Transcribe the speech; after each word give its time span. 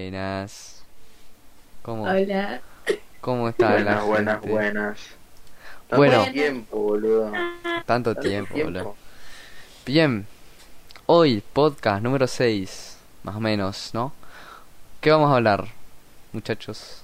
Buenas. 0.00 0.84
¿Cómo, 1.82 2.04
Hola. 2.04 2.60
cómo 3.20 3.48
está 3.48 3.70
la 3.70 3.74
Buenas, 3.74 4.04
buenas, 4.06 4.34
gente? 4.36 4.50
buenas. 4.50 4.98
Tanto 5.88 5.96
Bueno. 5.96 6.24
tiempo, 6.32 6.76
boludo. 6.78 7.32
Tanto 7.32 8.14
Tanto 8.14 8.14
tiempo, 8.16 8.54
boludo. 8.54 8.94
Bien. 9.84 10.26
Hoy, 11.06 11.42
podcast 11.52 12.02
número 12.04 12.28
6, 12.28 12.98
más 13.24 13.34
o 13.34 13.40
menos, 13.40 13.90
¿no? 13.92 14.12
¿Qué 15.00 15.10
vamos 15.10 15.32
a 15.32 15.36
hablar, 15.36 15.66
muchachos? 16.32 17.02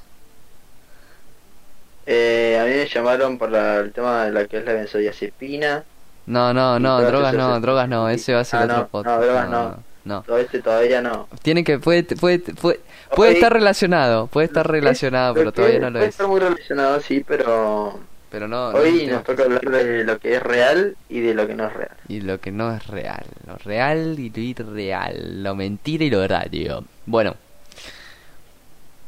Eh, 2.07 2.57
a 2.61 2.65
mí 2.67 2.71
me 2.71 2.87
llamaron 2.87 3.37
para 3.37 3.79
el 3.79 3.93
tema 3.93 4.27
de 4.27 4.31
la 4.33 4.47
que 4.47 4.59
es 4.59 4.65
la 4.65 4.75
benzodiazepina. 4.75 5.83
No, 6.27 6.55
no, 6.55 6.79
no, 6.79 7.01
drogas 7.03 7.35
no, 7.35 7.59
drogas 7.61 7.89
no, 7.89 8.09
ese 8.09 8.33
va 8.33 8.41
a 8.41 8.45
ser 8.45 8.61
Ah, 8.61 8.65
otro 8.65 8.77
no, 8.77 8.87
podcast. 8.89 9.19
no, 9.19 9.25
drogas 9.27 9.49
no. 9.51 9.63
no. 9.71 9.96
Todo 10.07 10.39
este 10.39 10.61
todavía 10.63 11.01
no. 11.03 11.29
Tiene 11.43 11.65
que, 11.65 11.79
puede, 11.79 12.05
puede, 12.05 12.39
puede, 12.39 12.81
puede 13.15 13.33
estar 13.33 13.53
relacionado, 13.53 14.27
puede 14.29 14.47
estar 14.47 14.67
relacionado, 14.71 15.35
pero 15.35 15.53
todavía 15.53 15.81
no 15.81 15.91
lo 15.91 15.95
puede 15.95 16.07
es. 16.07 16.15
estar 16.15 16.29
muy 16.29 16.41
relacionado, 16.41 17.01
sí, 17.01 17.25
pero 17.27 17.99
Pero 18.31 18.49
no, 18.49 18.73
no 18.73 18.79
hoy 18.79 19.03
es 19.05 19.11
nos 19.11 19.25
toca 19.25 19.45
hablar 19.45 19.63
de 19.63 20.05
lo 20.05 20.19
que 20.19 20.37
es 20.37 20.43
real 20.43 20.97
y 21.09 21.21
de 21.21 21.35
lo 21.35 21.47
que 21.47 21.55
no 21.55 21.67
es 21.67 21.73
real. 21.75 21.97
Y 22.09 22.21
lo 22.21 22.41
que 22.41 22.51
no 22.53 22.73
es 22.75 22.87
real. 22.87 23.25
Lo 23.47 23.57
real 23.59 24.19
y 24.19 24.31
lo 24.31 24.41
irreal. 24.41 25.43
Lo 25.43 25.55
mentira 25.55 26.05
y 26.05 26.11
lo 26.11 26.21
verdadero. 26.21 26.85
Bueno. 27.07 27.37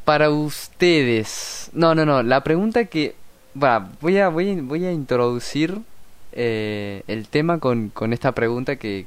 Para 0.05 0.29
ustedes. 0.31 1.69
No, 1.73 1.93
no, 1.95 2.05
no. 2.05 2.23
La 2.23 2.43
pregunta 2.43 2.85
que. 2.85 3.15
Va, 3.61 3.89
voy 4.01 4.17
a, 4.17 4.29
voy 4.29 4.51
a, 4.51 4.61
voy 4.61 4.85
a 4.85 4.91
introducir 4.91 5.79
eh, 6.31 7.03
el 7.07 7.27
tema 7.27 7.59
con, 7.59 7.89
con 7.89 8.13
esta 8.13 8.31
pregunta 8.33 8.75
que 8.77 9.05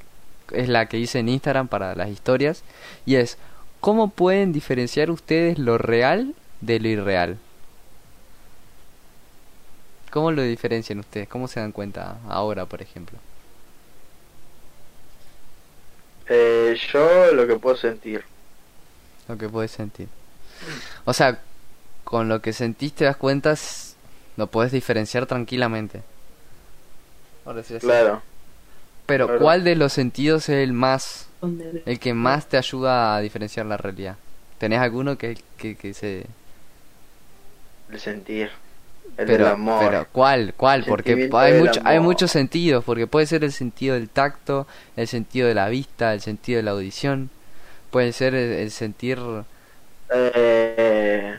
es 0.52 0.68
la 0.68 0.86
que 0.86 0.98
hice 0.98 1.18
en 1.18 1.28
Instagram 1.28 1.68
para 1.68 1.94
las 1.94 2.08
historias. 2.08 2.62
Y 3.06 3.16
es: 3.16 3.38
¿Cómo 3.80 4.10
pueden 4.10 4.52
diferenciar 4.52 5.10
ustedes 5.10 5.58
lo 5.58 5.78
real 5.78 6.34
de 6.60 6.80
lo 6.80 6.88
irreal? 6.88 7.38
¿Cómo 10.10 10.30
lo 10.30 10.42
diferencian 10.42 10.98
ustedes? 10.98 11.26
¿Cómo 11.28 11.48
se 11.48 11.60
dan 11.60 11.72
cuenta 11.72 12.18
ahora, 12.28 12.66
por 12.66 12.82
ejemplo? 12.82 13.18
Eh, 16.28 16.78
yo 16.92 17.32
lo 17.32 17.46
que 17.46 17.56
puedo 17.56 17.76
sentir. 17.76 18.24
Lo 19.28 19.38
que 19.38 19.48
puedes 19.48 19.70
sentir. 19.70 20.08
O 21.04 21.12
sea, 21.12 21.40
con 22.04 22.28
lo 22.28 22.42
que 22.42 22.52
sentís 22.52 22.92
te 22.92 23.04
das 23.06 23.16
cuenta, 23.16 23.54
lo 24.36 24.46
puedes 24.48 24.72
diferenciar 24.72 25.26
tranquilamente. 25.26 26.02
Ahora 27.44 27.62
sí, 27.62 27.74
así. 27.74 27.86
Claro. 27.86 28.22
Pero 29.06 29.26
claro. 29.26 29.40
¿cuál 29.40 29.64
de 29.64 29.76
los 29.76 29.92
sentidos 29.92 30.48
es 30.48 30.62
el 30.62 30.72
más, 30.72 31.28
el 31.86 31.98
que 31.98 32.14
más 32.14 32.46
te 32.46 32.56
ayuda 32.56 33.16
a 33.16 33.20
diferenciar 33.20 33.66
la 33.66 33.76
realidad? 33.76 34.16
¿Tenés 34.58 34.80
alguno 34.80 35.18
que, 35.18 35.36
que, 35.56 35.74
que 35.76 35.92
se... 35.92 36.26
El 37.90 38.00
sentir. 38.00 38.50
El 39.18 39.26
pero, 39.26 39.44
del 39.44 39.54
amor. 39.54 39.84
pero 39.84 40.06
¿cuál? 40.12 40.54
¿Cuál? 40.56 40.80
El 40.80 40.86
Porque 40.86 41.28
hay, 41.32 41.60
mucho, 41.60 41.80
hay 41.84 42.00
muchos 42.00 42.30
sentidos, 42.30 42.84
porque 42.84 43.06
puede 43.06 43.26
ser 43.26 43.44
el 43.44 43.52
sentido 43.52 43.94
del 43.94 44.08
tacto, 44.08 44.66
el 44.96 45.08
sentido 45.08 45.48
de 45.48 45.54
la 45.54 45.68
vista, 45.68 46.14
el 46.14 46.20
sentido 46.20 46.58
de 46.58 46.62
la 46.62 46.70
audición, 46.70 47.30
puede 47.90 48.12
ser 48.12 48.34
el, 48.34 48.52
el 48.52 48.70
sentir... 48.70 49.18
Eh, 50.14 51.36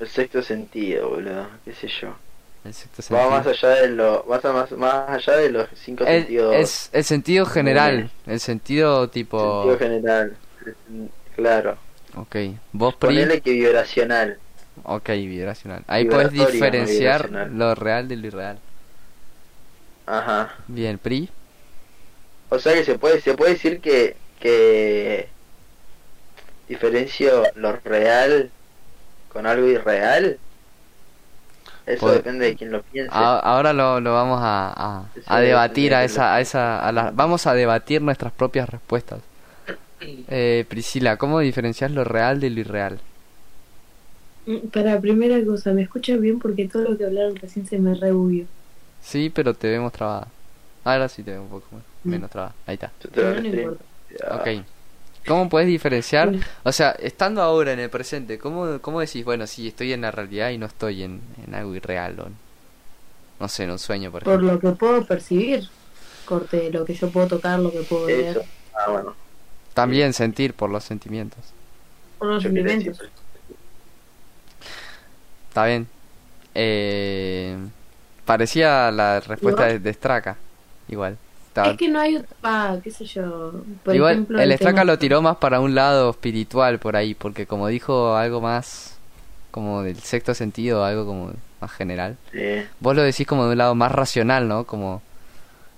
el 0.00 0.08
sexto 0.08 0.42
sentido, 0.42 1.10
boludo. 1.10 1.46
¿Qué 1.64 1.72
sé 1.74 1.88
yo? 1.88 2.16
El 2.62 2.74
sexto 2.74 3.14
Va 3.14 3.30
más 3.30 3.46
allá 3.46 3.68
de 3.70 3.88
lo, 3.88 4.24
más, 4.28 4.44
más, 4.44 4.72
más 4.72 5.08
allá 5.08 5.36
de 5.38 5.50
los 5.50 5.68
cinco 5.74 6.04
El, 6.04 6.22
sentidos. 6.22 6.56
es 6.56 6.90
el 6.92 7.04
sentido 7.04 7.46
general, 7.46 8.10
el 8.26 8.40
sentido 8.40 9.08
tipo... 9.08 9.62
Sentido 9.62 9.78
general. 9.78 10.36
Claro. 11.36 11.78
Ok, 12.16 12.36
vos 12.72 12.94
Pri... 12.96 13.08
Ponele 13.08 13.40
que 13.40 13.52
vibracional. 13.52 14.38
Ok, 14.82 15.08
vibracional. 15.08 15.84
Ahí 15.86 16.04
puedes 16.04 16.32
no 16.32 16.46
diferenciar 16.46 17.30
lo 17.30 17.74
real 17.74 18.08
de 18.08 18.16
lo 18.16 18.26
irreal. 18.26 18.58
Ajá. 20.06 20.54
Bien, 20.68 20.98
Pri. 20.98 21.30
O 22.50 22.58
sea 22.58 22.74
que 22.74 22.84
se 22.84 22.98
puede, 22.98 23.20
se 23.20 23.34
puede 23.34 23.52
decir 23.52 23.80
que, 23.80 24.16
que 24.38 25.28
diferencio 26.68 27.44
lo 27.54 27.76
real 27.76 28.50
con 29.32 29.46
algo 29.46 29.66
irreal. 29.66 30.38
Eso 31.90 32.06
Pod- 32.06 32.12
depende 32.14 32.46
de 32.46 32.56
quien 32.56 32.70
lo 32.72 32.82
piense. 32.82 33.10
A- 33.12 33.38
ahora 33.40 33.72
lo, 33.72 34.00
lo 34.00 34.12
vamos 34.14 34.40
a, 34.42 35.04
a, 35.26 35.40
debatir 35.40 35.94
a 35.94 36.04
esa, 36.04 36.34
a 36.34 36.40
esa, 36.40 36.78
a 36.86 36.92
la- 36.92 37.10
vamos 37.12 37.46
a 37.46 37.54
debatir 37.54 38.00
nuestras 38.02 38.32
propias 38.32 38.68
respuestas. 38.68 39.20
Eh, 40.02 40.64
Priscila, 40.68 41.18
¿cómo 41.18 41.40
diferencias 41.40 41.90
lo 41.90 42.04
real 42.04 42.40
de 42.40 42.48
lo 42.50 42.60
irreal? 42.60 42.98
Mm, 44.46 44.68
Para 44.72 44.98
primera 44.98 45.44
cosa, 45.44 45.72
¿me 45.72 45.82
escuchas 45.82 46.18
bien? 46.20 46.38
Porque 46.38 46.66
todo 46.68 46.82
lo 46.84 46.96
que 46.96 47.04
hablaron 47.04 47.36
recién 47.36 47.66
se 47.66 47.78
me 47.78 47.94
rebubió. 47.94 48.46
Sí, 49.02 49.30
pero 49.34 49.52
te 49.54 49.68
vemos 49.70 49.92
trabada. 49.92 50.28
Ahora 50.84 51.08
sí 51.08 51.22
te 51.22 51.32
veo 51.32 51.42
un 51.42 51.48
poco 51.48 51.66
más- 51.72 51.82
Mm. 52.04 52.10
menos 52.10 52.30
trabada. 52.30 52.54
Ahí 52.66 52.74
está. 52.74 52.90
Yo 53.02 53.10
te 53.10 53.20
lo 53.22 53.40
no 53.42 53.46
importa. 53.46 53.84
Ok. 54.36 54.64
¿Cómo 55.26 55.48
puedes 55.48 55.68
diferenciar? 55.68 56.32
O 56.64 56.72
sea, 56.72 56.90
estando 56.92 57.42
ahora 57.42 57.72
en 57.72 57.78
el 57.80 57.90
presente, 57.90 58.38
¿cómo, 58.38 58.80
cómo 58.80 59.00
decís, 59.00 59.24
bueno, 59.24 59.46
sí, 59.46 59.68
estoy 59.68 59.92
en 59.92 60.00
la 60.00 60.10
realidad 60.10 60.50
y 60.50 60.58
no 60.58 60.66
estoy 60.66 61.02
en, 61.02 61.20
en 61.46 61.54
algo 61.54 61.74
irreal 61.74 62.18
o 62.20 62.26
en- 62.26 62.34
no 63.38 63.48
sé, 63.48 63.64
en 63.64 63.70
un 63.70 63.78
sueño, 63.78 64.10
por 64.10 64.22
Por 64.22 64.32
ejemplo? 64.34 64.52
lo 64.54 64.60
que 64.60 64.76
puedo 64.78 65.04
percibir. 65.06 65.68
Corte, 66.26 66.70
lo 66.70 66.84
que 66.84 66.94
yo 66.94 67.10
puedo 67.10 67.26
tocar, 67.26 67.58
lo 67.58 67.72
que 67.72 67.80
puedo 67.82 68.06
ver. 68.06 68.36
Eso. 68.36 68.42
Ah, 68.74 68.90
bueno. 68.90 69.14
También 69.74 70.12
sentir 70.12 70.54
por 70.54 70.70
los 70.70 70.84
sentimientos. 70.84 71.38
Por 72.18 72.28
los 72.28 72.42
sentimientos. 72.42 73.00
Está 75.48 75.66
bien. 75.66 75.86
Eh, 76.54 77.56
parecía 78.24 78.90
la 78.90 79.20
respuesta 79.20 79.66
de, 79.66 79.78
de 79.78 79.92
Straka. 79.94 80.36
Igual. 80.88 81.16
Es 81.54 81.76
que 81.76 81.88
no 81.88 82.00
hay. 82.00 82.22
Ah, 82.42 82.78
qué 82.82 82.90
sé 82.90 83.04
yo. 83.04 83.52
Por 83.84 83.94
Igual, 83.94 84.12
ejemplo, 84.14 84.38
el 84.40 84.48
tema- 84.50 84.56
Straka 84.56 84.84
lo 84.84 84.98
tiró 84.98 85.20
más 85.22 85.36
para 85.36 85.60
un 85.60 85.74
lado 85.74 86.10
espiritual 86.10 86.78
por 86.78 86.96
ahí, 86.96 87.14
porque 87.14 87.46
como 87.46 87.66
dijo 87.68 88.14
algo 88.16 88.40
más 88.40 88.96
como 89.50 89.82
del 89.82 89.98
sexto 89.98 90.32
sentido, 90.34 90.84
algo 90.84 91.04
como 91.06 91.32
más 91.60 91.72
general. 91.72 92.16
Sí. 92.32 92.62
Vos 92.78 92.94
lo 92.96 93.02
decís 93.02 93.26
como 93.26 93.44
de 93.46 93.52
un 93.52 93.58
lado 93.58 93.74
más 93.74 93.90
racional, 93.92 94.46
¿no? 94.48 94.64
Como 94.64 95.02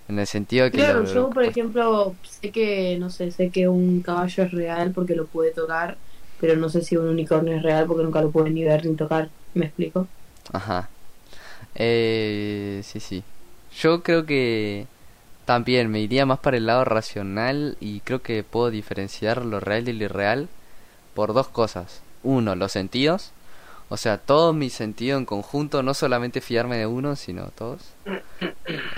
en 0.09 0.19
el 0.19 0.27
sentido 0.27 0.65
de 0.67 0.71
que... 0.71 0.77
Claro, 0.79 1.01
lo- 1.03 1.15
yo 1.15 1.31
por 1.31 1.43
ejemplo 1.45 2.15
sé 2.23 2.51
que, 2.51 2.99
no 2.99 3.09
sé, 3.11 3.31
sé 3.31 3.51
que 3.51 3.67
un 3.69 4.03
caballo 4.03 4.45
es 4.45 4.53
real 4.53 4.93
porque 4.93 5.15
lo 5.15 5.27
pude 5.27 5.53
tocar, 5.53 5.97
pero 6.39 6.55
no 6.57 6.69
sé 6.69 6.83
si 6.83 6.97
un 6.97 7.09
unicornio 7.09 7.57
es 7.57 7.63
real 7.63 7.87
porque 7.87 8.03
nunca 8.05 8.21
lo 8.21 8.31
pude 8.31 8.51
ni 8.51 8.63
ver 8.65 8.85
ni 8.85 8.95
tocar. 8.95 9.31
¿Me 9.55 9.67
explico? 9.67 10.07
Ajá. 10.53 10.89
Eh, 11.75 12.83
sí, 12.85 13.01
sí. 13.01 13.23
Yo 13.81 14.03
creo 14.03 14.27
que 14.27 14.87
también 15.45 15.91
me 15.91 16.01
iría 16.01 16.27
más 16.27 16.39
para 16.39 16.57
el 16.57 16.67
lado 16.67 16.85
racional 16.85 17.77
y 17.81 18.01
creo 18.01 18.23
que 18.23 18.45
puedo 18.45 18.71
diferenciar 18.71 19.45
lo 19.45 19.61
real 19.61 19.85
de 19.85 19.93
lo 19.93 20.05
irreal 20.05 20.49
por 21.15 21.33
dos 21.33 21.49
cosas. 21.49 22.03
Uno, 22.23 22.55
los 22.55 22.73
sentidos. 22.73 23.33
O 23.89 23.97
sea, 23.97 24.19
todo 24.19 24.53
mi 24.53 24.71
sentido 24.71 25.19
en 25.19 25.27
conjunto, 25.27 25.83
no 25.83 25.93
solamente 25.93 26.41
fiarme 26.41 26.79
de 26.79 26.87
uno, 26.87 27.17
sino 27.17 27.51
todos. 27.57 27.93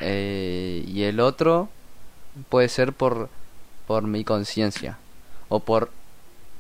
Eh, 0.00 0.84
y 0.87 1.05
el 1.05 1.19
otro 1.19 1.69
puede 2.49 2.69
ser 2.69 2.93
por, 2.93 3.28
por 3.87 4.03
mi 4.05 4.22
conciencia. 4.22 4.99
O 5.49 5.61
por, 5.61 5.91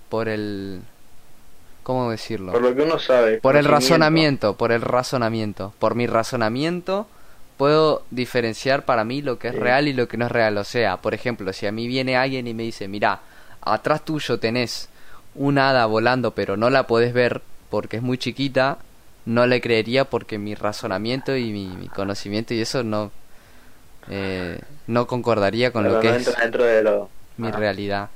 por 0.08 0.28
el... 0.28 0.82
¿Cómo 1.82 2.10
decirlo? 2.10 2.52
Por 2.52 2.62
lo 2.62 2.74
que 2.74 2.82
uno 2.82 2.98
sabe. 2.98 3.38
Por 3.38 3.56
el 3.56 3.66
razonamiento, 3.66 4.56
por 4.56 4.72
el 4.72 4.80
razonamiento. 4.80 5.74
Por 5.78 5.94
mi 5.94 6.06
razonamiento 6.06 7.06
puedo 7.56 8.02
diferenciar 8.10 8.84
para 8.84 9.04
mí 9.04 9.22
lo 9.22 9.38
que 9.38 9.48
es 9.48 9.54
real 9.54 9.88
y 9.88 9.92
lo 9.92 10.08
que 10.08 10.16
no 10.16 10.26
es 10.26 10.32
real. 10.32 10.56
O 10.58 10.64
sea, 10.64 10.96
por 10.98 11.14
ejemplo, 11.14 11.52
si 11.52 11.66
a 11.66 11.72
mí 11.72 11.86
viene 11.86 12.16
alguien 12.16 12.46
y 12.46 12.54
me 12.54 12.62
dice, 12.64 12.88
mira, 12.88 13.20
atrás 13.62 14.04
tuyo 14.04 14.38
tenés 14.38 14.88
un 15.36 15.58
hada 15.58 15.86
volando 15.86 16.30
pero 16.32 16.56
no 16.56 16.70
la 16.70 16.86
podés 16.86 17.12
ver 17.12 17.42
porque 17.70 17.96
es 17.96 18.02
muy 18.02 18.18
chiquita, 18.18 18.78
no 19.26 19.46
le 19.46 19.60
creería 19.60 20.04
porque 20.04 20.38
mi 20.38 20.54
razonamiento 20.54 21.36
y 21.36 21.50
mi, 21.52 21.66
mi 21.68 21.88
conocimiento 21.88 22.54
y 22.54 22.60
eso 22.60 22.84
no, 22.84 23.10
eh, 24.08 24.60
no 24.86 25.06
concordaría 25.06 25.72
con 25.72 25.82
Pero 25.84 25.94
lo 25.96 26.00
que 26.00 26.08
es 26.10 26.28
entra 26.28 26.42
dentro 26.42 26.64
de 26.64 26.82
lo. 26.82 27.10
mi 27.36 27.50
realidad. 27.50 28.10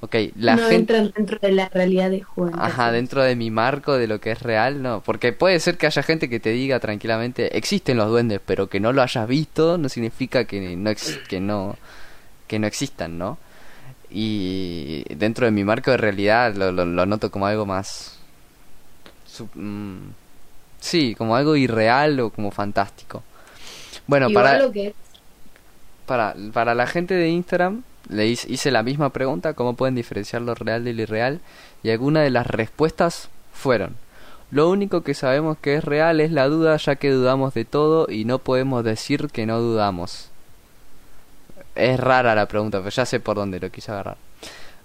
Ok, 0.00 0.16
la 0.36 0.56
no 0.56 0.62
gente... 0.68 0.96
entran 0.96 1.12
dentro 1.16 1.38
de 1.40 1.52
la 1.52 1.68
realidad 1.70 2.10
de 2.10 2.22
Juan. 2.22 2.52
Ajá, 2.58 2.92
dentro 2.92 3.22
de 3.22 3.36
mi 3.36 3.50
marco 3.50 3.94
de 3.94 4.06
lo 4.06 4.20
que 4.20 4.32
es 4.32 4.42
real, 4.42 4.82
no. 4.82 5.02
Porque 5.02 5.32
puede 5.32 5.58
ser 5.60 5.78
que 5.78 5.86
haya 5.86 6.02
gente 6.02 6.28
que 6.28 6.40
te 6.40 6.50
diga 6.50 6.78
tranquilamente, 6.78 7.56
existen 7.56 7.96
los 7.96 8.08
duendes, 8.10 8.40
pero 8.44 8.68
que 8.68 8.80
no 8.80 8.92
lo 8.92 9.00
hayas 9.02 9.26
visto 9.26 9.78
no 9.78 9.88
significa 9.88 10.44
que 10.44 10.76
no, 10.76 10.90
ex- 10.90 11.18
que 11.28 11.40
no, 11.40 11.76
que 12.48 12.58
no 12.58 12.66
existan, 12.66 13.18
¿no? 13.18 13.38
Y 14.10 15.04
dentro 15.14 15.46
de 15.46 15.52
mi 15.52 15.64
marco 15.64 15.90
de 15.90 15.96
realidad 15.98 16.54
lo, 16.54 16.72
lo, 16.72 16.84
lo 16.84 17.06
noto 17.06 17.30
como 17.30 17.46
algo 17.46 17.66
más... 17.66 18.18
sub- 19.26 19.50
mm, 19.54 19.98
sí, 20.80 21.14
como 21.16 21.36
algo 21.36 21.56
irreal 21.56 22.20
o 22.20 22.30
como 22.30 22.50
fantástico. 22.50 23.22
Bueno, 24.06 24.28
Igual 24.30 24.44
para, 24.44 24.58
lo 24.58 24.72
que 24.72 24.86
es 24.88 24.94
para, 26.06 26.34
para 26.52 26.74
la 26.74 26.86
gente 26.86 27.14
de 27.14 27.28
Instagram, 27.28 27.82
le 28.08 28.26
hice, 28.28 28.70
la 28.70 28.82
misma 28.82 29.10
pregunta, 29.10 29.54
¿cómo 29.54 29.74
pueden 29.74 29.94
diferenciar 29.94 30.42
lo 30.42 30.54
real 30.54 30.84
de 30.84 30.92
lo 30.92 31.02
irreal? 31.02 31.40
Y 31.82 31.90
algunas 31.90 32.24
de 32.24 32.30
las 32.30 32.46
respuestas 32.46 33.28
fueron, 33.52 33.96
lo 34.50 34.68
único 34.70 35.02
que 35.02 35.14
sabemos 35.14 35.58
que 35.58 35.76
es 35.76 35.84
real 35.84 36.20
es 36.20 36.30
la 36.30 36.48
duda, 36.48 36.76
ya 36.76 36.96
que 36.96 37.10
dudamos 37.10 37.54
de 37.54 37.64
todo 37.64 38.06
y 38.10 38.24
no 38.24 38.38
podemos 38.38 38.84
decir 38.84 39.28
que 39.30 39.46
no 39.46 39.58
dudamos. 39.60 40.30
Es 41.74 41.98
rara 41.98 42.34
la 42.34 42.46
pregunta, 42.46 42.78
pero 42.78 42.90
ya 42.90 43.04
sé 43.06 43.20
por 43.20 43.36
dónde 43.36 43.58
lo 43.60 43.70
quise 43.70 43.90
agarrar. 43.90 44.16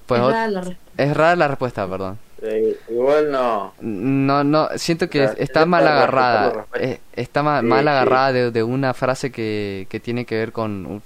Pues 0.06 0.22
es, 0.22 0.28
rara 0.28 0.48
la 0.48 0.62
respuesta. 0.62 0.84
es 0.98 1.18
rara 1.18 1.36
la 1.36 1.48
respuesta, 1.48 1.88
perdón. 1.88 2.20
Eh, 2.42 2.78
igual 2.90 3.32
no. 3.32 3.74
No, 3.82 4.44
no, 4.44 4.70
siento 4.78 5.10
que 5.10 5.26
O 5.26 5.28
sea, 5.28 5.36
está 5.38 5.62
es 5.62 5.68
mal 5.68 5.86
agarrada. 5.88 6.66
eh, 6.74 7.00
está 7.14 7.44
Sí, 7.62 7.68
mal 7.68 7.84
sí. 7.84 7.90
agarrada 7.90 8.32
de, 8.32 8.52
de 8.52 8.64
una 8.64 8.94
frase 8.94 9.32
que, 9.32 9.88
que 9.90 10.00
tiene 10.00 10.26
que 10.26 10.36
ver 10.38 10.52
con 10.52 11.02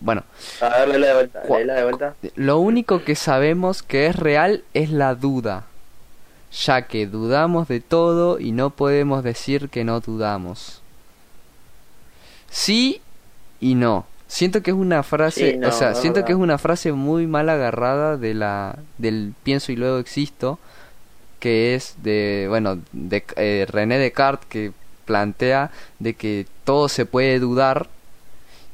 Bueno, 0.00 0.22
A 0.60 0.68
ver, 0.68 0.88
léela 0.88 1.06
de 1.08 1.14
vuelta. 1.14 1.40
Cu- 1.42 1.56
Léela 1.56 1.74
de 1.74 1.82
vuelta. 1.84 2.14
lo 2.36 2.58
único 2.58 3.02
que 3.04 3.14
sabemos 3.14 3.82
que 3.82 4.06
es 4.06 4.16
real 4.16 4.62
es 4.74 4.90
la 4.90 5.14
duda, 5.14 5.64
ya 6.52 6.82
que 6.82 7.06
dudamos 7.06 7.66
de 7.68 7.80
todo 7.80 8.38
y 8.38 8.52
no 8.52 8.70
podemos 8.70 9.24
decir 9.24 9.68
que 9.70 9.84
no 9.84 10.00
dudamos. 10.00 10.80
Sí 12.50 13.00
y 13.60 13.74
no. 13.74 14.06
Siento 14.26 14.62
que 14.62 14.70
es 14.72 14.76
una 14.76 15.02
frase, 15.02 15.52
Sí, 15.52 15.56
no, 15.58 15.68
o 15.68 15.72
sea, 15.72 15.94
siento 15.94 16.24
que 16.24 16.32
es 16.32 16.38
una 16.38 16.58
frase 16.58 16.92
muy 16.92 17.26
mal 17.26 17.48
agarrada 17.48 18.16
de 18.16 18.34
la 18.34 18.76
del 18.98 19.32
pienso 19.44 19.70
y 19.70 19.76
luego 19.76 19.98
existo, 19.98 20.58
que 21.40 21.74
es 21.74 21.96
de, 22.02 22.46
bueno, 22.48 22.78
de 22.92 23.22
eh, 23.36 23.66
René 23.68 23.98
Descartes 23.98 24.46
que 24.48 24.72
plantea 25.04 25.70
de 25.98 26.14
que 26.14 26.46
todo 26.64 26.88
se 26.88 27.04
puede 27.06 27.38
dudar 27.38 27.88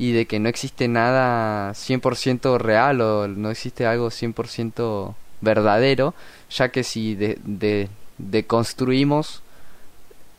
y 0.00 0.12
de 0.12 0.25
que 0.25 0.41
no 0.41 0.49
existe 0.49 0.88
nada 0.88 1.73
100% 1.73 2.56
real 2.56 3.02
o 3.02 3.29
no 3.29 3.50
existe 3.50 3.85
algo 3.85 4.08
100% 4.08 5.14
verdadero, 5.43 6.14
ya 6.49 6.70
que 6.70 6.85
si 6.85 7.14
de, 7.14 7.38
de, 7.44 7.91
deconstruimos 8.17 9.43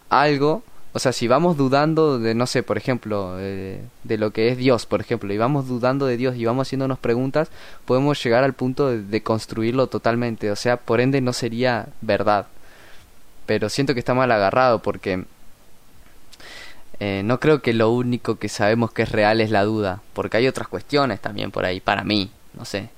algo, 0.10 0.64
o 0.94 1.00
sea, 1.00 1.14
si 1.14 1.28
vamos 1.28 1.58
dudando 1.58 2.18
de, 2.18 2.34
no 2.34 2.48
sé, 2.48 2.64
por 2.64 2.76
ejemplo, 2.76 3.36
eh, 3.38 3.84
de 4.04 4.18
lo 4.18 4.32
que 4.32 4.48
es 4.50 4.58
Dios, 4.58 4.88
por 4.88 5.00
ejemplo, 5.00 5.32
y 5.32 5.38
vamos 5.38 5.68
dudando 5.68 6.08
de 6.08 6.18
Dios 6.18 6.36
y 6.38 6.46
vamos 6.46 6.68
haciéndonos 6.68 6.98
preguntas, 6.98 7.52
podemos 7.86 8.22
llegar 8.24 8.44
al 8.44 8.54
punto 8.54 8.90
de, 8.90 9.04
de 9.04 9.22
construirlo 9.22 9.86
totalmente, 9.86 10.50
o 10.50 10.56
sea, 10.56 10.78
por 10.78 11.02
ende 11.02 11.22
no 11.22 11.34
sería 11.34 11.86
verdad. 12.02 12.48
Pero 13.46 13.70
siento 13.70 13.94
que 13.94 14.00
está 14.00 14.16
mal 14.16 14.32
agarrado 14.32 14.80
porque 14.80 15.26
eh, 17.04 17.22
no 17.24 17.40
creo 17.40 17.62
que 17.62 17.74
lo 17.74 17.90
único 17.92 18.36
que 18.36 18.48
sabemos 18.48 18.92
que 18.94 19.02
es 19.02 19.12
real 19.12 19.42
es 19.42 19.50
la 19.52 19.64
duda, 19.64 20.02
porque 20.14 20.38
hay 20.38 20.48
otras 20.48 20.68
cuestiones 20.68 21.20
también 21.20 21.52
por 21.52 21.66
ahí, 21.66 21.80
para 21.80 22.04
mí, 22.04 22.30
no 22.54 22.64
sé. 22.64 22.90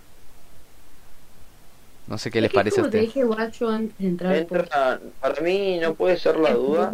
No 2.07 2.17
sé 2.17 2.29
qué 2.31 2.41
les 2.41 2.51
parece 2.51 2.81
a 2.81 2.83
como 2.83 2.91
te 2.91 2.97
usted. 2.99 3.07
dije, 3.07 3.23
guacho, 3.23 3.69
antes 3.69 3.97
de 3.97 4.07
entrar 4.07 4.33
al 4.33 4.39
Entra- 4.39 4.99
para 5.21 5.41
mí 5.41 5.79
no 5.81 5.93
puede 5.95 6.17
ser 6.17 6.37
la 6.37 6.53
duda. 6.53 6.93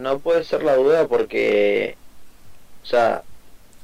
No 0.00 0.18
puede 0.20 0.44
ser 0.44 0.62
la 0.62 0.76
duda 0.76 1.06
porque, 1.06 1.96
o 2.82 2.86
sea, 2.86 3.22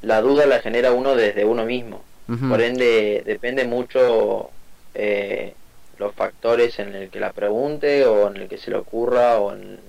la 0.03 0.21
duda 0.23 0.47
la 0.47 0.61
genera 0.61 0.93
uno 0.93 1.15
desde 1.15 1.45
uno 1.45 1.65
mismo. 1.65 2.03
Por 2.49 2.61
ende, 2.61 3.23
depende 3.25 3.65
mucho 3.65 4.51
eh, 4.95 5.55
los 5.99 6.15
factores 6.15 6.79
en 6.79 6.95
el 6.95 7.11
que 7.11 7.21
la 7.21 7.33
pregunte 7.33 8.05
o 8.07 8.29
en 8.29 8.37
el 8.37 8.49
que 8.49 8.59
se 8.59 8.71
le 8.71 8.77
ocurra 8.77 9.39
o, 9.39 9.53
en, 9.55 9.81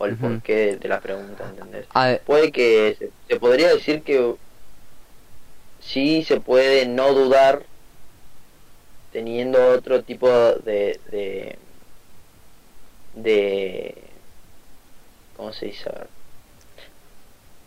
o 0.00 0.06
el 0.06 0.16
porqué 0.16 0.76
de 0.76 0.88
la 0.88 1.00
pregunta, 1.00 1.44
¿entendés? 1.46 1.86
Puede 2.24 2.50
que, 2.50 2.96
se, 2.98 3.10
se 3.28 3.38
podría 3.38 3.68
decir 3.68 4.02
que 4.02 4.34
sí 5.78 6.24
se 6.24 6.40
puede 6.40 6.86
no 6.86 7.12
dudar 7.12 7.64
teniendo 9.12 9.62
otro 9.68 10.02
tipo 10.02 10.26
de, 10.30 10.98
de, 11.10 11.58
de 13.14 13.94
¿cómo 15.36 15.52
se 15.52 15.66
dice? 15.66 15.90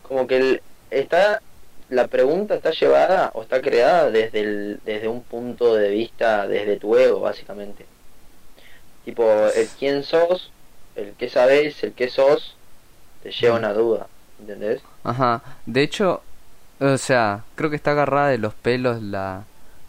Como 0.01 0.25
que 0.25 0.37
el, 0.37 0.61
está 0.89 1.39
la 1.89 2.07
pregunta 2.07 2.55
está 2.55 2.71
llevada 2.71 3.29
o 3.35 3.43
está 3.43 3.61
creada 3.61 4.09
desde 4.09 4.39
el, 4.39 4.79
desde 4.85 5.07
un 5.07 5.21
punto 5.21 5.75
de 5.75 5.89
vista 5.89 6.47
desde 6.47 6.77
tu 6.77 6.97
ego 6.97 7.19
básicamente 7.19 7.85
tipo 9.05 9.23
el 9.53 9.67
quién 9.77 10.03
sos 10.03 10.49
el 10.95 11.15
qué 11.17 11.29
sabes 11.29 11.83
el 11.83 11.93
qué 11.93 12.09
sos 12.09 12.55
te 13.21 13.31
lleva 13.31 13.55
a 13.55 13.59
una 13.59 13.73
duda 13.73 14.07
¿entendés? 14.39 14.81
Ajá, 15.03 15.41
de 15.65 15.81
hecho, 15.83 16.21
o 16.79 16.97
sea, 16.97 17.43
creo 17.55 17.69
que 17.69 17.75
está 17.75 17.91
agarrada 17.91 18.29
de 18.29 18.37
los 18.37 18.53
pelos 18.53 19.01
la 19.01 19.43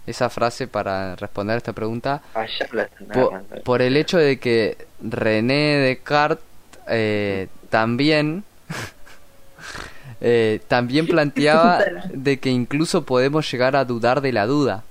esa 0.07 0.29
frase 0.29 0.67
para 0.69 1.17
responder 1.17 1.55
a 1.55 1.59
esta 1.59 1.73
pregunta 1.73 2.23
allá 2.35 2.69
la 2.73 2.83
están 2.85 3.11
po- 3.13 3.29
agarrando. 3.29 3.63
por, 3.65 3.83
el 3.83 3.97
hecho 3.97 4.19
de 4.19 4.39
que 4.39 4.77
René 5.01 5.79
Descartes 5.79 6.45
eh, 6.89 7.49
también 7.71 8.45
eh, 10.21 10.61
también 10.69 11.07
planteaba 11.09 11.85
de 12.13 12.39
que 12.39 12.51
incluso 12.51 13.05
podemos 13.05 13.51
llegar 13.51 13.77
a 13.77 13.85
dudar 13.85 14.21
de 14.21 14.33
la 14.33 14.47
duda. 14.47 14.85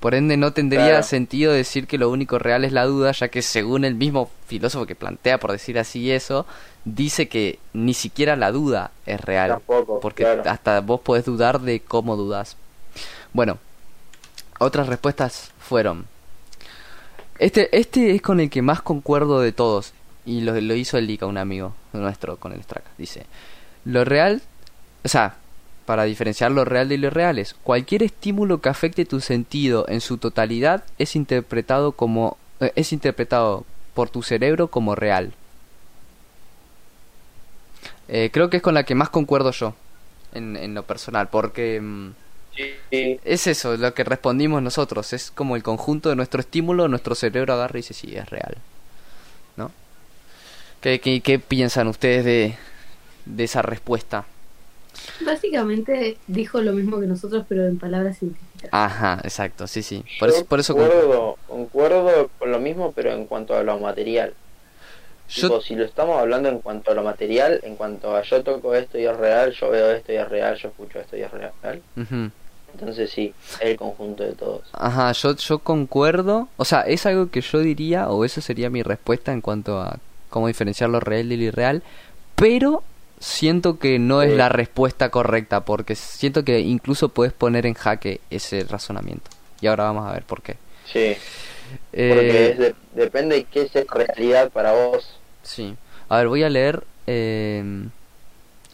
Por 0.00 0.14
ende 0.14 0.36
no 0.36 0.52
tendría 0.52 1.00
Claro. 1.00 1.02
sentido 1.02 1.52
decir 1.52 1.86
que 1.86 1.98
lo 1.98 2.10
único 2.10 2.38
real 2.38 2.64
es 2.64 2.72
la 2.72 2.84
duda, 2.84 3.12
ya 3.12 3.28
que 3.28 3.40
según 3.42 3.84
el 3.84 3.94
mismo 3.94 4.30
filósofo 4.46 4.86
que 4.86 4.94
plantea, 4.94 5.38
por 5.38 5.52
decir 5.52 5.78
así 5.78 6.10
eso, 6.10 6.46
dice 6.84 7.28
que 7.28 7.58
ni 7.72 7.94
siquiera 7.94 8.36
la 8.36 8.52
duda 8.52 8.90
es 9.06 9.20
real. 9.20 9.50
Tampoco, 9.50 10.00
porque 10.00 10.24
claro. 10.24 10.42
hasta 10.50 10.80
vos 10.80 11.00
podés 11.00 11.24
dudar 11.24 11.60
de 11.60 11.80
cómo 11.80 12.16
dudas. 12.16 12.56
Bueno, 13.32 13.58
otras 14.58 14.86
respuestas 14.86 15.52
fueron... 15.58 16.06
Este, 17.38 17.76
este 17.76 18.14
es 18.14 18.22
con 18.22 18.38
el 18.38 18.48
que 18.48 18.62
más 18.62 18.80
concuerdo 18.80 19.40
de 19.40 19.52
todos. 19.52 19.92
Y 20.24 20.40
lo, 20.42 20.58
lo 20.60 20.74
hizo 20.74 20.96
el 20.98 21.06
Lika, 21.06 21.26
un 21.26 21.36
amigo 21.36 21.74
nuestro 21.92 22.36
con 22.36 22.52
el 22.52 22.62
Straka. 22.62 22.90
Dice, 22.96 23.26
lo 23.84 24.04
real, 24.04 24.40
o 25.04 25.08
sea, 25.08 25.36
para 25.84 26.04
diferenciar 26.04 26.50
lo 26.50 26.64
real 26.64 26.88
de 26.88 26.98
lo 26.98 27.08
irreal 27.08 27.38
es, 27.38 27.54
cualquier 27.54 28.02
estímulo 28.02 28.60
que 28.60 28.68
afecte 28.68 29.04
tu 29.04 29.20
sentido 29.20 29.84
en 29.88 30.00
su 30.00 30.18
totalidad 30.18 30.84
es 30.98 31.16
interpretado 31.16 31.92
como, 31.92 32.38
eh, 32.60 32.72
es 32.74 32.92
interpretado 32.92 33.64
por 33.94 34.10
tu 34.10 34.22
cerebro 34.22 34.68
como 34.68 34.94
real. 34.94 35.34
Eh, 38.08 38.30
creo 38.32 38.50
que 38.50 38.58
es 38.58 38.62
con 38.62 38.74
la 38.74 38.84
que 38.84 38.94
más 38.94 39.10
concuerdo 39.10 39.50
yo, 39.52 39.74
en, 40.34 40.56
en 40.56 40.74
lo 40.74 40.84
personal, 40.84 41.28
porque... 41.28 41.80
mm, 41.82 42.10
Sí, 42.90 43.18
es 43.24 43.46
eso, 43.48 43.76
lo 43.76 43.94
que 43.94 44.04
respondimos 44.04 44.62
nosotros. 44.62 45.12
Es 45.12 45.30
como 45.30 45.56
el 45.56 45.62
conjunto 45.62 46.08
de 46.08 46.16
nuestro 46.16 46.40
estímulo, 46.40 46.88
nuestro 46.88 47.14
cerebro 47.14 47.54
agarra 47.54 47.78
y 47.78 47.82
dice, 47.82 47.94
sí, 47.94 48.14
es 48.16 48.28
real. 48.30 48.58
¿No? 49.56 49.72
¿Qué, 50.80 51.00
qué, 51.00 51.20
qué 51.20 51.38
piensan 51.38 51.88
ustedes 51.88 52.24
de, 52.24 52.56
de 53.26 53.44
esa 53.44 53.62
respuesta? 53.62 54.26
Básicamente 55.24 56.16
dijo 56.26 56.60
lo 56.60 56.72
mismo 56.72 57.00
que 57.00 57.06
nosotros, 57.06 57.44
pero 57.48 57.66
en 57.66 57.78
palabras 57.78 58.18
científicas. 58.18 58.70
Ajá, 58.72 59.20
exacto, 59.24 59.66
sí, 59.66 59.82
sí. 59.82 60.04
Por 60.18 60.30
Yo 60.30 60.36
eso, 60.36 60.44
por 60.46 60.60
eso 60.60 60.74
concuerdo. 60.74 61.36
concuerdo, 61.46 62.04
concuerdo 62.06 62.30
con 62.38 62.50
lo 62.52 62.58
mismo, 62.58 62.92
pero 62.92 63.12
en 63.12 63.26
cuanto 63.26 63.54
a 63.56 63.62
lo 63.62 63.78
material. 63.78 64.34
Yo- 65.28 65.48
Tipo, 65.48 65.60
si 65.62 65.74
lo 65.74 65.84
estamos 65.84 66.18
hablando 66.18 66.48
en 66.48 66.58
cuanto 66.60 66.90
a 66.90 66.94
lo 66.94 67.02
material, 67.02 67.60
en 67.62 67.76
cuanto 67.76 68.14
a 68.14 68.22
yo 68.22 68.42
toco 68.42 68.74
esto 68.74 68.98
y 68.98 69.04
es 69.06 69.16
real, 69.16 69.52
yo 69.52 69.70
veo 69.70 69.90
esto 69.92 70.12
y 70.12 70.16
es 70.16 70.28
real, 70.28 70.56
yo 70.56 70.68
escucho 70.68 71.00
esto 71.00 71.16
y 71.16 71.22
es 71.22 71.30
real. 71.30 71.82
Entonces 72.72 73.10
sí, 73.10 73.32
es 73.60 73.70
el 73.70 73.76
conjunto 73.76 74.24
de 74.24 74.32
todos. 74.32 74.62
Ajá, 74.72 75.12
yo, 75.12 75.34
yo 75.36 75.58
concuerdo. 75.60 76.48
O 76.56 76.64
sea, 76.64 76.80
es 76.82 77.06
algo 77.06 77.30
que 77.30 77.40
yo 77.40 77.60
diría, 77.60 78.08
o 78.10 78.24
eso 78.24 78.40
sería 78.40 78.68
mi 78.68 78.82
respuesta 78.82 79.32
en 79.32 79.40
cuanto 79.40 79.78
a 79.80 79.98
cómo 80.28 80.48
diferenciar 80.48 80.90
lo 80.90 80.98
real 81.00 81.28
de 81.28 81.36
lo 81.36 81.42
irreal. 81.44 81.82
Pero 82.34 82.82
siento 83.20 83.78
que 83.78 83.98
no 83.98 84.22
es 84.22 84.32
Sí. 84.32 84.36
la 84.36 84.48
respuesta 84.48 85.10
correcta, 85.10 85.64
porque 85.64 85.94
siento 85.94 86.44
que 86.44 86.60
incluso 86.60 87.08
puedes 87.08 87.32
poner 87.32 87.66
en 87.66 87.74
jaque 87.74 88.20
ese 88.30 88.64
razonamiento. 88.64 89.30
Y 89.60 89.66
ahora 89.66 89.84
vamos 89.84 90.08
a 90.08 90.12
ver 90.12 90.24
por 90.24 90.42
qué. 90.42 90.56
Sí, 90.86 91.16
Eh, 91.92 92.12
porque 92.14 92.50
es 92.50 92.58
de- 92.58 92.74
depende 92.94 93.36
de 93.36 93.44
qué 93.44 93.62
es 93.62 93.86
realidad 93.88 94.50
para 94.50 94.72
vos. 94.72 95.18
Sí. 95.42 95.74
A 96.08 96.18
ver, 96.18 96.28
voy 96.28 96.42
a 96.42 96.50
leer. 96.50 96.84
Eh... 97.06 97.88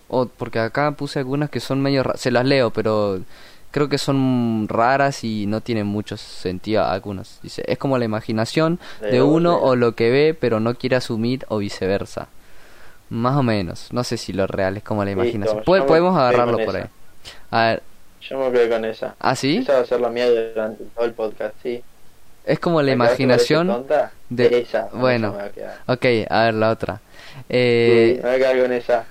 oh, 0.08 0.26
porque 0.26 0.58
acá 0.58 0.90
puse 0.92 1.18
algunas 1.20 1.50
que 1.50 1.60
son 1.60 1.80
medio. 1.80 2.02
ra- 2.02 2.16
Se 2.16 2.30
las 2.30 2.44
leo, 2.44 2.70
pero 2.70 3.20
creo 3.70 3.88
que 3.88 3.98
son 3.98 4.66
raras 4.68 5.22
y 5.22 5.46
no 5.46 5.60
tienen 5.60 5.86
mucho 5.86 6.16
sentido 6.16 6.84
algunas. 6.84 7.38
Dice: 7.42 7.62
Es 7.66 7.78
como 7.78 7.96
la 7.98 8.04
imaginación 8.04 8.80
de 9.00 9.12
De 9.12 9.22
uno 9.22 9.56
o 9.56 9.76
lo 9.76 9.94
que 9.94 10.10
ve, 10.10 10.34
pero 10.38 10.58
no 10.60 10.74
quiere 10.74 10.96
asumir 10.96 11.44
o 11.48 11.58
viceversa. 11.58 12.28
Más 13.10 13.36
o 13.36 13.42
menos. 13.42 13.88
No 13.92 14.04
sé 14.04 14.16
si 14.16 14.32
lo 14.32 14.46
real 14.46 14.76
es 14.76 14.82
como 14.82 15.04
la 15.04 15.10
Listo, 15.10 15.22
imaginación. 15.24 15.64
me 15.66 15.82
podemos 15.82 16.16
agarrarlo 16.16 16.58
por 16.64 16.76
ahí. 16.76 16.84
A 17.50 17.62
ver. 17.66 17.82
Yo 18.22 18.38
me 18.38 18.52
quedé 18.52 18.68
con 18.68 18.84
esa. 18.84 19.14
¿Ah, 19.18 19.34
sí? 19.34 19.56
Esa 19.58 19.74
va 19.74 19.80
a 19.80 19.84
ser 19.86 20.00
la 20.00 20.08
mía 20.10 20.30
durante 20.30 20.84
todo 20.84 21.04
el 21.04 21.12
podcast, 21.12 21.54
sí. 21.62 21.82
Es 22.44 22.58
como 22.60 22.80
la 22.82 22.92
¿Te 22.92 22.96
quedaste 22.96 23.22
con 23.24 23.30
esa 23.32 23.52
imaginación. 23.54 23.86
de- 24.28 24.60
Esa, 24.60 24.88
bueno. 24.92 25.36
a. 25.86 25.92
Ok, 25.92 26.04
a 26.28 26.44
ver 26.44 26.54
la 26.54 26.70
otra. 26.70 27.00
Sí, 27.36 27.42
Eh, 27.48 28.20
me 28.22 28.28
voy 28.28 28.34
a 28.36 28.38
quedar 28.38 28.62
con 28.62 28.72
esa. 28.72 29.04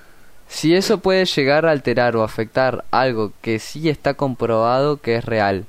si 0.47 0.73
eso 0.75 0.99
puede 0.99 1.25
llegar 1.25 1.65
a 1.65 1.71
alterar 1.71 2.15
o 2.15 2.23
afectar 2.23 2.83
algo 2.91 3.31
que 3.41 3.59
sí 3.59 3.89
está 3.89 4.13
comprobado 4.13 4.97
que 5.01 5.15
es 5.17 5.25
real. 5.25 5.65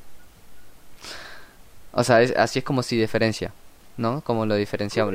O 1.92 2.04
sea, 2.04 2.22
es- 2.22 2.34
así 2.36 2.60
es 2.60 2.64
como 2.64 2.82
si 2.82 2.96
diferencia, 2.98 3.52
¿no? 3.96 4.20
Como 4.22 4.46
lo 4.46 4.54
diferenciamos. 4.54 5.14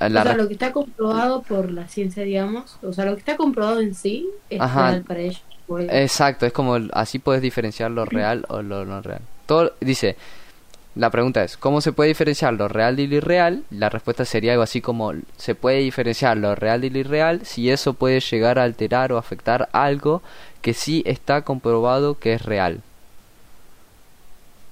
La 0.00 0.20
o 0.20 0.24
sea, 0.24 0.36
lo 0.36 0.48
que 0.48 0.54
está 0.54 0.72
comprobado 0.72 1.42
por 1.42 1.70
la 1.70 1.86
ciencia, 1.86 2.24
digamos, 2.24 2.76
o 2.82 2.92
sea, 2.92 3.04
lo 3.04 3.14
que 3.14 3.20
está 3.20 3.36
comprobado 3.36 3.80
en 3.80 3.94
sí 3.94 4.28
es 4.50 4.60
Ajá. 4.60 4.90
real 4.90 5.02
para 5.04 5.20
ellos. 5.20 5.42
Pues, 5.66 5.88
Exacto, 5.92 6.46
es 6.46 6.52
como 6.52 6.78
así 6.92 7.18
puedes 7.18 7.42
diferenciar 7.42 7.90
lo 7.90 8.04
real 8.04 8.44
o 8.48 8.62
lo 8.62 8.84
no 8.84 9.02
real. 9.02 9.20
Todo 9.46 9.72
dice, 9.80 10.16
la 10.94 11.10
pregunta 11.10 11.44
es, 11.44 11.56
¿cómo 11.56 11.80
se 11.80 11.92
puede 11.92 12.08
diferenciar 12.08 12.54
lo 12.54 12.66
real 12.66 12.96
de 12.96 13.06
lo 13.06 13.16
irreal? 13.16 13.62
La 13.70 13.88
respuesta 13.88 14.24
sería 14.24 14.52
algo 14.52 14.64
así 14.64 14.80
como 14.80 15.12
se 15.36 15.54
puede 15.54 15.78
diferenciar 15.78 16.36
lo 16.36 16.54
real 16.54 16.80
de 16.80 16.90
lo 16.90 16.98
irreal 16.98 17.44
si 17.44 17.70
eso 17.70 17.94
puede 17.94 18.18
llegar 18.20 18.58
a 18.58 18.64
alterar 18.64 19.12
o 19.12 19.18
afectar 19.18 19.68
algo 19.72 20.22
que 20.60 20.74
sí 20.74 21.02
está 21.06 21.42
comprobado 21.42 22.18
que 22.18 22.32
es 22.32 22.44
real. 22.44 22.80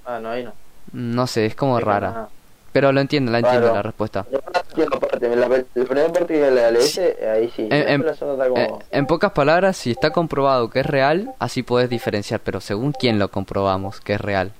Ah, 0.04 0.18
no, 0.20 0.30
ahí 0.30 0.42
no. 0.42 0.52
No 0.92 1.26
sé, 1.26 1.46
es 1.46 1.54
como 1.54 1.78
rara, 1.78 2.28
pero 2.72 2.92
lo 2.92 3.00
entiendo, 3.00 3.30
la 3.30 3.38
entiendo 3.38 3.72
la 3.72 3.82
respuesta. 3.82 4.26
Yo 4.30 4.40
parte, 5.20 5.36
la, 5.36 5.48
la 5.48 5.84
primera 5.84 6.12
parte 6.12 6.34
que 6.34 6.50
la 6.50 6.70
leíste, 6.70 7.28
ahí 7.28 7.50
sí. 7.54 7.68
En, 7.70 8.04
como... 8.48 9.06
pocas 9.06 9.32
palabras, 9.32 9.76
si 9.76 9.90
está 9.90 10.10
comprobado 10.10 10.70
que 10.70 10.80
es 10.80 10.86
real, 10.86 11.32
así 11.38 11.62
puedes 11.62 11.90
diferenciar, 11.90 12.40
pero 12.40 12.60
según 12.60 12.92
quién 12.92 13.18
lo 13.18 13.30
comprobamos 13.30 14.00
que 14.00 14.14
es 14.14 14.20
real, 14.20 14.52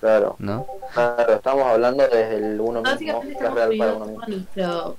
Claro, 0.00 0.36
¿no? 0.38 0.66
claro, 0.94 1.34
estamos 1.34 1.66
hablando 1.66 2.02
desde 2.04 2.36
el 2.36 2.60
uno 2.60 2.82
mismo, 2.82 3.20
que 3.20 3.32
es 3.32 3.52
real 3.54 3.76
para 3.78 3.92
uno 3.94 4.06
mismo. 4.06 4.96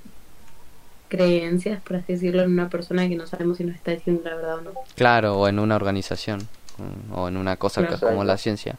creencias, 1.08 1.80
por 1.82 1.96
así 1.96 2.14
decirlo, 2.14 2.42
en 2.42 2.52
una 2.52 2.68
persona 2.68 3.06
que 3.08 3.16
no 3.16 3.26
sabemos 3.26 3.58
si 3.58 3.64
nos 3.64 3.74
está 3.74 3.90
diciendo 3.90 4.22
la 4.24 4.36
verdad 4.36 4.58
o 4.58 4.60
no. 4.62 4.70
Claro, 4.94 5.38
o 5.38 5.48
en 5.48 5.58
una 5.58 5.76
organización, 5.76 6.48
o 7.14 7.28
en 7.28 7.36
una 7.36 7.56
cosa 7.56 7.86
que- 7.86 7.96
como 7.98 8.24
la 8.24 8.38
ciencia. 8.38 8.76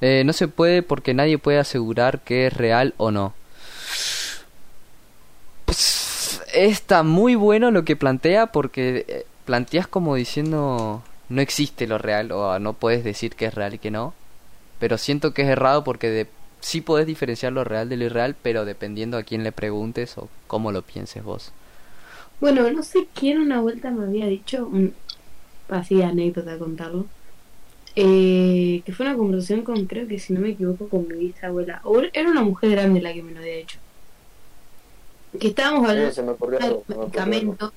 Eh, 0.00 0.22
no 0.24 0.32
se 0.32 0.46
puede 0.46 0.82
porque 0.82 1.12
nadie 1.14 1.38
puede 1.38 1.58
asegurar 1.58 2.20
que 2.20 2.46
es 2.46 2.52
real 2.52 2.94
o 2.98 3.10
no. 3.10 3.32
Está 6.54 7.02
muy 7.02 7.34
bueno 7.34 7.70
lo 7.70 7.84
que 7.84 7.96
plantea 7.96 8.46
porque 8.46 9.04
eh, 9.08 9.26
planteas 9.44 9.86
como 9.86 10.14
diciendo 10.14 11.02
no 11.28 11.40
existe 11.40 11.86
lo 11.86 11.98
real 11.98 12.30
o 12.32 12.58
no 12.58 12.74
puedes 12.74 13.04
decir 13.04 13.34
que 13.34 13.46
es 13.46 13.54
real 13.54 13.74
y 13.74 13.78
que 13.78 13.90
no. 13.90 14.14
Pero 14.78 14.98
siento 14.98 15.32
que 15.32 15.42
es 15.42 15.48
errado 15.48 15.84
porque 15.84 16.10
de, 16.10 16.26
sí 16.60 16.80
podés 16.80 17.06
diferenciar 17.06 17.52
lo 17.52 17.64
real 17.64 17.88
de 17.88 17.96
lo 17.96 18.04
irreal, 18.04 18.36
pero 18.40 18.64
dependiendo 18.64 19.16
a 19.16 19.22
quién 19.22 19.44
le 19.44 19.52
preguntes 19.52 20.18
o 20.18 20.28
cómo 20.46 20.72
lo 20.72 20.82
pienses 20.82 21.22
vos. 21.22 21.52
Bueno, 22.40 22.68
no 22.70 22.82
sé 22.82 23.06
quién 23.14 23.40
una 23.40 23.60
vuelta 23.60 23.90
me 23.90 24.04
había 24.04 24.26
dicho, 24.26 24.70
así 25.68 26.02
anécdota 26.02 26.58
contarlo, 26.58 27.06
eh, 27.94 28.82
que 28.84 28.92
fue 28.92 29.06
una 29.06 29.16
conversación 29.16 29.62
con, 29.62 29.86
creo 29.86 30.08
que 30.08 30.18
si 30.18 30.32
no 30.32 30.40
me 30.40 30.50
equivoco, 30.50 30.88
con 30.88 31.06
mi 31.06 31.14
bisabuela. 31.14 31.80
O 31.84 32.00
era 32.00 32.30
una 32.30 32.42
mujer 32.42 32.70
grande 32.70 33.00
la 33.00 33.12
que 33.12 33.22
me 33.22 33.32
lo 33.32 33.40
había 33.40 33.56
dicho. 33.56 33.78
Que 35.38 35.48
estábamos 35.48 35.84
Sí, 35.84 35.90
hablando 35.90 36.12
se 36.12 36.22
me 36.22 36.30
ocurrió 36.32 36.58
de 36.58 36.64
algo, 36.66 36.84
medicamentos 36.88 37.72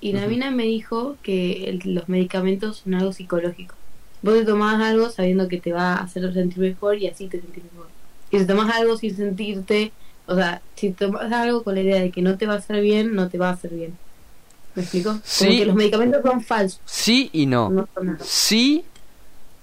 y 0.00 0.12
la 0.12 0.26
mina 0.26 0.50
me 0.50 0.64
dijo 0.64 1.16
que 1.22 1.64
el- 1.70 1.94
los 1.94 2.08
medicamentos 2.08 2.78
son 2.78 2.94
algo 2.94 3.12
psicológico. 3.12 3.74
Vos 4.22 4.34
te 4.34 4.44
tomás 4.44 4.80
algo 4.82 5.08
sabiendo 5.10 5.48
que 5.48 5.60
te 5.60 5.72
va 5.72 5.94
a 5.94 6.02
hacer 6.02 6.32
sentir 6.34 6.58
mejor 6.58 6.98
y 6.98 7.06
así 7.06 7.28
te 7.28 7.40
sentís 7.40 7.62
mejor. 7.72 7.88
Y 8.30 8.38
si 8.38 8.46
tomás 8.46 8.74
algo 8.74 8.96
sin 8.96 9.16
sentirte, 9.16 9.92
o 10.26 10.34
sea, 10.34 10.60
si 10.74 10.90
tomas 10.90 11.32
algo 11.32 11.62
con 11.62 11.74
la 11.76 11.82
idea 11.82 12.00
de 12.00 12.10
que 12.10 12.22
no 12.22 12.36
te 12.36 12.46
va 12.46 12.54
a 12.54 12.58
hacer 12.58 12.80
bien, 12.82 13.14
no 13.14 13.28
te 13.28 13.38
va 13.38 13.50
a 13.50 13.52
hacer 13.52 13.70
bien. 13.72 13.96
¿Me 14.74 14.82
explico? 14.82 15.10
Como 15.10 15.22
Sí. 15.24 15.58
que 15.58 15.64
los 15.66 15.74
medicamentos 15.76 16.22
son 16.22 16.42
falsos, 16.42 16.80
Sí 16.84 17.30
y 17.32 17.46
no. 17.46 17.70
no 17.70 17.88
son 17.94 18.06
nada. 18.06 18.18
Sí, 18.22 18.84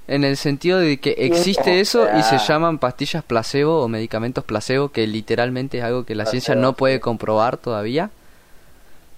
en 0.07 0.23
el 0.23 0.35
sentido 0.37 0.79
de 0.79 0.97
que 0.97 1.15
existe 1.17 1.79
eso 1.79 2.07
y 2.17 2.23
se 2.23 2.37
llaman 2.37 2.77
pastillas 2.77 3.23
placebo 3.23 3.81
o 3.81 3.87
medicamentos 3.87 4.43
placebo, 4.43 4.89
que 4.89 5.07
literalmente 5.07 5.77
es 5.77 5.83
algo 5.83 6.05
que 6.05 6.15
la 6.15 6.25
ciencia 6.25 6.55
no 6.55 6.73
puede 6.73 6.99
comprobar 6.99 7.57
todavía. 7.57 8.09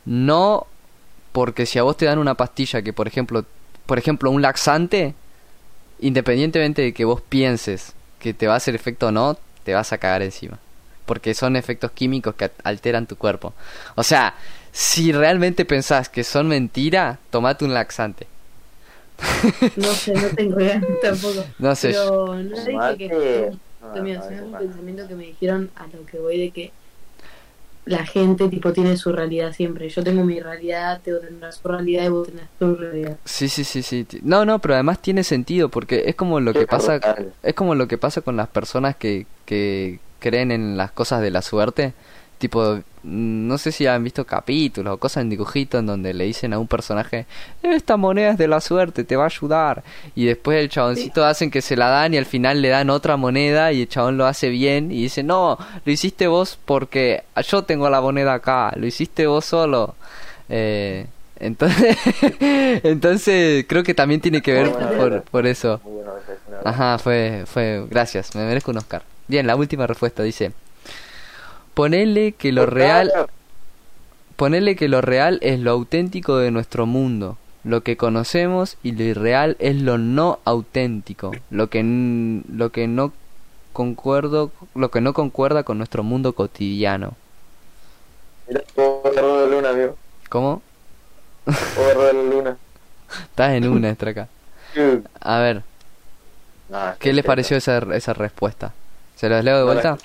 No 0.06 0.68
porque 1.32 1.66
si 1.66 1.80
a 1.80 1.84
vos 1.84 1.98
te 1.98 2.06
dan 2.06 2.20
una 2.20 2.36
pastilla 2.36 2.82
que, 2.82 2.94
por 2.94 3.08
ejemplo, 3.08 3.46
por 3.86 3.98
ejemplo, 3.98 4.32
un 4.32 4.42
laxante, 4.42 5.16
independientemente 6.00 6.82
de 6.82 6.94
que 6.94 7.04
vos 7.06 7.22
pienses 7.22 7.94
que 8.20 8.34
te 8.34 8.48
va 8.48 8.54
a 8.54 8.58
hacer 8.58 8.76
efecto 8.76 9.08
o 9.08 9.12
no, 9.12 9.38
te 9.64 9.74
vas 9.74 9.92
a 9.92 9.98
cagar 9.98 10.22
encima. 10.22 10.60
Porque 11.06 11.34
son 11.34 11.56
efectos 11.56 11.92
químicos 11.92 12.36
que 12.36 12.52
alteran 12.64 13.06
tu 13.06 13.16
cuerpo. 13.16 13.54
O 13.96 14.04
sea, 14.04 14.36
si 14.72 15.12
realmente 15.12 15.66
pensás 15.66 16.10
que 16.10 16.24
son 16.24 16.48
mentira, 16.48 17.20
tomate 17.32 17.66
un 17.66 17.74
laxante. 17.74 18.28
No 19.76 19.84
sé, 19.94 20.14
no 20.14 20.28
tengo 20.30 20.60
idea 20.60 20.82
tampoco. 21.02 21.46
No 21.60 21.76
sé, 21.76 21.90
Pero 21.90 22.36
no 22.36 22.66
dije 22.66 22.98
que 22.98 23.52
No, 23.82 24.04
mío, 24.04 24.20
no, 24.20 24.46
un 24.46 24.58
pensamiento 24.58 25.08
que 25.08 25.16
me 25.16 25.26
dijeron 25.26 25.70
a 25.76 25.88
lo 25.88 26.06
que 26.06 26.20
voy 26.20 26.40
de 26.40 26.52
que 26.52 26.72
la 27.86 28.04
gente 28.04 28.50
tipo 28.50 28.74
tiene 28.74 28.98
su 28.98 29.12
realidad 29.12 29.54
siempre. 29.54 29.90
Yo 29.90 30.04
tengo 30.04 30.24
mi 30.24 30.40
realidad, 30.40 31.02
Teo 31.04 31.20
tendrá 31.20 31.52
su 31.52 31.68
realidad 31.68 32.06
y 32.06 32.10
vos 32.10 32.28
tenés 32.28 32.46
tu 32.58 32.76
realidad. 32.76 33.18
Sí, 33.26 33.48
sí, 33.48 33.64
sí, 33.64 33.84
sí. 33.84 34.08
No, 34.24 34.44
no, 34.44 34.60
pero 34.60 34.74
además 34.74 35.00
tiene 35.02 35.24
sentido 35.24 35.70
porque 35.70 36.04
es 36.08 36.16
como 36.16 36.40
lo 36.40 36.52
que 36.54 36.66
pasa, 36.66 37.00
es 37.44 37.54
como 37.54 37.76
lo 37.76 37.88
que 37.88 37.98
pasa 37.98 38.22
con 38.22 38.36
las 38.36 38.48
personas 38.48 38.96
que, 38.96 39.28
que 39.46 40.00
creen 40.20 40.52
en 40.52 40.78
las 40.78 40.92
cosas 40.92 41.22
de 41.22 41.30
la 41.30 41.44
suerte. 41.44 41.94
Tipo, 42.40 42.82
no 43.06 43.58
sé 43.60 43.72
si 43.72 43.86
han 43.86 44.04
visto 44.04 44.26
capítulos 44.26 44.96
o 44.96 44.98
cosas 44.98 45.22
en 45.22 45.30
dibujitos 45.30 45.80
en 45.80 45.86
donde 45.86 46.14
le 46.14 46.26
dicen 46.26 46.54
a 46.54 46.60
un 46.60 46.68
personaje, 46.68 47.28
esta 47.62 47.98
moneda 47.98 48.32
es 48.32 48.38
de 48.38 48.48
la 48.48 48.60
suerte, 48.60 49.04
te 49.04 49.16
va 49.16 49.24
a 49.24 49.28
ayudar. 49.28 49.84
Y 50.16 50.26
después 50.26 50.60
el 50.60 50.70
chaboncito 50.70 51.24
hacen 51.24 51.52
que 51.52 51.62
se 51.62 51.76
la 51.76 51.90
dan 51.90 52.14
y 52.14 52.18
al 52.18 52.26
final 52.26 52.62
le 52.62 52.70
dan 52.70 52.90
otra 52.90 53.16
moneda 53.16 53.72
y 53.72 53.82
el 53.82 53.88
chabón 53.88 54.18
lo 54.18 54.26
hace 54.26 54.50
bien 54.50 54.92
y 54.92 55.04
dice, 55.04 55.24
no, 55.24 55.58
lo 55.84 55.92
hiciste 55.92 56.28
vos 56.28 56.58
porque 56.66 57.24
yo 57.48 57.64
tengo 57.64 57.90
la 57.90 58.02
moneda 58.02 58.34
acá, 58.34 58.74
lo 58.76 58.88
hiciste 58.88 59.28
vos 59.28 59.46
solo. 59.46 59.96
Eh, 60.50 61.06
entonces, 61.40 61.98
entonces 62.84 63.66
creo 63.68 63.84
que 63.84 63.94
también 63.94 64.22
tiene 64.22 64.42
que 64.42 64.54
ver 64.54 64.72
por, 64.72 65.22
por 65.24 65.46
eso. 65.46 65.80
Ajá, 66.64 66.98
fue, 66.98 67.44
fue, 67.46 67.86
gracias, 67.90 68.34
me 68.36 68.46
merezco 68.46 68.72
un 68.72 68.78
Oscar. 68.78 69.04
Bien, 69.28 69.46
la 69.46 69.56
última 69.56 69.86
respuesta 69.86 70.24
dice, 70.24 70.52
ponele 71.76 72.32
que 72.32 72.52
lo 72.52 72.66
real, 72.66 73.12
ponele 74.36 74.76
que 74.76 74.88
lo 74.88 75.02
real 75.02 75.38
es 75.44 75.60
lo 75.60 75.72
auténtico 75.72 76.38
de 76.38 76.50
nuestro 76.50 76.88
mundo, 76.88 77.38
lo 77.64 77.82
que 77.82 77.98
conocemos 77.98 78.78
y 78.82 78.94
lo 78.94 79.04
irreal 79.04 79.58
es 79.60 79.76
lo 79.76 80.00
no 80.00 80.40
auténtico, 80.46 81.32
lo 81.52 81.70
que, 81.70 81.84
lo 82.52 82.72
que 82.72 82.88
no 82.88 83.14
concuerdo, 83.74 84.52
lo 84.74 84.90
que 84.90 85.02
no 85.02 85.14
concuerda 85.14 85.64
con 85.64 85.78
nuestro 85.78 86.02
mundo 86.02 86.34
cotidiano. 86.34 87.14
Mirá, 88.48 88.62
luna, 89.48 89.70
amigo. 89.70 89.98
¿Cómo? 90.30 90.62
La 91.46 92.14
luna. 92.14 92.58
Estás 93.24 93.54
en 93.54 93.68
una 93.68 93.90
extra 93.90 94.12
acá. 94.12 94.28
A 95.20 95.40
ver, 95.40 95.64
¿qué 97.00 97.14
les 97.14 97.24
es 97.24 97.26
pareció 97.26 97.58
esa, 97.58 97.80
esa 97.94 98.14
respuesta? 98.14 98.74
¿Se 99.16 99.30
los 99.30 99.44
leo 99.44 99.58
de 99.58 99.64
vuelta? 99.64 99.98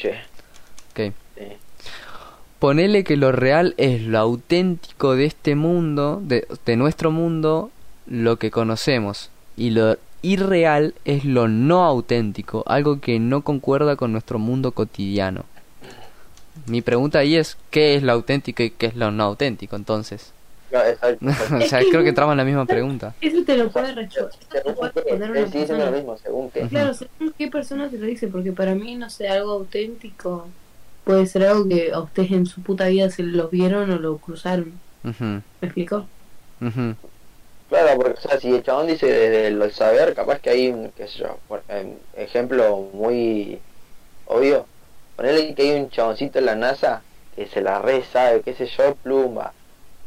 Ponele 2.61 3.05
que 3.05 3.17
lo 3.17 3.33
real 3.33 3.75
es 3.79 4.03
lo 4.03 4.19
auténtico 4.19 5.17
de 5.17 5.25
este 5.25 5.55
mundo, 5.55 6.21
de, 6.23 6.47
de 6.67 6.77
nuestro 6.77 7.11
mundo, 7.11 7.71
lo 8.07 8.37
que 8.37 8.51
conocemos. 8.51 9.31
Y 9.57 9.71
lo 9.71 9.97
irreal 10.23 10.95
es 11.05 11.25
lo 11.25 11.49
no 11.49 11.85
auténtico, 11.85 12.63
algo 12.67 13.01
que 13.01 13.19
no 13.19 13.41
concuerda 13.43 13.97
con 13.97 14.13
nuestro 14.13 14.39
mundo 14.39 14.73
cotidiano. 14.73 15.45
Mi 16.67 16.83
pregunta 16.83 17.21
ahí 17.21 17.37
es, 17.37 17.57
¿qué 17.71 17.95
es 17.95 18.03
lo 18.03 18.13
auténtico 18.13 18.63
y 18.63 18.71
qué 18.71 18.87
es 18.87 18.95
lo 18.95 19.11
no 19.11 19.25
auténtico 19.25 19.77
entonces? 19.77 20.33
No, 20.71 20.81
exacto, 20.81 21.29
exacto. 21.29 21.57
o 21.65 21.69
sea, 21.69 21.81
creo 21.81 22.03
que 22.03 22.11
entramos 22.11 22.35
en 22.35 22.39
la 22.39 22.45
misma 22.45 22.67
pregunta. 22.67 23.15
Eso 23.21 23.43
te 23.43 23.57
lo 23.57 23.71
puede 23.71 23.95
responder. 23.95 24.35
Eso 24.51 24.63
te 24.63 24.73
puede 24.75 24.93
responder 24.93 25.31
una 25.31 25.41
Él 25.41 25.47
sigue 25.47 25.61
diciendo 25.61 25.85
lo 25.87 25.91
persona. 25.91 25.97
mismo, 25.97 26.19
según 26.19 26.51
que. 26.51 26.69
Claro, 26.69 26.95
según 26.95 27.35
qué 27.37 27.49
persona 27.49 27.89
te 27.89 27.99
lo 27.99 28.07
dice, 28.07 28.29
porque 28.29 28.53
para 28.53 28.75
mí, 28.75 28.95
no 28.97 29.09
sé, 29.09 29.29
algo 29.29 29.53
auténtico 29.53 30.47
puede 31.05 31.27
ser 31.27 31.45
algo 31.45 31.69
que 31.69 31.93
a 31.93 32.01
ustedes 32.01 32.33
en 32.33 32.47
su 32.47 32.63
puta 32.63 32.89
vida 32.89 33.11
se 33.11 33.23
lo 33.23 33.49
vieron 33.51 33.91
o 33.91 33.99
lo 33.99 34.21
cruzaron. 34.21 34.83
Ujú, 35.05 35.43
¿Me 35.61 35.69
explicó? 35.69 36.13
ujú. 36.61 36.97
Claro, 37.69 37.99
porque 38.01 38.19
o 38.19 38.23
sea, 38.23 38.41
si 38.41 38.55
el 38.55 38.63
chabón 38.65 38.89
dice 38.89 39.07
desde 39.07 39.49
el 39.49 39.73
saber, 39.73 40.15
capaz 40.15 40.41
que 40.41 40.51
hay 40.51 40.69
un, 40.69 40.93
qué 40.93 41.09
sé 41.09 41.21
yo, 41.21 41.43
por 41.47 41.65
em, 41.69 42.01
ejemplo 42.13 42.79
muy 42.95 43.65
obvio. 44.25 44.71
Ponele 45.17 45.55
que 45.55 45.63
hay 45.63 45.81
un 45.81 45.91
chaboncito 45.91 46.39
en 46.41 46.47
la 46.47 46.57
NASA 46.57 47.07
que 47.33 47.47
se 47.49 47.63
la 47.63 47.81
re 47.83 48.05
sabe, 48.05 48.43
qué 48.43 48.55
sé 48.55 48.67
yo, 48.67 48.97
pluma. 48.97 49.57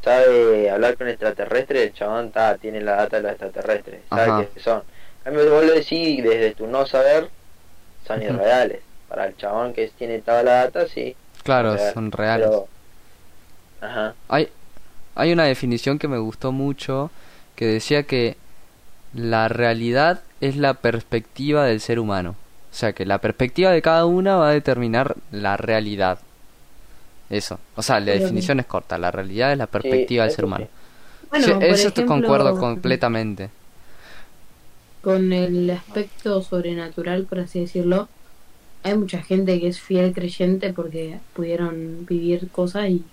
Sabe 0.03 0.69
hablar 0.71 0.97
con 0.97 1.09
extraterrestres, 1.09 1.83
el 1.87 1.93
chabón 1.93 2.31
ta, 2.31 2.57
tiene 2.59 2.81
la 2.81 2.95
data 2.97 3.17
de 3.17 3.23
los 3.23 3.31
extraterrestres, 3.33 4.11
sabe 4.11 4.35
Ajá. 4.35 4.51
qué 4.53 4.59
son. 4.61 4.79
En 5.25 5.35
cambio, 5.35 5.51
vos 5.51 5.65
lo 5.65 5.73
decís 5.73 6.23
desde 6.23 6.55
tu 6.55 6.67
no 6.67 6.85
saber, 6.87 7.33
son 8.05 8.21
irreales. 8.23 8.85
Para 9.13 9.27
el 9.27 9.37
chabón 9.37 9.73
que 9.73 9.87
tiene 9.95 10.17
toda 10.21 10.41
la 10.41 10.53
data, 10.63 10.87
sí. 10.87 11.15
Claro, 11.43 11.73
o 11.73 11.77
sea, 11.77 11.93
son 11.93 12.11
reales. 12.11 12.47
Pero... 12.47 12.67
Ajá. 13.79 14.15
Hay, 14.27 14.47
hay 15.13 15.31
una 15.31 15.43
definición 15.43 15.99
que 15.99 16.07
me 16.07 16.17
gustó 16.17 16.51
mucho 16.51 17.11
que 17.55 17.67
decía 17.67 18.03
que 18.03 18.37
la 19.13 19.49
realidad 19.49 20.21
es 20.41 20.57
la 20.57 20.73
perspectiva 20.73 21.63
del 21.63 21.79
ser 21.79 21.99
humano. 21.99 22.31
O 22.71 22.75
sea, 22.75 22.93
que 22.93 23.05
la 23.05 23.19
perspectiva 23.19 23.69
de 23.69 23.83
cada 23.83 24.05
una 24.07 24.35
va 24.37 24.49
a 24.49 24.53
determinar 24.53 25.15
la 25.31 25.57
realidad. 25.57 26.17
Eso. 27.29 27.59
O 27.75 27.83
sea, 27.83 27.99
la 27.99 28.07
Pero- 28.13 28.21
definición 28.23 28.59
es 28.61 28.65
corta. 28.65 28.97
La 28.97 29.11
realidad 29.11 29.51
es 29.51 29.59
la 29.59 29.67
perspectiva 29.67 30.23
del 30.23 30.31
ser 30.31 30.39
sí. 30.41 30.45
humano. 30.47 30.67
Bueno, 31.29 31.45
Sí, 31.45 31.53
eso 31.67 31.91
te 31.93 32.03
concuerdo 32.03 32.57
completamente. 32.59 33.51
Con 35.03 35.31
el 35.33 35.69
aspecto 35.69 36.41
sobrenatural, 36.41 37.25
por 37.25 37.41
así 37.41 37.59
decirlo, 37.59 38.07
hay 38.83 38.97
mucha 38.97 39.21
gente 39.21 39.59
que 39.59 39.67
es 39.67 39.79
fiel 39.79 40.13
creyente 40.13 40.73
porque 40.73 41.19
pudieron 41.33 42.05
vivir 42.05 42.49
cosas 42.51 42.89
y 42.89 43.03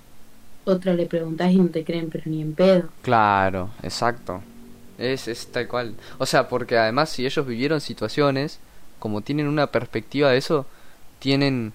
otra 0.65 0.95
le 0.95 1.07
preguntás 1.07 1.53
y 1.53 1.57
no 1.57 1.69
te 1.69 1.85
creen, 1.85 2.11
pero 2.11 2.25
ni 2.27 2.43
en 2.43 2.55
pedo. 2.55 2.89
Claro, 3.03 3.71
exacto. 3.83 4.43
Es, 4.99 5.29
es 5.29 5.47
tal 5.47 5.67
cual. 5.69 5.95
O 6.19 6.27
sea, 6.27 6.49
porque 6.49 6.77
además 6.77 7.11
si 7.11 7.25
ellos 7.25 7.47
vivieron 7.47 7.81
situaciones, 7.81 8.59
como 8.99 9.23
tienen 9.23 9.49
una 9.49 9.69
perspectiva 9.69 10.31
de 10.31 10.39
eso, 10.39 10.67
tienen, 11.19 11.73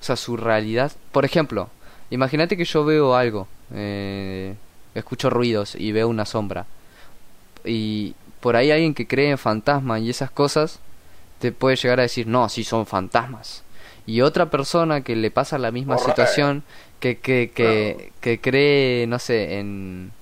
o 0.00 0.04
sea, 0.04 0.16
su 0.16 0.36
realidad. 0.36 0.92
Por 1.10 1.24
ejemplo, 1.24 1.68
imagínate 2.10 2.56
que 2.56 2.64
yo 2.64 2.84
veo 2.84 3.14
algo, 3.14 3.48
eh, 3.74 4.54
escucho 4.94 5.30
ruidos 5.30 5.74
y 5.74 5.92
veo 5.92 6.08
una 6.08 6.24
sombra. 6.24 6.66
Y 7.64 8.14
por 8.40 8.56
ahí 8.56 8.70
alguien 8.70 8.94
que 8.94 9.06
cree 9.06 9.30
en 9.30 9.38
fantasmas 9.38 10.02
y 10.02 10.10
esas 10.10 10.30
cosas, 10.30 10.78
te 11.42 11.50
puede 11.50 11.74
llegar 11.74 11.98
a 11.98 12.04
decir, 12.04 12.28
no, 12.28 12.48
sí 12.48 12.62
son 12.62 12.86
fantasmas. 12.86 13.64
Y 14.06 14.20
otra 14.20 14.48
persona 14.48 15.00
que 15.00 15.16
le 15.16 15.32
pasa 15.32 15.58
la 15.58 15.72
misma 15.72 15.98
situación, 15.98 16.62
que, 17.00 17.18
que, 17.18 17.50
que, 17.52 18.12
que 18.20 18.40
cree, 18.40 19.08
no 19.08 19.18
sé, 19.18 19.58
en 19.58 20.12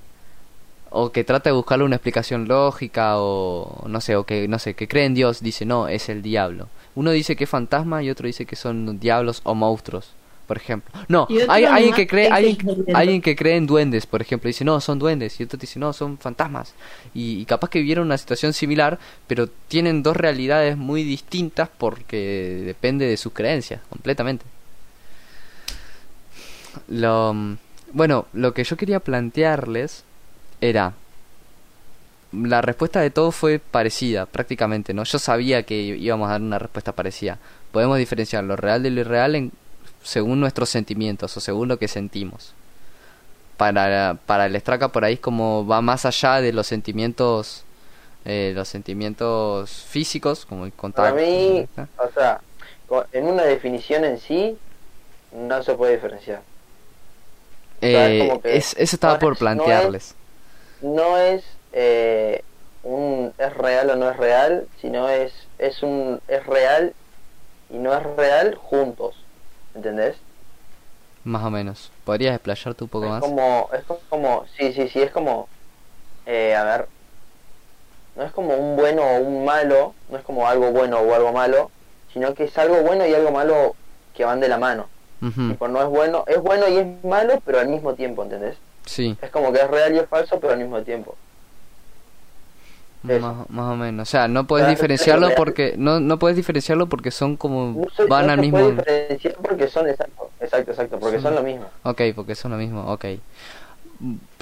o 0.88 1.12
que 1.12 1.22
trata 1.22 1.50
de 1.50 1.54
buscarle 1.54 1.84
una 1.84 1.96
explicación 1.96 2.48
lógica 2.48 3.18
o 3.18 3.84
no 3.86 4.00
sé 4.00 4.16
o 4.16 4.24
que 4.24 4.48
no 4.48 4.58
sé 4.58 4.74
que 4.74 4.88
cree 4.88 5.04
en 5.04 5.14
Dios 5.14 5.40
dice 5.40 5.64
no 5.66 5.88
es 5.88 6.08
el 6.08 6.22
diablo. 6.22 6.68
Uno 6.94 7.10
dice 7.10 7.36
que 7.36 7.44
es 7.44 7.50
fantasma 7.50 8.02
y 8.02 8.10
otro 8.10 8.26
dice 8.26 8.46
que 8.46 8.56
son 8.56 8.98
diablos 8.98 9.40
o 9.44 9.54
monstruos 9.54 10.14
por 10.50 10.56
ejemplo. 10.56 10.92
No 11.06 11.28
hay 11.48 11.64
alguien 11.64 11.94
que 11.94 12.08
cree 12.08 12.26
que 12.26 12.92
alguien, 12.92 13.22
que 13.22 13.36
cree 13.36 13.54
en 13.54 13.68
duendes 13.68 14.04
por 14.04 14.20
ejemplo 14.20 14.48
dice 14.48 14.64
no 14.64 14.80
son 14.80 14.98
duendes 14.98 15.38
y 15.38 15.44
otro 15.44 15.56
dice 15.56 15.78
no 15.78 15.92
son 15.92 16.18
fantasmas 16.18 16.74
y, 17.14 17.40
y 17.40 17.44
capaz 17.44 17.70
que 17.70 17.78
vivieron 17.78 18.06
una 18.06 18.18
situación 18.18 18.52
similar 18.52 18.98
pero 19.28 19.46
tienen 19.68 20.02
dos 20.02 20.16
realidades 20.16 20.76
muy 20.76 21.04
distintas 21.04 21.68
porque 21.78 22.62
depende 22.66 23.06
de 23.06 23.16
sus 23.16 23.32
creencias 23.32 23.80
completamente. 23.90 24.44
Lo 26.88 27.32
bueno 27.92 28.26
lo 28.32 28.52
que 28.52 28.64
yo 28.64 28.76
quería 28.76 28.98
plantearles 28.98 30.02
era 30.60 30.94
la 32.32 32.60
respuesta 32.60 33.00
de 33.00 33.10
todos 33.10 33.36
fue 33.36 33.60
parecida 33.60 34.26
prácticamente 34.26 34.94
no 34.94 35.04
yo 35.04 35.20
sabía 35.20 35.62
que 35.62 35.80
íbamos 35.80 36.26
a 36.26 36.32
dar 36.32 36.42
una 36.42 36.58
respuesta 36.58 36.90
parecida. 36.90 37.38
Podemos 37.70 37.98
diferenciar 37.98 38.42
lo 38.42 38.56
real 38.56 38.82
de 38.82 38.90
lo 38.90 39.02
irreal 39.02 39.36
en, 39.36 39.52
según 40.02 40.40
nuestros 40.40 40.68
sentimientos 40.70 41.36
o 41.36 41.40
según 41.40 41.68
lo 41.68 41.78
que 41.78 41.88
sentimos. 41.88 42.54
Para 43.56 44.16
para 44.26 44.46
el 44.46 44.56
estraca 44.56 44.88
por 44.88 45.04
ahí 45.04 45.14
es 45.14 45.20
como 45.20 45.66
va 45.66 45.82
más 45.82 46.06
allá 46.06 46.40
de 46.40 46.52
los 46.52 46.66
sentimientos 46.66 47.64
eh, 48.24 48.52
los 48.54 48.68
sentimientos 48.68 49.70
físicos 49.70 50.46
como 50.46 50.64
el 50.66 50.72
Para 50.94 51.12
contacto 51.12 51.20
mí, 51.20 51.66
o 51.98 52.10
sea, 52.12 52.40
en 53.12 53.26
una 53.26 53.44
definición 53.44 54.04
en 54.04 54.18
sí, 54.18 54.58
no 55.32 55.62
se 55.62 55.74
puede 55.74 55.94
diferenciar. 55.94 56.42
sea, 57.90 58.08
es 58.08 58.14
Eh, 58.14 58.18
como 58.28 58.42
que 58.42 58.56
es- 58.56 58.74
eso 58.78 58.96
estaba 58.96 59.14
no 59.14 59.18
por 59.18 59.32
es- 59.34 59.50
no 59.52 59.72
es- 59.74 59.96
plantearles 59.96 60.14
No 60.82 61.16
es 61.18 61.44
eh, 61.72 62.42
un 62.82 63.32
es 63.38 63.54
real 63.54 63.90
o 63.90 63.96
no 63.96 64.10
es 64.10 64.16
real, 64.16 64.66
sino 64.80 65.08
es 65.08 65.32
es 65.58 65.82
un 65.82 66.20
es 66.28 66.46
real 66.46 66.94
y 67.70 67.78
no 67.78 67.94
es 67.94 68.02
real 68.16 68.54
juntos, 68.56 69.14
¿entendés? 69.74 70.16
más 71.24 71.44
o 71.44 71.50
menos 71.50 71.90
podrías 72.04 72.34
explayarte 72.34 72.84
un 72.84 72.90
poco 72.90 73.04
es 73.06 73.10
más 73.10 73.20
como 73.20 73.68
es 73.72 73.84
como 74.08 74.44
sí 74.56 74.72
sí 74.72 74.88
sí 74.88 75.02
es 75.02 75.10
como 75.10 75.48
eh, 76.26 76.54
a 76.54 76.64
ver 76.64 76.86
no 78.16 78.24
es 78.24 78.32
como 78.32 78.54
un 78.54 78.76
bueno 78.76 79.02
o 79.02 79.20
un 79.20 79.44
malo 79.44 79.94
no 80.10 80.16
es 80.18 80.24
como 80.24 80.46
algo 80.48 80.70
bueno 80.72 80.98
o 80.98 81.14
algo 81.14 81.32
malo 81.32 81.70
sino 82.12 82.34
que 82.34 82.44
es 82.44 82.58
algo 82.58 82.82
bueno 82.82 83.06
y 83.06 83.14
algo 83.14 83.30
malo 83.30 83.76
que 84.14 84.24
van 84.24 84.40
de 84.40 84.48
la 84.48 84.58
mano 84.58 84.86
Ujú, 85.22 85.50
tipo 85.50 85.68
no 85.68 85.82
es 85.82 85.88
bueno 85.88 86.24
es 86.26 86.40
bueno 86.40 86.66
y 86.68 86.78
es 86.78 87.04
malo 87.04 87.38
pero 87.44 87.60
al 87.60 87.68
mismo 87.68 87.94
tiempo 87.94 88.22
¿entendés? 88.22 88.56
sí 88.86 89.16
es 89.20 89.30
como 89.30 89.52
que 89.52 89.60
es 89.60 89.70
real 89.70 89.94
y 89.94 89.98
es 89.98 90.08
falso 90.08 90.40
pero 90.40 90.54
al 90.54 90.58
mismo 90.58 90.82
tiempo. 90.82 91.14
Más, 93.02 93.48
más 93.48 93.72
o 93.72 93.76
menos. 93.76 94.08
O 94.08 94.10
sea, 94.10 94.28
no 94.28 94.46
puedes 94.46 94.68
diferenciarlo 94.68 95.30
porque 95.34 95.74
no 95.78 96.00
no 96.00 96.18
puedes 96.18 96.36
diferenciarlo 96.36 96.86
porque 96.86 97.10
son 97.10 97.36
como 97.36 97.86
no 97.98 98.08
van 98.08 98.26
no 98.26 98.32
al 98.32 98.40
mismo. 98.40 98.58
puede 98.58 98.72
diferenciar 99.08 99.34
porque 99.36 99.68
son 99.68 99.88
exacto 99.88 100.30
exacto 100.40 100.70
exacto 100.72 100.98
porque 101.00 101.16
Sí. 101.16 101.22
son 101.22 101.34
lo 101.34 101.42
mismo 101.42 101.66
Ok, 101.84 102.02
porque 102.14 102.34
son 102.34 102.50
lo 102.52 102.58
mismo. 102.58 102.92
Ok. 102.92 103.06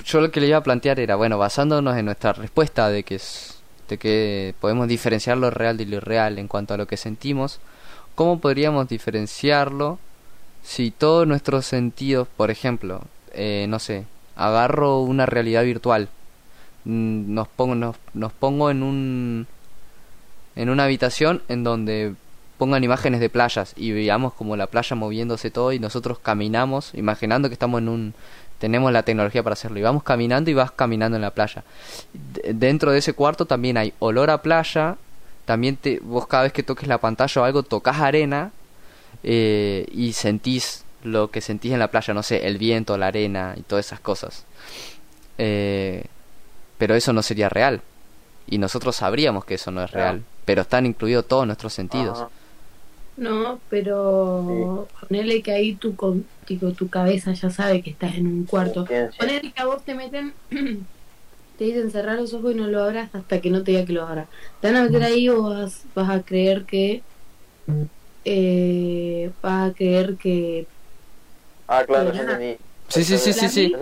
Yo 0.04 0.20
lo 0.20 0.30
que 0.30 0.40
le 0.40 0.46
iba 0.46 0.56
a 0.58 0.62
plantear 0.62 1.00
era, 1.00 1.16
bueno, 1.16 1.38
basándonos 1.38 1.96
en 1.96 2.04
nuestra 2.04 2.32
respuesta 2.32 2.88
de 2.90 3.02
que 3.02 3.16
es, 3.16 3.60
de 3.88 3.98
que 3.98 4.54
podemos 4.60 4.86
diferenciar 4.88 5.36
lo 5.36 5.50
real 5.50 5.76
de 5.76 5.86
lo 5.86 5.96
irreal 5.96 6.38
en 6.38 6.46
cuanto 6.48 6.74
a 6.74 6.76
lo 6.76 6.86
que 6.86 6.96
sentimos, 6.96 7.58
¿cómo 8.14 8.38
podríamos 8.40 8.88
diferenciarlo 8.88 9.98
si 10.62 10.90
todos 10.90 11.26
nuestros 11.26 11.66
sentidos, 11.66 12.28
por 12.36 12.50
ejemplo, 12.50 13.00
eh, 13.32 13.66
no 13.68 13.78
sé, 13.78 14.04
agarro 14.36 15.00
una 15.00 15.26
realidad 15.26 15.64
virtual, 15.64 16.08
nos 16.84 17.48
pongo 17.48 17.74
nos, 17.74 17.96
nos 18.14 18.32
pongo 18.32 18.70
en 18.70 18.82
un 18.82 19.46
en 20.56 20.70
una 20.70 20.84
habitación 20.84 21.42
en 21.48 21.64
donde 21.64 22.14
pongan 22.58 22.82
imágenes 22.82 23.20
de 23.20 23.30
playas 23.30 23.74
y 23.76 23.92
veamos 23.92 24.32
como 24.32 24.56
la 24.56 24.66
playa 24.66 24.96
moviéndose 24.96 25.50
todo 25.50 25.72
y 25.72 25.78
nosotros 25.78 26.18
caminamos 26.18 26.92
imaginando 26.94 27.48
que 27.48 27.54
estamos 27.54 27.80
en 27.80 27.88
un 27.88 28.14
tenemos 28.58 28.90
la 28.92 29.04
tecnología 29.04 29.44
para 29.44 29.52
hacerlo. 29.52 29.78
Y 29.78 29.82
vamos 29.82 30.02
caminando 30.02 30.50
y 30.50 30.54
vas 30.54 30.72
caminando 30.72 31.14
en 31.16 31.22
la 31.22 31.30
playa. 31.30 31.62
Dentro 32.52 32.90
de 32.90 32.98
ese 32.98 33.12
cuarto 33.12 33.46
también 33.46 33.76
hay 33.76 33.92
olor 34.00 34.30
a 34.30 34.42
playa 34.42 34.96
también 35.48 35.76
te 35.76 35.98
vos 36.02 36.26
cada 36.26 36.42
vez 36.42 36.52
que 36.52 36.62
toques 36.62 36.86
la 36.88 36.98
pantalla 36.98 37.40
o 37.40 37.44
algo 37.44 37.62
tocas 37.62 38.00
arena 38.00 38.50
eh, 39.22 39.86
y 39.90 40.12
sentís 40.12 40.84
lo 41.02 41.30
que 41.30 41.40
sentís 41.40 41.72
en 41.72 41.78
la 41.78 41.88
playa 41.88 42.12
no 42.12 42.22
sé 42.22 42.46
el 42.46 42.58
viento 42.58 42.98
la 42.98 43.06
arena 43.06 43.54
y 43.56 43.62
todas 43.62 43.86
esas 43.86 43.98
cosas. 43.98 44.44
Eh, 45.38 46.04
pero 46.78 46.96
eso 46.96 47.12
no 47.14 47.22
sería 47.22 47.48
real 47.50 47.84
y 48.46 48.58
nosotros 48.58 48.96
sabríamos 48.96 49.44
que 49.46 49.54
eso 49.54 49.70
no 49.72 49.82
es 49.84 49.90
Claro. 49.90 50.18
real 50.18 50.26
pero 50.44 50.62
están 50.62 50.86
incluidos 50.86 51.28
todos 51.28 51.46
nuestros 51.46 51.74
sentidos. 51.74 52.28
No, 53.16 53.64
pero 53.68 54.92
ponele 55.08 55.42
que 55.42 55.50
ahí 55.52 55.76
tu, 55.76 55.96
con- 55.96 56.30
tipo, 56.44 56.72
tu 56.74 56.88
cabeza 56.88 57.32
ya 57.32 57.50
sabe 57.50 57.82
que 57.82 57.90
estás 57.90 58.14
en 58.16 58.28
un 58.28 58.46
cuarto. 58.46 58.86
Ponele 59.16 59.52
que 59.52 59.60
a 59.60 59.66
vos 59.66 59.84
te 59.84 59.94
meten, 59.96 60.40
te 61.56 61.64
dicen 61.64 61.90
cerrar 61.90 62.16
los 62.18 62.34
ojos 62.34 62.52
y 62.52 62.56
no 62.56 62.68
lo 62.68 62.82
abras 62.84 63.14
hasta 63.14 63.40
que 63.40 63.50
no 63.50 63.64
te 63.64 63.72
diga 63.72 63.86
que 63.86 63.92
lo 63.94 64.04
abras. 64.06 64.30
Te 64.60 64.68
van 64.68 64.76
a 64.78 64.84
meter 64.84 65.02
ahí 65.04 65.28
o 65.30 65.42
vas, 65.44 65.88
vas 65.94 66.10
a 66.10 66.24
creer 66.24 66.66
que... 66.66 67.06
Eh, 68.24 69.32
vas 69.42 69.70
a 69.70 69.74
creer 69.74 70.16
que... 70.18 70.68
ah 71.66 71.84
claro 71.86 72.12
ya 72.12 72.22
entendí 72.22 72.58
Sí, 72.88 73.04
sí, 73.04 73.18
sí, 73.18 73.32
sí, 73.32 73.48
sí. 73.48 73.74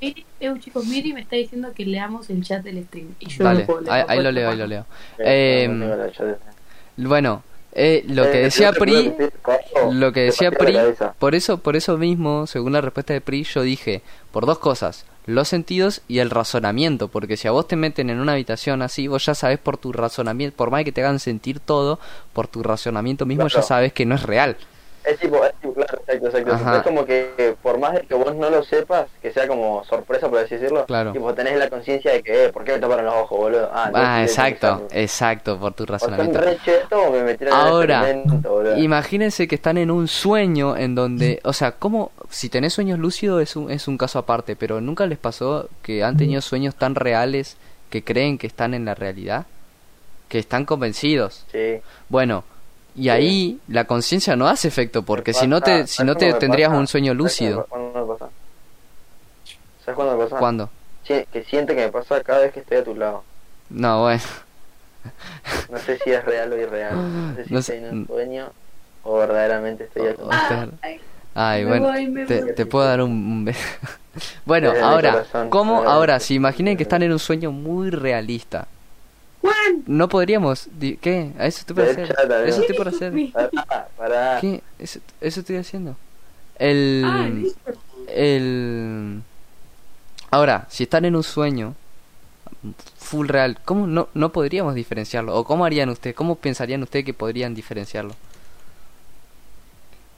Miri, 0.00 0.24
eh, 0.40 0.54
chicos, 0.60 0.86
Miri 0.86 1.12
me 1.12 1.20
está 1.20 1.36
diciendo 1.36 1.72
que 1.74 1.84
leamos 1.84 2.30
el 2.30 2.42
chat 2.42 2.62
del 2.62 2.84
stream. 2.84 3.14
Y 3.20 3.28
yo 3.28 3.44
Dale, 3.44 3.60
no 3.60 3.66
puedo 3.66 3.80
leer, 3.82 4.06
ahí, 4.08 4.22
lo 4.22 4.32
leo, 4.32 4.50
ahí 4.50 4.56
lo 4.56 4.66
leo. 4.66 4.86
Eh, 5.18 6.10
chat. 6.16 6.38
Bueno, 6.96 7.42
eh, 7.72 8.04
lo 8.08 8.24
que 8.24 8.40
Eh, 8.40 8.42
decía 8.44 8.72
Pri, 8.72 8.92
que 8.92 9.08
estoy 9.24 9.30
cagado, 9.42 9.92
lo 9.92 10.12
que 10.12 10.20
decía 10.20 10.50
Pri, 10.50 10.76
por 11.18 11.34
eso, 11.34 11.58
por 11.58 11.76
eso 11.76 11.98
mismo, 11.98 12.46
según 12.46 12.72
la 12.72 12.80
respuesta 12.80 13.12
de 13.12 13.20
Pri, 13.20 13.44
yo 13.44 13.62
dije, 13.62 14.02
por 14.32 14.46
dos 14.46 14.58
cosas, 14.58 15.04
los 15.26 15.48
sentidos 15.48 16.00
y 16.08 16.20
el 16.20 16.30
razonamiento, 16.30 17.08
porque 17.08 17.36
si 17.36 17.46
a 17.46 17.50
vos 17.50 17.68
te 17.68 17.76
meten 17.76 18.08
en 18.10 18.18
una 18.20 18.32
habitación 18.32 18.80
así, 18.82 19.06
vos 19.08 19.26
ya 19.26 19.34
sabes 19.34 19.58
por 19.58 19.76
tu 19.76 19.92
razonamiento, 19.92 20.56
por 20.56 20.70
más 20.70 20.84
que 20.84 20.92
te 20.92 21.02
hagan 21.02 21.18
sentir 21.20 21.60
todo, 21.60 22.00
por 22.32 22.48
tu 22.48 22.62
razonamiento 22.62 23.26
mismo 23.26 23.46
ya 23.48 23.62
sabes 23.62 23.92
que 23.92 24.06
no 24.06 24.14
es 24.14 24.22
real. 24.22 24.56
Es 25.04 25.18
tipo, 25.18 25.42
es 25.44 25.52
tipo, 25.60 25.74
claro, 25.74 25.98
exacto, 26.06 26.26
exacto. 26.26 26.52
Ajá. 26.54 26.76
Es 26.78 26.82
como 26.82 27.04
que 27.06 27.56
por 27.62 27.78
más 27.78 27.94
de 27.94 28.00
que 28.02 28.14
vos 28.14 28.34
no 28.34 28.50
lo 28.50 28.62
sepas, 28.62 29.06
que 29.22 29.32
sea 29.32 29.46
como 29.48 29.82
sorpresa, 29.84 30.28
por 30.28 30.38
así 30.38 30.56
decirlo, 30.56 30.84
Claro. 30.86 31.12
tipo, 31.12 31.32
tenés 31.34 31.56
la 31.58 31.70
conciencia 31.70 32.12
de 32.12 32.22
que, 32.22 32.44
eh, 32.46 32.48
¿por 32.52 32.64
qué 32.64 32.72
me 32.72 32.78
taparon 32.78 33.06
los 33.06 33.14
ojos, 33.14 33.38
boludo? 33.38 33.70
Ah, 33.72 33.90
Ah, 33.94 34.22
exacto, 34.22 34.86
exacto, 34.90 35.58
por 35.58 35.72
tu 35.72 35.84
O 35.84 35.86
son 35.86 35.92
razonamiento. 35.94 36.40
re 36.40 36.58
o 36.90 37.10
me 37.10 37.22
metieron 37.22 37.58
en 37.58 37.66
el 37.66 38.46
Ahora. 38.46 38.78
Imagínense 38.78 39.48
que 39.48 39.54
están 39.54 39.78
en 39.78 39.90
un 39.90 40.08
sueño 40.08 40.76
en 40.76 40.94
donde, 40.94 41.40
o 41.44 41.52
sea, 41.52 41.72
como 41.72 42.10
si 42.28 42.48
tenés 42.48 42.74
sueños 42.74 42.98
lúcidos 42.98 43.42
es 43.42 43.56
un, 43.56 43.70
es 43.70 43.88
un 43.88 43.96
caso 43.96 44.18
aparte, 44.18 44.56
pero 44.56 44.80
nunca 44.80 45.06
les 45.06 45.18
pasó 45.18 45.68
que 45.82 46.04
han 46.04 46.16
tenido 46.16 46.40
sueños 46.42 46.74
tan 46.74 46.94
reales 46.94 47.56
que 47.90 48.04
creen 48.04 48.36
que 48.36 48.46
están 48.46 48.74
en 48.74 48.84
la 48.84 48.94
realidad, 48.94 49.46
que 50.28 50.38
están 50.38 50.64
convencidos. 50.66 51.46
Sí. 51.50 51.80
Bueno, 52.10 52.44
y 52.98 53.08
ahí 53.08 53.58
la 53.68 53.84
conciencia 53.84 54.36
no 54.36 54.48
hace 54.48 54.68
efecto 54.68 55.02
porque 55.02 55.32
si 55.32 55.46
no 55.46 55.60
te 55.60 55.86
si 55.86 55.96
¿sabes 55.96 56.06
no 56.06 56.14
te 56.16 56.32
tendrías 56.34 56.68
pasa? 56.70 56.80
un 56.80 56.86
sueño 56.86 57.12
¿Sabes 57.12 57.18
lúcido. 57.18 57.66
me 57.94 58.02
pasa? 58.04 58.28
¿Sabes 59.84 59.96
cuándo 59.96 60.16
me 60.16 60.24
pasa? 60.24 60.36
¿Cuándo? 60.38 60.70
Que 61.06 61.44
siente 61.48 61.74
que 61.74 61.82
me 61.86 61.88
pasa 61.92 62.22
cada 62.22 62.40
vez 62.40 62.52
que 62.52 62.60
estoy 62.60 62.78
a 62.78 62.84
tu 62.84 62.94
lado. 62.94 63.24
No, 63.70 64.02
bueno. 64.02 64.22
No 65.70 65.78
sé 65.78 65.98
si 66.04 66.10
es 66.10 66.24
real 66.24 66.52
o 66.52 66.56
irreal. 66.58 66.96
No 66.96 67.34
sé 67.36 67.44
si 67.44 67.52
No 67.54 67.58
estoy 67.60 67.76
sé. 67.78 67.86
en 67.88 67.98
un 67.98 68.06
sueño 68.06 68.50
o 69.04 69.18
verdaderamente 69.18 69.84
estoy 69.84 70.08
a 70.08 70.14
tu 70.14 70.28
lado. 70.28 70.46
Claro. 70.48 70.72
Ay, 71.34 71.64
bueno. 71.64 71.86
voy, 71.86 72.26
Te, 72.26 72.66
puedo 72.66 72.84
dar 72.86 73.00
un, 73.00 73.44
beso. 73.44 73.60
bueno, 74.44 74.70
Desde 74.72 74.82
ahora, 74.84 75.12
corazón, 75.12 75.50
¿cómo? 75.50 75.82
Ahora, 75.84 76.18
si 76.20 76.34
imaginen 76.34 76.76
que 76.76 76.82
están 76.82 77.02
en 77.02 77.12
un 77.12 77.18
sueño 77.18 77.52
muy 77.52 77.90
realista. 77.90 78.66
Juan, 79.40 79.84
No 79.86 80.08
podríamos. 80.08 80.68
¿Qué? 81.00 81.32
¿A 81.38 81.46
eso 81.46 81.60
estoy 81.60 81.76
por 81.76 81.84
hacer? 81.84 82.16
Eso 82.46 82.60
estoy 82.60 82.76
por 82.76 82.88
hacer. 82.88 83.12
¿Qué? 84.40 84.62
Eso, 84.78 85.00
eso 85.20 85.40
estoy 85.40 85.56
haciendo. 85.56 85.96
El. 86.58 87.02
Ah, 87.06 87.30
el. 88.08 89.22
Ahora, 90.30 90.66
si 90.68 90.82
están 90.84 91.04
en 91.04 91.16
un 91.16 91.22
sueño 91.22 91.74
full 92.98 93.28
real, 93.28 93.58
¿cómo 93.64 93.86
no, 93.86 94.08
no 94.14 94.32
podríamos 94.32 94.74
diferenciarlo? 94.74 95.34
¿O 95.34 95.44
cómo 95.44 95.64
harían 95.64 95.88
ustedes? 95.88 96.16
¿Cómo 96.16 96.34
pensarían 96.34 96.82
ustedes 96.82 97.04
que 97.04 97.14
podrían 97.14 97.54
diferenciarlo? 97.54 98.14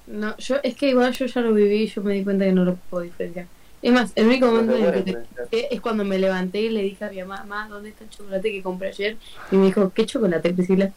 No, 0.07 0.37
yo, 0.39 0.57
es 0.63 0.75
que 0.75 0.89
igual 0.89 1.13
yo 1.13 1.27
ya 1.27 1.41
lo 1.41 1.53
viví 1.53 1.83
y 1.83 1.87
yo 1.87 2.03
me 2.03 2.15
di 2.15 2.25
cuenta 2.25 2.45
que 2.45 2.53
no 2.53 2.65
lo 2.65 2.75
puedo 2.75 3.05
diferenciar. 3.05 3.47
Es 3.83 3.93
más, 3.93 4.13
el 4.15 4.27
único 4.27 4.47
momento 4.47 4.77
en 4.77 4.85
el 4.85 4.91
puede 4.91 5.05
que 5.05 5.27
te 5.51 5.75
es 5.75 5.81
cuando 5.81 6.05
me 6.05 6.19
levanté 6.19 6.61
y 6.63 6.69
le 6.69 6.83
dije 6.83 7.05
a 7.05 7.11
mi 7.11 7.21
mamá, 7.23 7.45
mamá, 7.45 7.69
¿dónde 7.69 7.89
está 7.89 8.05
el 8.05 8.11
chocolate 8.11 8.53
que 8.53 8.63
compré 8.63 8.89
ayer? 8.89 9.17
Y 9.51 9.57
me 9.57 9.67
dijo, 9.67 9.91
¿qué 9.95 10.05
chocolate, 10.05 10.53
Priscila? 10.53 10.93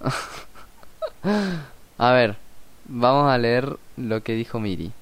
A 1.98 2.12
ver, 2.12 2.36
vamos 2.84 3.30
a 3.30 3.38
leer 3.38 3.76
lo 3.96 4.22
que 4.22 4.34
dijo 4.34 4.60
Miri. 4.60 4.92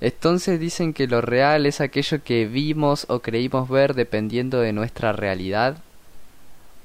Entonces 0.00 0.58
dicen 0.58 0.94
que 0.94 1.06
lo 1.06 1.20
real 1.20 1.66
es 1.66 1.80
aquello 1.80 2.22
que 2.24 2.46
vimos 2.46 3.06
o 3.08 3.20
creímos 3.20 3.68
ver 3.68 3.94
dependiendo 3.94 4.60
de 4.60 4.72
nuestra 4.72 5.12
realidad, 5.12 5.76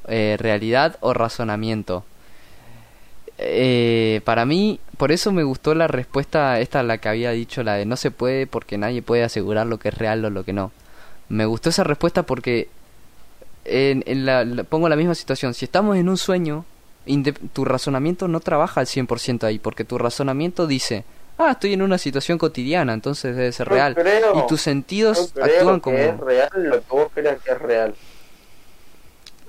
eh, 0.07 0.35
realidad 0.37 0.97
o 0.99 1.13
razonamiento. 1.13 2.03
Eh, 3.39 4.21
para 4.25 4.45
mí, 4.45 4.79
por 4.97 5.11
eso 5.11 5.31
me 5.31 5.43
gustó 5.43 5.75
la 5.75 5.87
respuesta 5.87 6.59
esta 6.59 6.81
la 6.83 6.97
que 6.97 7.09
había 7.09 7.31
dicho, 7.31 7.61
la 7.63 7.75
de 7.75 7.85
no 7.85 7.95
se 7.95 8.09
puede 8.11 8.47
porque 8.47 8.77
nadie 8.77 9.01
puede 9.01 9.23
asegurar 9.23 9.67
lo 9.67 9.77
que 9.77 9.89
es 9.89 9.97
real 9.97 10.25
o 10.25 10.29
lo 10.29 10.43
que 10.43 10.53
no. 10.53 10.71
Me 11.29 11.45
gustó 11.45 11.69
esa 11.69 11.83
respuesta 11.83 12.23
porque 12.23 12.67
en, 13.65 14.03
en 14.07 14.25
la, 14.25 14.43
la- 14.45 14.63
pongo 14.63 14.89
la 14.89 14.95
misma 14.95 15.13
situación. 15.15 15.53
Si 15.53 15.65
estamos 15.65 15.97
en 15.97 16.09
un 16.09 16.17
sueño, 16.17 16.65
tu 17.53 17.63
razonamiento 17.63 18.27
no 18.27 18.39
trabaja 18.39 18.81
al 18.81 18.87
100% 18.87 19.43
ahí, 19.45 19.59
porque 19.59 19.83
tu 19.85 19.97
razonamiento 19.97 20.65
dice, 20.67 21.03
ah, 21.37 21.51
estoy 21.51 21.73
en 21.73 21.81
una 21.83 21.97
situación 21.97 22.37
cotidiana, 22.37 22.93
entonces 22.93 23.35
debe 23.35 23.51
ser 23.51 23.69
real. 23.69 23.93
creo- 23.93 24.43
y 24.43 24.47
tus 24.47 24.61
sentidos 24.61 25.31
creo 25.33 25.45
actúan 25.45 25.75
que 25.75 25.81
como... 25.81 25.97
es 25.97 26.17
real 26.19 26.49
lo 26.55 26.79
que 26.81 26.85
vos 26.89 27.07
creas 27.13 27.37
que 27.43 27.51
es 27.51 27.59
real. 27.59 27.93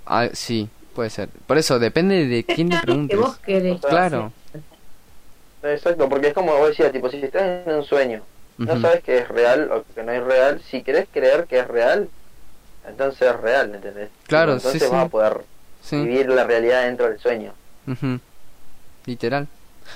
Ah, 0.07 0.29
sí, 0.33 0.69
puede 0.99 1.11
ser. 1.11 1.29
Por 1.47 1.57
eso, 1.59 1.79
depende 1.79 2.27
de 2.27 2.43
quién 2.43 2.71
le 2.71 2.75
que 2.81 2.83
preguntes. 2.83 3.17
vos 3.21 3.37
querés. 3.39 3.81
Claro. 3.81 4.33
Exacto, 5.63 6.09
porque 6.09 6.27
es 6.29 6.35
como 6.35 6.57
vos 6.57 6.71
decías, 6.71 6.91
tipo, 6.91 7.09
si 7.09 7.19
estás 7.19 7.65
en 7.65 7.73
un 7.73 7.85
sueño, 7.85 8.23
no 8.59 8.81
sabes 8.81 9.05
que 9.05 9.19
es 9.19 9.29
real 9.29 9.71
o 9.71 9.85
que 9.95 10.03
no 10.03 10.11
es 10.11 10.25
real, 10.25 10.61
si 10.69 10.83
querés 10.83 11.07
creer 11.13 11.47
que 11.47 11.61
es 11.61 11.69
real, 11.69 12.09
entonces 12.89 13.23
es 13.29 13.37
real, 13.41 13.73
¿entendés? 13.77 14.09
Claro, 14.27 14.55
entonces 14.55 14.81
sí, 14.83 14.89
sí. 14.89 14.93
vas 14.93 15.07
a 15.07 15.09
poder 15.09 15.41
Sí. 15.83 15.97
vivir 16.03 16.29
la 16.31 16.43
realidad 16.45 16.83
dentro 16.83 17.09
del 17.09 17.21
sueño. 17.21 17.53
Literal. 19.07 19.47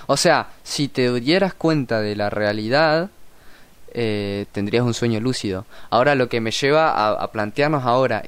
O 0.06 0.16
sea, 0.16 0.50
si 0.62 0.86
te 0.86 1.12
dieras 1.20 1.52
cuenta 1.54 2.00
de 2.00 2.14
la 2.14 2.30
realidad, 2.30 3.10
eh, 3.92 4.46
tendrías 4.52 4.84
un 4.84 4.94
sueño 4.94 5.18
lúcido. 5.18 5.66
Ahora 5.90 6.14
lo 6.14 6.28
que 6.28 6.40
me 6.40 6.52
lleva 6.52 6.90
a, 6.92 7.10
a 7.22 7.32
plantearnos 7.32 7.84
ahora, 7.84 8.22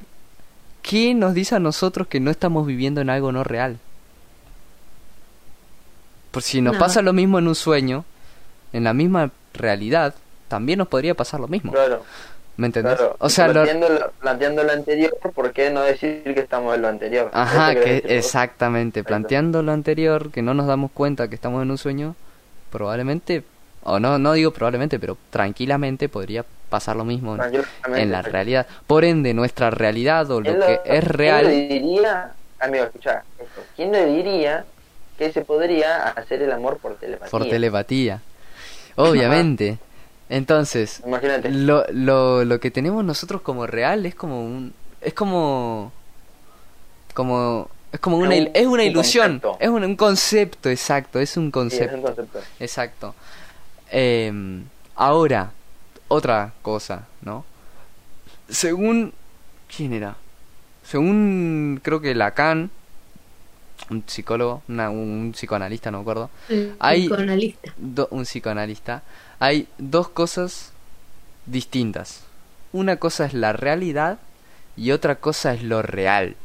¿qué 0.87 1.13
nos 1.15 1.33
dice 1.33 1.55
a 1.55 1.59
nosotros 1.59 2.07
que 2.07 2.19
no 2.19 2.29
estamos 2.29 2.67
viviendo 2.67 3.01
en 3.01 3.09
algo 3.09 3.31
no 3.31 3.43
real? 3.43 3.77
Por 6.31 6.43
si 6.43 6.61
nos 6.61 6.73
Nada. 6.73 6.85
pasa 6.85 7.01
lo 7.01 7.13
mismo 7.13 7.39
en 7.39 7.47
un 7.47 7.55
sueño, 7.55 8.03
en 8.73 8.83
la 8.83 8.93
misma 8.93 9.31
realidad, 9.53 10.13
también 10.47 10.79
nos 10.79 10.87
podría 10.89 11.15
pasar 11.15 11.39
lo 11.39 11.47
mismo. 11.47 11.71
Claro, 11.71 12.03
¿Me 12.57 12.67
entendés? 12.67 12.95
claro. 12.97 13.15
O 13.19 13.29
sea, 13.29 13.47
lo- 13.47 13.53
planteando, 13.53 13.89
lo, 13.89 14.11
planteando 14.19 14.63
lo 14.63 14.71
anterior, 14.71 15.17
¿por 15.33 15.51
qué 15.53 15.69
no 15.71 15.81
decir 15.81 16.23
que 16.23 16.39
estamos 16.39 16.75
en 16.75 16.81
lo 16.81 16.87
anterior? 16.89 17.29
Ajá, 17.33 17.71
exactamente, 17.71 19.03
planteando 19.03 19.61
lo 19.63 19.71
anterior, 19.71 20.29
que 20.31 20.41
no 20.41 20.53
nos 20.53 20.67
damos 20.67 20.91
cuenta 20.91 21.27
que 21.29 21.35
estamos 21.35 21.61
en 21.63 21.71
un 21.71 21.77
sueño, 21.77 22.15
probablemente, 22.71 23.43
o 23.83 23.99
no, 23.99 24.17
no 24.19 24.33
digo 24.33 24.51
probablemente, 24.51 24.99
pero 24.99 25.17
tranquilamente 25.29 26.09
podría 26.09 26.45
pasar 26.75 26.95
lo 26.95 27.05
mismo 27.05 27.35
en, 27.93 28.11
la 28.11 28.19
exacto. 28.19 28.31
realidad. 28.31 28.67
Por 28.87 29.05
ende, 29.05 29.33
nuestra 29.33 29.69
realidad 29.71 30.29
o 30.31 30.41
lo 30.41 30.43
¿Quién 30.45 30.59
que 30.59 30.81
es 30.85 31.03
¿Quién 31.03 31.11
real, 31.17 31.45
le 31.45 31.67
diría, 31.67 32.35
amigo, 32.59 32.85
escucha 32.85 33.23
esto, 33.37 33.61
¿quién 33.75 33.91
le 33.91 34.05
diría 34.05 34.65
que 35.17 35.31
se 35.31 35.41
podría 35.43 36.07
hacer 36.09 36.41
el 36.41 36.51
amor 36.51 36.77
por 36.79 36.95
telepatía? 36.97 37.29
por 37.29 37.47
telepatía, 37.47 38.21
obviamente. 38.95 39.79
Entonces, 40.29 41.03
Imagínate. 41.05 41.49
lo, 41.49 41.85
lo, 41.91 42.45
lo 42.45 42.59
que 42.59 42.71
tenemos 42.71 43.03
nosotros 43.05 43.41
como 43.41 43.67
real 43.67 44.05
es 44.05 44.15
como 44.15 44.43
un, 44.45 44.73
es 45.01 45.13
como, 45.13 45.93
como, 47.13 47.69
es 47.91 47.99
como 47.99 48.17
una, 48.17 48.35
Un- 48.35 48.49
es 48.53 48.65
una 48.67 48.83
un 48.83 48.83
ilusión, 48.83 49.39
concepto. 49.41 49.57
es 49.59 49.69
un, 49.69 49.83
un 49.83 49.95
concepto, 49.95 50.69
exacto, 50.69 51.19
es 51.19 51.37
un 51.37 51.51
Sí, 51.69 51.79
es 51.79 51.91
concepto. 51.91 51.93
un 51.93 52.01
concepto. 52.01 52.47
Exacto. 52.59 53.15
Em, 53.91 54.69
ahora, 54.95 55.54
otra 56.07 56.53
cosa, 56.61 57.07
¿no? 57.21 57.45
Según... 58.49 59.13
¿Quién 59.75 59.93
era? 59.93 60.15
Según 60.83 61.79
creo 61.83 61.99
que 61.99 62.13
Lacan, 62.13 62.69
un 63.89 64.03
psicólogo, 64.05 64.61
una- 64.67 64.89
un 64.91 65.31
psicoanalista, 65.33 65.89
no 65.91 65.97
me 65.99 66.01
acuerdo, 66.03 66.29
El 66.49 66.75
Hay- 66.79 67.01
psicoanalista. 67.01 67.73
do- 67.77 68.07
un 68.11 68.23
psicoanalista, 68.23 69.01
hay 69.39 69.67
dos 69.79 70.09
cosas 70.09 70.71
distintas. 71.47 72.21
Una 72.71 72.97
cosa 72.97 73.25
es 73.25 73.33
la 73.33 73.53
realidad 73.53 74.19
y 74.77 74.91
otra 74.91 75.15
cosa 75.15 75.53
es 75.53 75.63
lo 75.63 75.81
real. 75.81 76.35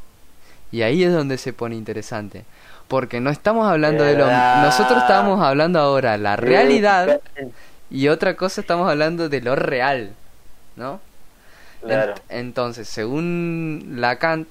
Y 0.72 0.82
ahí 0.82 1.02
es 1.04 1.12
donde 1.12 1.36
se 1.38 1.52
pone 1.52 1.74
interesante. 1.76 2.44
Porque 2.88 3.20
no 3.20 3.30
estamos 3.30 3.68
hablando 3.70 4.02
de 4.04 4.16
lo... 4.16 4.26
Nosotros 4.26 5.02
estamos 5.02 5.40
hablando 5.44 5.78
ahora 5.78 6.16
la 6.16 6.36
realidad 6.36 7.20
y 7.90 8.08
otra 8.08 8.36
cosa 8.36 8.60
estamos 8.60 8.88
hablando 8.90 9.28
de 9.28 9.40
lo 9.40 9.56
real, 9.56 10.12
¿no? 10.76 11.00
Claro. 11.82 12.14
Entonces, 12.28 12.88
según 12.88 13.94
Lacan, 13.96 14.46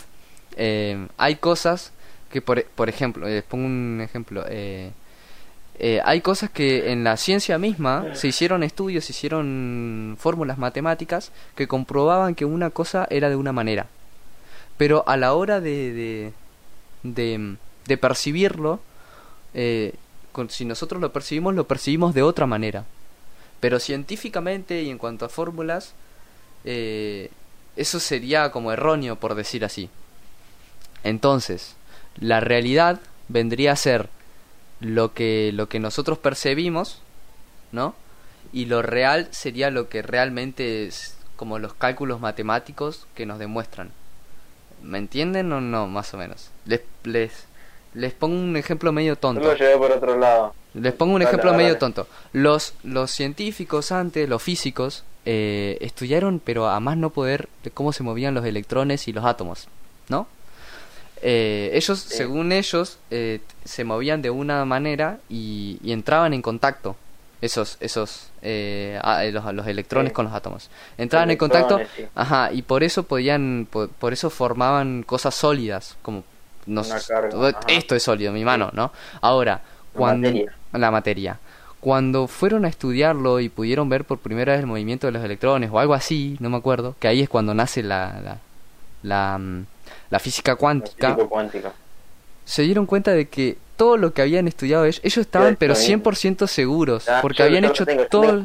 eh, 0.58 1.08
hay 1.18 1.36
cosas 1.36 1.92
que, 2.32 2.42
por, 2.42 2.64
por 2.64 2.90
ejemplo, 2.90 3.28
les 3.28 3.44
pongo 3.44 3.66
un 3.66 4.02
ejemplo, 4.04 4.44
eh, 4.48 4.92
eh, 5.78 6.02
hay 6.04 6.22
cosas 6.22 6.50
que 6.50 6.92
en 6.92 7.04
la 7.04 7.16
ciencia 7.18 7.58
misma 7.58 8.06
se 8.14 8.28
hicieron 8.28 8.64
estudios, 8.64 9.06
se 9.06 9.14
hicieron 9.14 10.18
fórmulas 10.20 10.58
matemáticas 10.58 11.32
que 11.56 11.68
comprobaban 11.68 12.36
que 12.36 12.46
una 12.46 12.70
cosa 12.72 13.08
era 13.10 13.30
de 13.30 13.36
una 13.36 13.54
manera. 13.54 13.88
Pero 14.78 15.04
a 15.08 15.16
la 15.18 15.34
hora 15.34 15.62
de, 15.62 15.94
de, 15.94 16.34
de, 17.04 17.56
de 17.86 17.98
percibirlo, 17.98 18.80
eh, 19.54 19.94
con- 20.32 20.50
si 20.50 20.66
nosotros 20.66 21.00
lo 21.02 21.12
percibimos, 21.14 21.54
lo 21.56 21.66
percibimos 21.68 22.14
de 22.14 22.24
otra 22.24 22.46
manera. 22.46 22.86
Pero 23.60 23.80
científicamente 23.80 24.84
y 24.84 24.90
en 24.90 24.98
cuanto 24.98 25.26
a 25.26 25.30
fórmulas, 25.30 25.94
eh, 26.66 27.30
eso 27.76 28.00
sería 28.00 28.52
como 28.52 28.72
erróneo 28.72 29.18
por 29.18 29.36
decir 29.36 29.66
así. 29.66 29.90
Entonces, 31.04 31.76
la 32.20 32.40
realidad 32.40 33.00
vendría 33.28 33.74
a 33.74 33.78
ser 33.78 34.10
lo 34.80 35.14
que, 35.14 35.52
lo 35.54 35.70
que 35.70 35.80
nosotros 35.80 36.18
percibimos, 36.18 37.02
¿no? 37.72 37.96
Y 38.52 38.66
lo 38.66 38.82
real 38.82 39.28
sería 39.32 39.70
lo 39.70 39.90
que 39.90 40.02
realmente 40.02 40.86
es 40.88 41.16
como 41.36 41.60
los 41.60 41.74
cálculos 41.74 42.20
matemáticos 42.20 43.08
que 43.16 43.26
nos 43.26 43.40
demuestran. 43.40 43.92
¿Me 44.82 44.98
entienden 44.98 45.52
o 45.52 45.62
no? 45.62 45.88
Más 45.88 46.14
o 46.14 46.18
menos. 46.18 46.50
Les, 46.66 46.82
les, 47.04 47.46
les 47.94 48.14
pongo 48.14 48.36
un 48.40 48.56
ejemplo 48.58 48.92
medio 48.92 49.16
tonto. 49.16 49.42
lo 49.42 49.56
llevé 49.56 49.78
por 49.78 49.92
otro 49.92 50.18
lado. 50.18 50.54
Les 50.76 50.94
pongo 50.94 51.14
un 51.14 51.20
Dale, 51.20 51.30
ejemplo 51.32 51.52
dale, 51.52 51.64
medio 51.64 51.74
dale. 51.76 51.80
tonto. 51.80 52.08
Los, 52.34 52.74
los 52.84 53.10
científicos 53.12 53.92
antes, 53.92 54.30
los 54.30 54.42
físicos, 54.44 55.04
eh, 55.26 55.78
estudiaron, 55.82 56.40
pero 56.44 56.68
a 56.68 56.80
más 56.80 56.96
no 56.98 57.10
poder, 57.10 57.50
de 57.64 57.72
cómo 57.72 57.92
se 57.94 58.04
movían 58.04 58.34
los 58.36 58.46
electrones 58.46 59.08
y 59.08 59.14
los 59.14 59.26
átomos, 59.26 59.68
¿no? 60.08 60.28
Eh, 61.22 61.72
ellos, 61.74 62.00
Sí. 62.00 62.16
según 62.18 62.52
ellos, 62.52 62.98
eh, 63.12 63.42
se 63.66 63.84
movían 63.84 64.22
de 64.22 64.30
una 64.30 64.64
manera 64.66 65.20
y, 65.28 65.78
y 65.84 65.92
entraban 65.92 66.34
en 66.34 66.42
contacto. 66.42 66.96
Esos, 67.42 67.78
esos, 67.80 68.30
eh, 68.42 69.00
a- 69.02 69.24
los, 69.26 69.54
los 69.54 69.66
electrones 69.68 70.12
Sí. 70.12 70.14
con 70.14 70.26
los 70.26 70.34
átomos. 70.34 70.70
Entraban 70.98 71.32
en 71.32 71.38
contacto, 71.38 71.80
sí. 71.96 72.04
ajá, 72.16 72.52
y 72.54 72.62
por 72.64 72.84
eso 72.84 73.04
podían, 73.04 73.66
por, 73.70 73.90
por 73.90 74.12
eso 74.14 74.30
formaban 74.30 75.04
cosas 75.04 75.36
sólidas, 75.36 75.96
como 76.02 76.24
carga, 77.08 77.60
esto 77.68 77.96
es 77.96 78.04
sólido, 78.04 78.32
mi 78.32 78.44
mano, 78.46 78.70
¿no? 78.74 78.92
Ahora, 79.22 79.62
La 79.94 80.00
cuando 80.00 80.28
materia. 80.30 80.54
la 80.74 80.92
materia. 80.92 81.40
cuando 81.80 82.28
fueron 82.28 82.66
a 82.66 82.68
estudiarlo 82.70 83.40
y 83.40 83.50
pudieron 83.50 83.90
ver 83.90 84.06
por 84.06 84.20
primera 84.20 84.52
vez 84.54 84.62
el 84.62 84.68
movimiento 84.68 85.08
de 85.08 85.14
los 85.14 85.24
electrones 85.24 85.70
o 85.72 85.80
algo 85.80 85.94
así, 85.94 86.38
no 86.40 86.50
me 86.50 86.58
acuerdo, 86.58 86.96
que 87.00 87.08
ahí 87.08 87.22
es 87.22 87.30
cuando 87.30 87.54
nace 87.54 87.84
la, 87.84 88.20
la, 88.22 88.38
la, 89.04 89.38
mm, 89.38 89.66
la 90.10 90.20
física 90.20 90.56
cuántica, 90.56 91.16
se 92.46 92.64
dieron 92.64 92.86
cuenta 92.86 93.12
de 93.12 93.28
que 93.30 93.58
todo 93.78 93.96
lo 93.98 94.12
que 94.14 94.22
habían 94.22 94.48
estudiado 94.48 94.84
ellos, 94.86 95.00
ellos 95.04 95.18
estaban 95.20 95.56
pero 95.56 95.74
está 95.74 95.88
bien. 95.88 96.04
100% 96.04 96.48
seguros, 96.48 97.06
porque 97.22 97.44
habían 97.44 97.64
hecho 97.66 97.86
todo, 98.10 98.44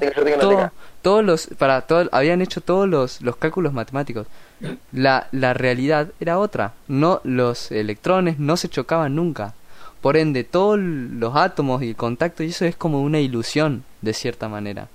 todos 1.02 1.24
los, 1.24 1.46
para 1.58 1.80
todo, 1.82 2.08
habían 2.12 2.40
hecho 2.40 2.60
todos 2.60 2.88
los, 2.88 3.20
los 3.20 3.36
cálculos 3.36 3.72
matemáticos. 3.72 4.26
La, 4.92 5.26
la 5.32 5.52
realidad 5.54 6.08
era 6.20 6.38
otra, 6.38 6.72
no 6.88 7.20
los 7.24 7.70
electrones 7.70 8.38
no 8.38 8.56
se 8.56 8.68
chocaban 8.68 9.14
nunca. 9.16 9.54
Por 10.00 10.16
ende, 10.16 10.44
todos 10.44 10.78
los 10.78 11.34
átomos 11.36 11.82
y 11.82 11.90
el 11.90 11.96
contacto 11.96 12.42
y 12.42 12.48
eso 12.50 12.64
es 12.64 12.76
como 12.76 13.02
una 13.02 13.20
ilusión, 13.20 13.84
de 14.02 14.12
cierta 14.12 14.48
manera. 14.48 14.88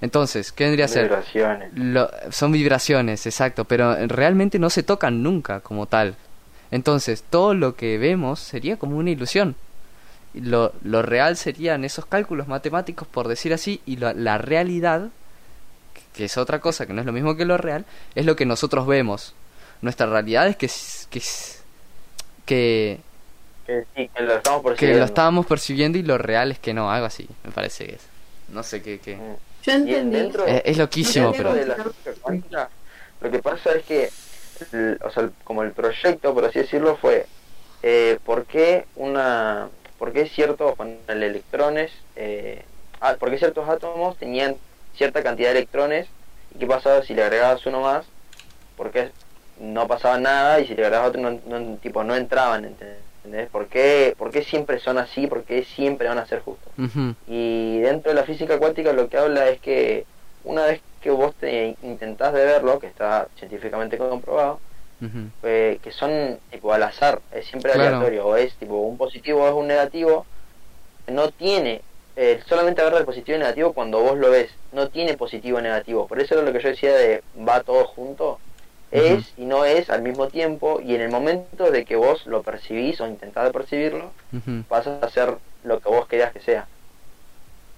Entonces, 0.00 0.52
¿qué 0.52 0.64
vendría 0.64 0.84
a 0.84 0.88
ser? 0.88 1.04
Vibraciones. 1.04 1.70
Lo- 1.74 2.08
son 2.30 2.52
vibraciones, 2.52 3.26
exacto, 3.26 3.64
pero 3.64 3.94
realmente 4.06 4.58
no 4.60 4.70
se 4.70 4.84
tocan 4.84 5.22
nunca 5.24 5.60
como 5.60 5.86
tal. 5.86 6.14
Entonces, 6.70 7.24
todo 7.28 7.54
lo 7.54 7.74
que 7.74 7.98
vemos 7.98 8.38
sería 8.38 8.76
como 8.76 8.96
una 8.96 9.10
ilusión. 9.10 9.56
Lo, 10.34 10.72
lo 10.84 11.02
real 11.02 11.36
serían 11.36 11.84
esos 11.84 12.06
cálculos 12.06 12.46
matemáticos, 12.46 13.08
por 13.08 13.26
decir 13.26 13.52
así, 13.52 13.80
y 13.86 13.96
la- 13.96 14.12
la 14.14 14.38
realidad, 14.38 15.08
que- 16.14 16.24
es 16.26 16.36
otra 16.38 16.60
cosa, 16.60 16.86
que 16.86 16.92
no 16.92 17.00
es 17.00 17.06
lo 17.06 17.12
mismo 17.12 17.36
que 17.36 17.44
lo 17.44 17.56
real, 17.58 17.84
es 18.14 18.24
lo 18.26 18.36
que 18.36 18.46
nosotros 18.46 18.86
vemos. 18.86 19.34
Nuestra 19.82 20.06
realidad 20.06 20.48
es 20.48 20.56
que, 20.56 20.68
que, 21.10 21.22
que, 22.46 23.00
Que 23.66 23.84
sí, 23.94 24.10
que 24.14 24.22
lo 24.22 24.34
estamos 24.36 24.62
que 24.62 24.68
persiguiendo. 24.70 24.98
lo 25.00 25.04
estábamos 25.04 25.46
percibiendo 25.46 25.98
y 25.98 26.02
lo 26.02 26.18
real 26.18 26.50
es 26.52 26.58
que 26.58 26.74
no, 26.74 26.90
algo 26.90 27.06
así, 27.06 27.28
me 27.44 27.50
parece 27.50 27.86
que 27.86 27.94
es. 27.96 28.02
No 28.48 28.62
sé 28.62 28.82
qué... 28.82 28.98
qué. 28.98 29.16
Mm. 29.16 29.36
Yo 29.64 29.72
Y 29.72 29.74
entendí. 29.74 30.16
dentro- 30.16 30.46
Es, 30.46 30.62
es 30.64 30.78
loquísimo, 30.78 31.32
pero... 31.36 31.52
de 31.52 31.66
la 31.66 31.74
física 31.76 32.12
cuántica, 32.22 32.70
lo 33.20 33.30
que 33.30 33.38
pasa 33.40 33.72
es 33.72 33.84
que, 33.84 34.10
el- 34.72 34.98
o 35.04 35.10
sea, 35.10 35.28
como 35.44 35.62
el 35.62 35.72
proyecto, 35.72 36.32
por 36.32 36.44
así 36.44 36.60
decirlo, 36.60 36.96
fue 36.96 37.26
eh, 37.82 38.18
¿por 38.24 38.44
qué 38.46 38.86
una, 38.96 39.68
por 39.98 40.12
qué 40.12 40.26
ciertos 40.28 40.74
con 40.76 40.96
el 41.06 41.22
electrones, 41.22 41.90
eh, 42.16 42.62
ah, 43.00 43.14
por 43.20 43.30
qué 43.30 43.38
ciertos 43.38 43.68
átomos 43.68 44.16
tenían 44.16 44.56
cierta 44.98 45.22
cantidad 45.22 45.50
de 45.52 45.58
electrones 45.58 46.14
y 46.50 46.58
qué 46.60 46.66
pasaba 46.66 47.02
si 47.02 47.14
le 47.14 47.24
agregabas 47.24 47.66
uno 47.66 47.80
más, 47.82 48.12
porque 48.76 49.12
no 49.56 49.88
pasaba 49.88 50.18
nada 50.18 50.60
y 50.60 50.66
si 50.66 50.74
le 50.74 50.84
agregabas 50.84 51.10
otro 51.10 51.22
no, 51.22 51.32
no- 51.44 51.78
tipo 51.78 52.04
no 52.04 52.14
entraban, 52.16 52.64
¿entendés? 52.64 53.50
¿Por 53.50 53.68
qué, 53.68 54.14
¿Por 54.18 54.30
qué 54.32 54.42
siempre 54.42 54.78
son 54.80 54.98
así? 54.98 55.26
¿Por 55.26 55.44
qué 55.44 55.64
siempre 55.64 56.08
van 56.08 56.18
a 56.18 56.26
ser 56.26 56.40
justos? 56.42 56.74
Y 57.26 57.80
dentro 57.80 58.10
de 58.12 58.16
la 58.16 58.24
física 58.24 58.58
cuántica 58.58 58.92
lo 58.92 59.08
que 59.08 59.18
habla 59.18 59.48
es 59.48 59.60
que 59.60 60.06
una 60.42 60.66
vez 60.66 60.82
que 61.00 61.10
vos 61.10 61.36
te 61.36 61.76
intentás 61.82 62.32
de 62.34 62.44
verlo, 62.44 62.78
que 62.78 62.86
está 62.88 63.28
científicamente 63.36 63.98
comprobado, 63.98 64.60
eh, 65.42 65.78
que 65.82 65.90
son 65.92 66.40
tipo 66.50 66.72
al 66.72 66.82
azar, 66.82 67.22
es 67.30 67.46
siempre 67.46 67.72
Claro. 67.72 67.88
aleatorio, 67.88 68.26
o 68.26 68.36
es 68.36 68.56
tipo 68.58 68.76
un 68.80 68.98
positivo 68.98 69.42
o 69.44 69.48
es 69.48 69.54
un 69.54 69.66
negativo, 69.68 70.26
no 71.08 71.30
tiene, 71.30 71.84
eh, 72.18 72.40
solamente 72.46 72.82
el 72.86 73.04
positivo 73.06 73.36
y 73.36 73.40
negativo 73.40 73.74
cuando 73.74 74.00
vos 74.02 74.18
lo 74.18 74.30
ves, 74.30 74.50
no 74.72 74.90
tiene 74.90 75.16
positivo 75.16 75.58
y 75.60 75.62
negativo, 75.62 76.06
por 76.08 76.20
eso 76.20 76.34
era 76.34 76.42
lo 76.44 76.52
que 76.52 76.60
yo 76.60 76.70
decía 76.70 76.94
de 76.96 77.24
va 77.34 77.62
todo 77.62 77.84
junto, 77.86 78.40
es 78.90 79.32
y 79.36 79.46
no 79.46 79.64
es 79.64 79.90
al 79.90 80.02
mismo 80.02 80.28
tiempo, 80.30 80.80
y 80.82 80.94
en 80.94 81.02
el 81.02 81.10
momento 81.10 81.70
de 81.70 81.84
que 81.84 81.96
vos 81.96 82.26
lo 82.26 82.42
percibís 82.44 83.00
o 83.00 83.06
intentás 83.08 83.52
percibirlo, 83.52 84.14
Ujú, 84.32 84.64
pasa 84.68 85.00
a 85.02 85.08
ser 85.10 85.38
lo 85.62 85.80
que 85.80 85.90
vos 85.90 86.08
querías 86.08 86.32
que 86.32 86.40
sea, 86.40 86.68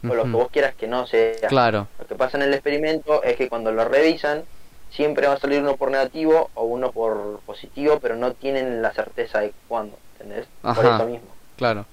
o 0.07 0.15
lo 0.15 0.29
que 0.29 0.37
vos 0.37 0.51
quieras 0.51 0.75
que 0.77 0.87
no 0.89 1.07
sea. 1.07 1.51
Claro, 1.51 1.89
Lo 1.99 2.07
que 2.07 2.15
pasa 2.17 2.37
en 2.37 2.45
el 2.45 2.55
experimento 2.55 3.23
es 3.23 3.37
que 3.37 3.49
cuando 3.49 3.73
lo 3.73 3.85
revisan, 3.85 4.47
siempre 4.89 5.27
va 5.27 5.35
a 5.35 5.39
salir 5.39 5.61
uno 5.63 5.77
por 5.77 5.91
negativo 5.91 6.51
o 6.55 6.65
uno 6.65 6.93
por 6.93 7.43
positivo, 7.45 7.99
pero 8.01 8.17
no 8.17 8.35
tienen 8.35 8.83
la 8.83 8.93
certeza 8.93 9.41
de 9.41 9.55
cuándo, 9.67 10.01
¿entendés? 10.15 10.51
Por 10.73 10.87
eso 10.87 11.05
mismo. 11.07 11.37
claro. 11.57 11.89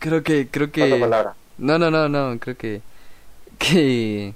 Creo 0.00 0.22
que, 0.24 0.50
creo 0.50 0.72
que... 0.72 0.88
palabra. 0.98 1.36
No, 1.58 1.78
no, 1.78 1.90
no, 1.90 2.08
no, 2.08 2.38
creo 2.40 2.56
que... 2.56 2.82
Que 3.58 4.34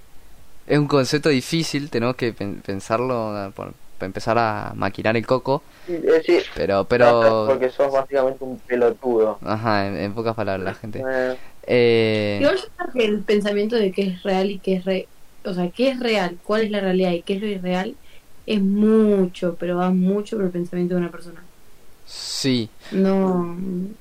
es 0.66 0.78
un 0.78 0.88
concepto 0.88 1.28
difícil, 1.30 1.90
tenemos 1.90 2.16
que 2.16 2.32
pen- 2.34 2.62
pensarlo 2.62 3.52
por- 3.56 3.74
para 3.98 4.06
empezar 4.08 4.38
a 4.38 4.72
maquinar 4.76 5.16
el 5.16 5.26
coco, 5.26 5.64
Sí, 5.86 5.94
es 5.94 6.02
decir, 6.02 6.44
pero, 6.54 6.86
pero... 6.88 7.46
porque 7.46 7.70
sos 7.70 7.92
básicamente 7.92 8.44
un 8.44 8.60
pelotudo. 8.62 9.42
Ajá, 9.42 9.86
en, 9.86 9.96
en 9.96 10.14
pocas 10.14 10.34
palabras 10.34 10.64
la 10.64 10.74
gente. 10.74 11.06
Eh, 11.06 11.38
Eh, 11.66 12.40
yo 12.40 12.48
creo 12.50 12.92
que 12.94 13.04
el 13.04 13.24
pensamiento 13.24 13.76
de 13.76 13.92
qué 13.92 14.02
es 14.08 14.22
real 14.22 14.50
y 14.50 14.60
qué 14.60 14.74
es 14.76 14.84
re... 14.84 15.10
O 15.44 15.52
sea, 15.54 15.70
qué 15.70 15.90
es 15.90 16.00
real, 16.00 16.40
cuál 16.42 16.62
es 16.62 16.70
la 16.70 16.80
realidad 16.80 17.12
y 17.12 17.22
qué 17.22 17.34
es 17.34 17.40
lo 17.40 17.46
irreal 17.48 17.98
es 18.46 18.62
mucho, 18.62 19.56
pero 19.58 19.76
va 19.76 19.90
mucho 19.90 20.36
por 20.36 20.46
el 20.46 20.52
pensamiento 20.52 20.94
de 20.94 21.00
una 21.00 21.10
persona. 21.10 21.48
Sí, 22.06 22.70
No, 22.90 23.56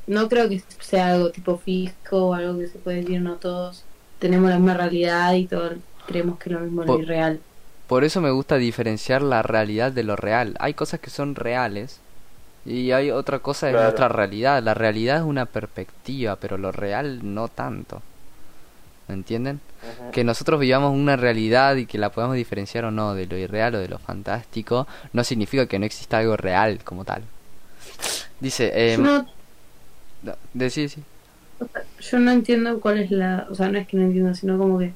no 0.08 0.30
creo 0.30 0.50
que 0.50 0.64
sea 0.80 1.14
algo 1.14 1.32
tipo 1.32 1.58
fijo 1.58 2.28
o 2.30 2.34
algo 2.34 2.60
que 2.60 2.68
se 2.68 2.80
puede 2.80 2.98
decir, 2.98 3.22
no 3.22 3.38
todos 3.38 3.86
tenemos 4.20 4.50
la 4.50 4.58
misma 4.58 4.76
realidad 4.76 5.34
y 5.34 5.48
todos 5.48 5.74
creemos 6.06 6.38
que 6.40 6.50
lo 6.52 6.60
mismo 6.62 6.84
es 6.84 6.88
Po- 6.88 6.98
lo 6.98 7.00
irreal. 7.04 7.42
por 7.88 8.04
eso 8.04 8.22
me 8.22 8.32
gusta 8.32 8.58
diferenciar 8.58 9.22
la 9.22 9.42
realidad 9.44 9.92
de 9.92 10.04
lo 10.04 10.16
real. 10.16 10.56
Hay 10.60 10.74
cosas 10.76 11.00
que 11.00 11.10
son 11.10 11.36
reales 11.36 12.02
y 12.66 12.92
hay 12.92 13.12
otra 13.12 13.40
cosa 13.40 13.70
es 13.70 13.72
Claro. 13.74 13.84
nuestra 13.86 14.10
realidad. 14.10 14.64
La 14.64 14.74
realidad 14.74 15.18
es 15.18 15.24
una 15.24 15.46
perspectiva, 15.48 16.38
pero 16.38 16.58
lo 16.58 16.72
real 16.72 17.22
no 17.36 17.48
tanto. 17.50 18.02
¿Me 19.08 19.16
entienden? 19.16 19.60
que 20.12 20.24
nosotros 20.24 20.60
vivamos 20.62 20.94
una 20.94 21.18
realidad 21.18 21.76
y 21.76 21.86
que 21.86 21.98
la 21.98 22.12
podamos 22.12 22.36
diferenciar 22.38 22.86
o 22.86 22.92
no 22.92 23.16
de 23.16 23.26
lo 23.28 23.38
irreal 23.38 23.76
o 23.76 23.80
de 23.80 23.90
lo 23.90 24.00
fantástico, 24.00 24.88
no 25.12 25.24
significa 25.26 25.66
que 25.68 25.78
no 25.80 25.86
exista 25.86 26.20
algo 26.20 26.38
real 26.38 26.80
como 26.86 27.04
tal. 27.06 27.24
Dice, 28.40 28.72
eh, 28.74 28.96
Yo 28.98 29.04
no, 29.04 29.28
no, 30.24 30.36
decí, 30.54 30.90
sí. 30.90 31.02
o 31.60 31.66
sea, 31.66 31.84
yo 32.00 32.20
no 32.20 32.32
entiendo 32.32 32.80
cuál 32.80 33.00
es 33.00 33.12
la... 33.12 33.48
O 33.50 33.56
sea, 33.56 33.70
no 33.70 33.78
es 33.78 33.88
que 33.88 33.98
no 33.98 34.04
entiendo, 34.04 34.34
sino 34.36 34.58
como 34.58 34.80
que 34.80 34.94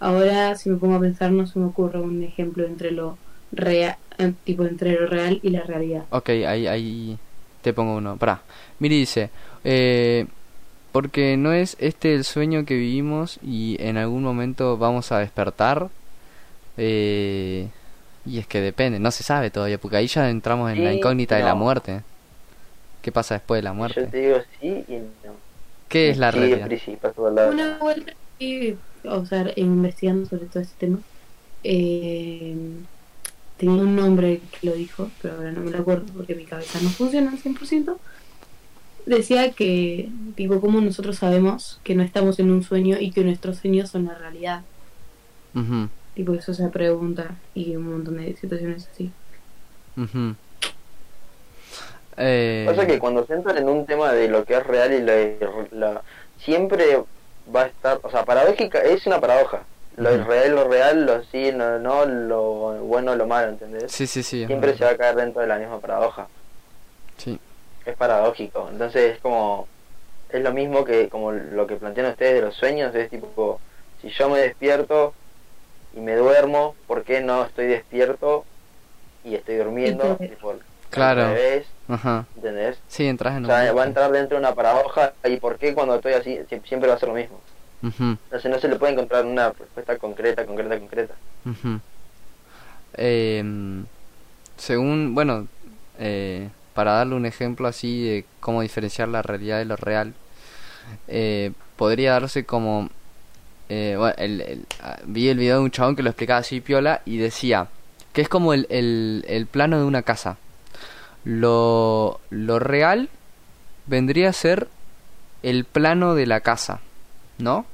ahora 0.00 0.54
si 0.56 0.70
me 0.70 0.76
pongo 0.76 0.96
a 0.96 1.00
pensar 1.00 1.30
no 1.30 1.46
se 1.46 1.58
me 1.58 1.66
ocurre 1.66 2.00
un 2.00 2.22
ejemplo 2.22 2.64
entre 2.66 2.90
lo 2.90 3.18
real, 3.52 3.96
tipo 4.44 4.64
entre 4.64 4.92
lo 4.98 5.06
real 5.06 5.40
y 5.42 5.50
la 5.50 5.62
realidad. 5.62 6.04
Ok, 6.10 6.28
ahí, 6.30 6.66
ahí 6.66 7.18
te 7.62 7.72
pongo 7.72 7.96
uno. 7.96 8.16
Pará. 8.16 8.42
Miri 8.78 8.98
dice, 8.98 9.30
eh, 9.64 10.26
porque 10.92 11.36
no 11.36 11.52
es 11.52 11.76
este 11.80 12.14
el 12.14 12.24
sueño 12.24 12.64
que 12.64 12.74
vivimos 12.74 13.38
y 13.42 13.76
en 13.80 13.96
algún 13.96 14.22
momento 14.22 14.76
vamos 14.76 15.12
a 15.12 15.18
despertar. 15.18 15.88
Eh, 16.78 17.68
y 18.24 18.38
es 18.38 18.46
que 18.46 18.60
depende, 18.60 18.98
no 18.98 19.10
se 19.10 19.22
sabe 19.22 19.50
todavía, 19.50 19.78
porque 19.78 19.96
ahí 19.96 20.08
ya 20.08 20.28
entramos 20.28 20.70
en 20.72 20.84
la 20.84 20.92
incógnita 20.92 21.36
de 21.36 21.42
la 21.42 21.54
muerte. 21.54 22.02
¿Qué 23.06 23.12
pasa 23.12 23.34
después 23.36 23.60
de 23.60 23.62
la 23.62 23.72
Yo 23.94 23.94
muerte? 23.94 24.08
te 24.08 24.18
digo 24.18 24.38
sí 24.60 24.84
y 24.88 24.98
no. 25.24 25.42
¿Qué 25.88 26.10
es 26.10 26.18
la 26.18 26.30
Sí, 26.30 26.30
realidad? 26.30 26.72
Una 27.42 27.78
vuelta 27.78 28.14
y, 28.38 28.80
o 29.04 29.26
sea, 29.26 29.52
investigando 29.56 30.26
sobre 30.26 30.46
todo 30.48 30.62
este 30.62 30.76
tema, 30.86 31.04
eh, 31.62 32.86
tenía 33.56 33.82
un 33.82 33.96
nombre 33.96 34.48
que 34.50 34.66
lo 34.68 34.74
dijo, 34.74 35.14
pero 35.20 35.36
ahora 35.36 35.52
no 35.52 35.62
me 35.62 35.70
lo 35.72 35.78
acuerdo 35.80 36.12
porque 36.14 36.34
mi 36.36 36.46
cabeza 36.46 36.80
no 36.82 36.90
funciona 36.90 37.32
al 37.32 37.38
100%. 37.40 38.00
Decía 39.06 39.54
que, 39.54 40.14
tipo, 40.36 40.60
como 40.60 40.80
nosotros 40.82 41.18
sabemos 41.18 41.80
que 41.84 41.94
no 41.96 42.02
estamos 42.04 42.38
en 42.40 42.50
un 42.52 42.62
sueño 42.64 42.98
y 43.00 43.12
que 43.12 43.24
nuestros 43.24 43.58
sueños 43.60 43.90
son 43.90 44.06
la 44.06 44.16
realidad. 44.18 44.66
Tipo, 46.14 46.34
eso 46.34 46.52
se 46.54 46.68
pregunta 46.70 47.44
y 47.54 47.76
un 47.76 47.84
montón 47.90 48.16
de 48.16 48.34
situaciones 48.36 48.88
así. 48.88 49.16
ujú. 49.96 50.36
Eh, 52.18 52.64
Pasa 52.66 52.86
que 52.86 52.98
cuando 52.98 53.26
se 53.26 53.34
entran 53.34 53.58
en 53.58 53.68
un 53.68 53.86
tema 53.86 54.12
de 54.12 54.28
lo 54.28 54.44
que 54.44 54.54
es 54.54 54.66
real 54.66 54.92
y 54.92 55.00
lo, 55.02 55.66
lo- 55.72 56.02
siempre 56.38 57.02
va 57.54 57.62
a 57.62 57.66
estar, 57.66 58.00
o 58.02 58.10
sea, 58.10 58.24
paradójica, 58.24 58.80
es 58.80 59.06
una 59.06 59.20
paradoja. 59.20 59.62
Lo 59.96 60.12
irreal, 60.14 60.54
lo 60.54 60.68
real, 60.68 61.06
lo 61.06 61.22
sí, 61.24 61.52
no, 61.52 61.78
no, 61.78 62.04
lo 62.04 62.42
bueno, 62.84 63.14
lo 63.16 63.26
malo, 63.26 63.48
¿entendés? 63.48 63.90
Sí, 63.90 64.06
sí, 64.06 64.22
sí. 64.22 64.44
Siempre 64.46 64.76
se 64.76 64.84
va 64.84 64.90
a 64.90 64.96
caer 64.96 65.16
dentro 65.16 65.40
de 65.40 65.46
la 65.48 65.58
misma 65.58 65.80
paradoja. 65.80 66.26
Sí. 67.16 67.38
Es 67.86 67.96
paradójico. 67.96 68.68
Entonces 68.70 69.14
es 69.14 69.20
como, 69.20 69.66
es 70.28 70.42
lo 70.42 70.52
mismo 70.52 70.84
que 70.84 71.08
como 71.08 71.32
lo 71.32 71.66
que 71.66 71.76
plantean 71.76 72.08
ustedes 72.10 72.34
de 72.34 72.42
los 72.42 72.54
sueños, 72.54 72.94
es 72.94 73.08
tipo, 73.08 73.58
si 74.02 74.10
yo 74.10 74.28
me 74.28 74.38
despierto 74.40 75.14
y 75.96 76.00
me 76.00 76.14
duermo, 76.16 76.74
¿por 76.86 77.02
qué 77.02 77.22
no 77.22 77.44
estoy 77.46 77.66
despierto 77.66 78.44
y 79.24 79.34
estoy 79.34 79.56
durmiendo? 79.56 80.18
Y 80.20 80.28
al 80.86 80.90
Claro. 80.90 81.28
revés, 81.34 81.66
Ajá. 81.88 82.26
¿entendés? 82.36 82.78
Sí, 82.88 83.06
entras 83.06 83.36
en 83.36 83.44
O 83.44 83.48
un... 83.48 83.54
sea, 83.54 83.72
va 83.72 83.82
a 83.82 83.86
entrar 83.86 84.10
dentro 84.12 84.36
de 84.36 84.40
una 84.44 84.54
paradoja 84.54 85.12
y 85.24 85.36
por 85.38 85.58
qué 85.58 85.74
cuando 85.74 85.96
estoy 85.96 86.14
así 86.14 86.38
sie- 86.48 86.60
siempre 86.66 86.88
va 86.88 86.94
a 86.96 86.98
ser 86.98 87.08
lo 87.08 87.14
mismo. 87.14 87.40
Ujú, 87.82 88.16
Entonces 88.24 88.50
no 88.50 88.58
se 88.58 88.68
le 88.68 88.76
puede 88.76 88.92
encontrar 88.94 89.24
una 89.26 89.50
respuesta 89.50 89.96
concreta, 89.98 90.44
concreta, 90.46 90.78
concreta. 90.78 91.14
ujú. 91.44 91.80
Em, 92.94 93.84
según, 94.56 95.14
bueno, 95.14 95.46
eh, 95.98 96.48
para 96.74 96.92
darle 96.92 97.14
un 97.14 97.26
ejemplo 97.26 97.68
así 97.68 98.02
de 98.04 98.24
cómo 98.40 98.62
diferenciar 98.62 99.08
la 99.08 99.22
realidad 99.22 99.58
de 99.58 99.64
lo 99.66 99.76
real, 99.76 100.14
eh, 101.08 101.52
podría 101.76 102.12
darse 102.12 102.44
como... 102.44 102.88
eh, 103.68 103.96
bueno, 103.98 104.14
el- 104.18 104.40
el- 104.40 104.66
ah, 104.82 104.98
vi 105.04 105.28
el 105.28 105.38
video 105.38 105.56
de 105.58 105.64
un 105.64 105.70
chabón 105.70 105.96
que 105.96 106.02
lo 106.02 106.10
explicaba 106.10 106.40
así 106.40 106.60
piola 106.60 107.02
y 107.04 107.18
decía 107.18 107.68
que 108.12 108.22
es 108.22 108.28
como 108.28 108.54
el, 108.54 108.66
el, 108.70 109.24
el 109.28 109.46
plano 109.46 109.78
de 109.78 109.84
una 109.84 110.02
casa. 110.02 110.38
Lo, 111.26 112.20
lo 112.30 112.58
real 112.60 113.08
vendría 113.86 114.28
a 114.28 114.32
ser 114.32 114.68
el 115.42 115.64
plano 115.64 116.14
de 116.14 116.24
la 116.26 116.40
casa, 116.40 116.78
¿no? 117.38 117.66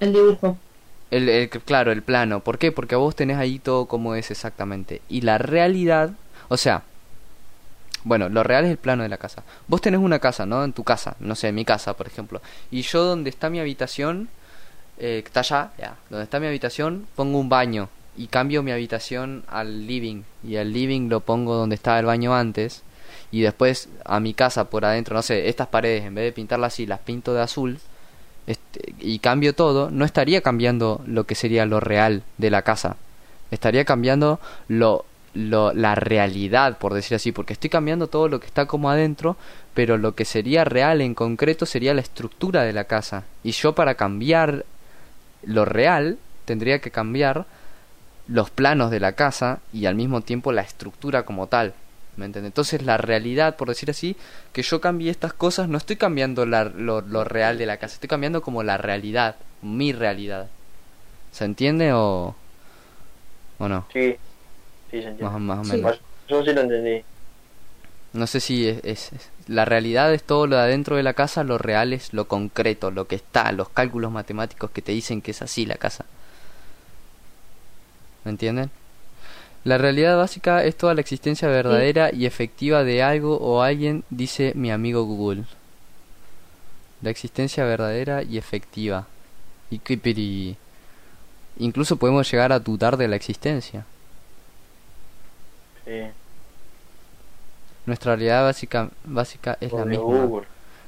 El 0.00 0.12
dibujo. 0.12 0.58
El, 1.12 1.28
el- 1.28 1.48
claro, 1.48 1.92
el 1.92 2.02
plano. 2.02 2.40
¿Por 2.40 2.58
qué? 2.58 2.72
Porque 2.72 2.96
vos 2.96 3.14
tenés 3.14 3.36
ahí 3.38 3.60
todo 3.60 3.86
como 3.86 4.16
es 4.16 4.30
exactamente. 4.32 5.02
Y 5.08 5.20
la 5.20 5.38
realidad, 5.38 6.10
o 6.48 6.56
sea, 6.56 6.82
bueno, 8.02 8.28
lo 8.28 8.42
real 8.42 8.64
es 8.64 8.72
el 8.72 8.76
plano 8.78 9.04
de 9.04 9.08
la 9.08 9.18
casa. 9.18 9.44
Vos 9.68 9.80
tenés 9.80 10.00
una 10.00 10.18
casa, 10.18 10.44
¿no? 10.44 10.64
En 10.64 10.72
tu 10.72 10.82
casa, 10.82 11.14
no 11.20 11.36
sé, 11.36 11.48
en 11.48 11.54
mi 11.54 11.64
casa, 11.64 11.94
por 11.94 12.08
ejemplo. 12.08 12.42
Y 12.72 12.82
yo 12.82 13.04
donde 13.04 13.30
está 13.30 13.50
mi 13.50 13.60
habitación, 13.60 14.28
eh, 14.98 15.20
que 15.22 15.28
está 15.28 15.40
allá, 15.40 15.70
ya, 15.78 15.96
donde 16.08 16.24
está 16.24 16.40
mi 16.40 16.46
habitación, 16.48 17.06
pongo 17.14 17.38
un 17.38 17.48
baño. 17.48 17.88
Y 18.20 18.26
cambio 18.26 18.62
mi 18.62 18.70
habitación 18.70 19.44
al 19.48 19.86
living. 19.86 20.24
Y 20.46 20.56
el 20.56 20.74
living 20.74 21.08
lo 21.08 21.20
pongo 21.20 21.54
donde 21.54 21.74
estaba 21.74 21.98
el 21.98 22.04
baño 22.04 22.34
antes. 22.34 22.82
Y 23.30 23.40
después 23.40 23.88
a 24.04 24.20
mi 24.20 24.34
casa 24.34 24.68
por 24.68 24.84
adentro, 24.84 25.16
no 25.16 25.22
sé, 25.22 25.48
estas 25.48 25.68
paredes, 25.68 26.04
en 26.04 26.14
vez 26.14 26.24
de 26.26 26.32
pintarlas 26.32 26.74
así, 26.74 26.84
las 26.84 27.00
pinto 27.00 27.32
de 27.32 27.40
azul 27.40 27.78
este, 28.46 28.94
y 28.98 29.20
cambio 29.20 29.54
todo, 29.54 29.90
no 29.90 30.04
estaría 30.04 30.42
cambiando 30.42 31.00
lo 31.06 31.24
que 31.24 31.34
sería 31.34 31.64
lo 31.64 31.80
real 31.80 32.22
de 32.36 32.50
la 32.50 32.60
casa. 32.60 32.96
Estaría 33.50 33.86
cambiando 33.86 34.38
lo, 34.68 35.06
lo, 35.32 35.72
la 35.72 35.94
realidad, 35.94 36.76
por 36.76 36.92
decir 36.92 37.14
así, 37.14 37.32
porque 37.32 37.54
estoy 37.54 37.70
cambiando 37.70 38.08
todo 38.08 38.28
lo 38.28 38.38
que 38.38 38.46
está 38.46 38.66
como 38.66 38.90
adentro, 38.90 39.38
pero 39.72 39.96
lo 39.96 40.14
que 40.14 40.26
sería 40.26 40.64
real 40.64 41.00
en 41.00 41.14
concreto 41.14 41.64
sería 41.64 41.94
la 41.94 42.02
estructura 42.02 42.64
de 42.64 42.74
la 42.74 42.84
casa. 42.84 43.24
Y 43.44 43.52
yo 43.52 43.74
para 43.74 43.94
cambiar 43.94 44.66
lo 45.42 45.64
real 45.64 46.18
tendría 46.44 46.80
que 46.80 46.90
cambiar 46.90 47.46
los 48.30 48.50
planos 48.50 48.90
de 48.90 49.00
la 49.00 49.12
casa 49.12 49.58
y 49.72 49.86
al 49.86 49.94
mismo 49.94 50.20
tiempo 50.20 50.52
la 50.52 50.62
estructura 50.62 51.24
como 51.24 51.46
tal. 51.48 51.74
¿Me 52.16 52.26
entiendes? 52.26 52.50
Entonces 52.50 52.82
la 52.82 52.96
realidad, 52.96 53.56
por 53.56 53.68
decir 53.68 53.90
así, 53.90 54.16
que 54.52 54.62
yo 54.62 54.80
cambie 54.80 55.10
estas 55.10 55.32
cosas, 55.32 55.68
no 55.68 55.78
estoy 55.78 55.96
cambiando 55.96 56.44
la- 56.46 56.64
lo, 56.64 57.00
lo 57.00 57.24
real 57.24 57.56
de 57.58 57.66
la 57.66 57.76
casa, 57.78 57.94
estoy 57.94 58.08
cambiando 58.08 58.42
como 58.42 58.62
la 58.62 58.76
realidad, 58.76 59.36
mi 59.62 59.92
realidad. 59.92 60.48
¿Se 61.32 61.44
entiende 61.44 61.92
o, 61.92 62.34
o 63.58 63.68
no? 63.68 63.86
Sí, 63.92 64.16
sí, 64.90 65.02
se 65.02 65.08
entiende. 65.08 65.24
Más, 65.24 65.40
más 65.40 65.58
o 65.60 65.64
Sí. 65.64 65.76
menos. 65.76 66.00
Yo 66.28 66.44
sí 66.44 66.52
lo 66.52 66.60
entendí. 66.60 67.02
No 68.12 68.26
sé 68.26 68.40
si 68.40 68.68
es, 68.68 68.80
es- 68.84 69.12
es- 69.12 69.30
La 69.46 69.64
realidad 69.64 70.12
es 70.14 70.22
todo 70.22 70.46
lo 70.46 70.56
de 70.56 70.62
adentro 70.62 70.96
de 70.96 71.02
la 71.02 71.14
casa, 71.14 71.42
lo 71.42 71.58
real 71.58 71.92
es 71.92 72.12
lo 72.12 72.26
concreto, 72.28 72.90
lo 72.92 73.06
que 73.06 73.16
está, 73.16 73.50
los 73.52 73.68
cálculos 73.68 74.12
matemáticos 74.12 74.70
que 74.70 74.82
te 74.82 74.92
dicen 74.92 75.22
que 75.22 75.30
es 75.32 75.42
así 75.42 75.64
la 75.66 75.76
casa. 75.76 76.04
¿Me 78.24 78.30
entienden? 78.32 78.70
La 79.64 79.76
realidad 79.78 80.16
básica 80.16 80.64
es 80.64 80.76
toda 80.76 80.94
la 80.94 81.00
existencia 81.02 81.48
verdadera 81.48 82.10
y 82.12 82.24
efectiva 82.26 82.82
de 82.82 83.02
algo 83.02 83.36
o 83.38 83.62
alguien, 83.62 84.04
dice 84.10 84.52
mi 84.54 84.70
amigo 84.70 85.04
Google. 85.04 85.44
La 87.02 87.10
existencia 87.10 87.64
verdadera 87.64 88.22
y 88.22 88.38
efectiva. 88.38 89.06
Y 89.70 89.78
que- 89.78 90.56
incluso 91.58 91.96
podemos 91.96 92.30
llegar 92.30 92.52
a 92.52 92.58
dudar 92.58 92.96
de 92.96 93.08
la 93.08 93.16
existencia. 93.16 93.84
Sí. 95.84 96.00
Nuestra 97.86 98.12
realidad 98.16 98.44
básica, 98.44 98.90
básica 99.04 99.56
es 99.60 99.72
la 99.72 99.84
misma. 99.84 100.04
Google. 100.04 100.46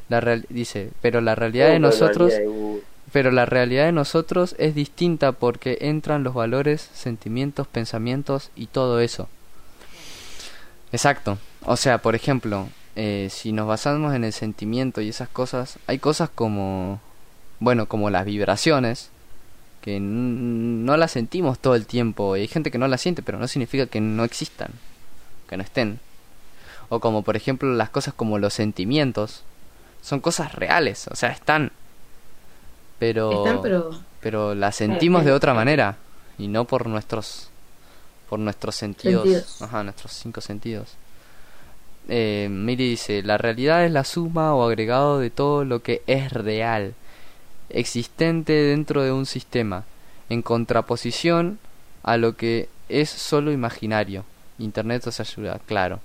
La 0.09 0.21
real- 0.21 0.45
dice, 0.49 0.91
pero 1.01 1.21
la 1.21 1.35
realidad 1.35 1.69
de 1.69 1.79
nosotros, 1.79 2.33
realidad 2.33 2.39
de 2.41 2.47
Google. 2.47 2.62
Pero 3.13 3.31
la 3.31 3.47
realidad 3.47 3.85
de 3.85 3.93
nosotros 3.93 4.55
es 4.59 4.75
distinta 4.75 5.33
porque 5.33 5.79
entran 5.83 6.25
los 6.25 6.35
valores, 6.35 6.89
sentimientos, 6.95 7.67
pensamientos 7.67 8.51
y 8.57 8.67
todo 8.67 9.01
eso. 9.01 9.29
Exacto. 10.93 11.39
O 11.65 11.77
sea, 11.77 11.99
por 11.99 12.15
ejemplo, 12.15 12.69
eh, 12.97 13.29
si 13.31 13.53
nos 13.53 13.67
basamos 13.67 14.15
en 14.15 14.25
el 14.25 14.33
sentimiento 14.33 15.01
y 15.01 15.09
esas 15.09 15.29
cosas, 15.29 15.79
hay 15.87 15.99
cosas 15.99 16.31
como, 16.31 17.01
bueno, 17.61 17.87
como 17.87 18.11
las 18.11 18.25
vibraciones, 18.25 19.11
que 19.83 19.99
no 20.01 20.97
las 20.97 21.11
sentimos 21.13 21.59
todo 21.59 21.75
el 21.75 21.87
tiempo. 21.87 22.37
Y 22.37 22.43
hay 22.43 22.49
gente 22.49 22.71
que 22.71 22.79
no 22.79 22.89
las 22.89 23.01
siente, 23.01 23.23
pero 23.23 23.39
no 23.39 23.49
significa 23.49 23.87
que 23.87 24.01
no 24.01 24.25
existan, 24.25 24.71
que 25.49 25.57
no 25.57 25.63
estén. 25.63 26.01
O 26.89 27.01
como, 27.01 27.23
por 27.23 27.37
ejemplo, 27.37 27.73
las 27.75 27.91
cosas 27.91 28.15
como 28.15 28.39
los 28.39 28.55
sentimientos, 28.55 29.43
son 30.03 30.21
cosas 30.21 30.55
reales, 30.55 31.09
o 31.09 31.17
sea, 31.17 31.31
están. 31.31 31.73
Pero, 33.03 33.33
Están, 33.33 33.61
pero 33.63 33.91
pero 34.21 34.55
las 34.55 34.77
sentimos 34.77 35.25
de 35.25 35.33
otra 35.33 35.55
manera 35.55 35.97
y 36.39 36.47
no 36.47 36.67
por 36.67 36.87
nuestros 36.87 37.49
por 38.29 38.39
nuestros 38.39 38.77
sentidos, 38.77 39.25
Sentidos. 39.25 39.61
ajá, 39.61 39.83
nuestros 39.83 40.13
cinco 40.13 40.41
sentidos. 40.41 40.91
Eh, 42.09 42.47
Miri 42.49 42.91
dice, 42.91 43.25
la 43.25 43.39
realidad 43.39 43.85
es 43.85 43.91
la 43.91 44.05
suma 44.05 44.55
o 44.55 44.63
agregado 44.65 45.19
de 45.19 45.31
todo 45.31 45.65
lo 45.65 45.83
que 45.83 46.03
es 46.07 46.33
real, 46.33 46.95
existente 47.71 48.53
dentro 48.53 49.03
de 49.03 49.11
un 49.11 49.27
sistema, 49.27 49.83
en 50.29 50.41
contraposición 50.43 51.59
a 52.05 52.17
lo 52.19 52.37
que 52.37 52.69
es 52.89 53.11
solo 53.11 53.51
imaginario. 53.51 54.25
Internet 54.61 55.05
os 55.09 55.19
ayuda, 55.19 55.59
claro. 55.67 55.99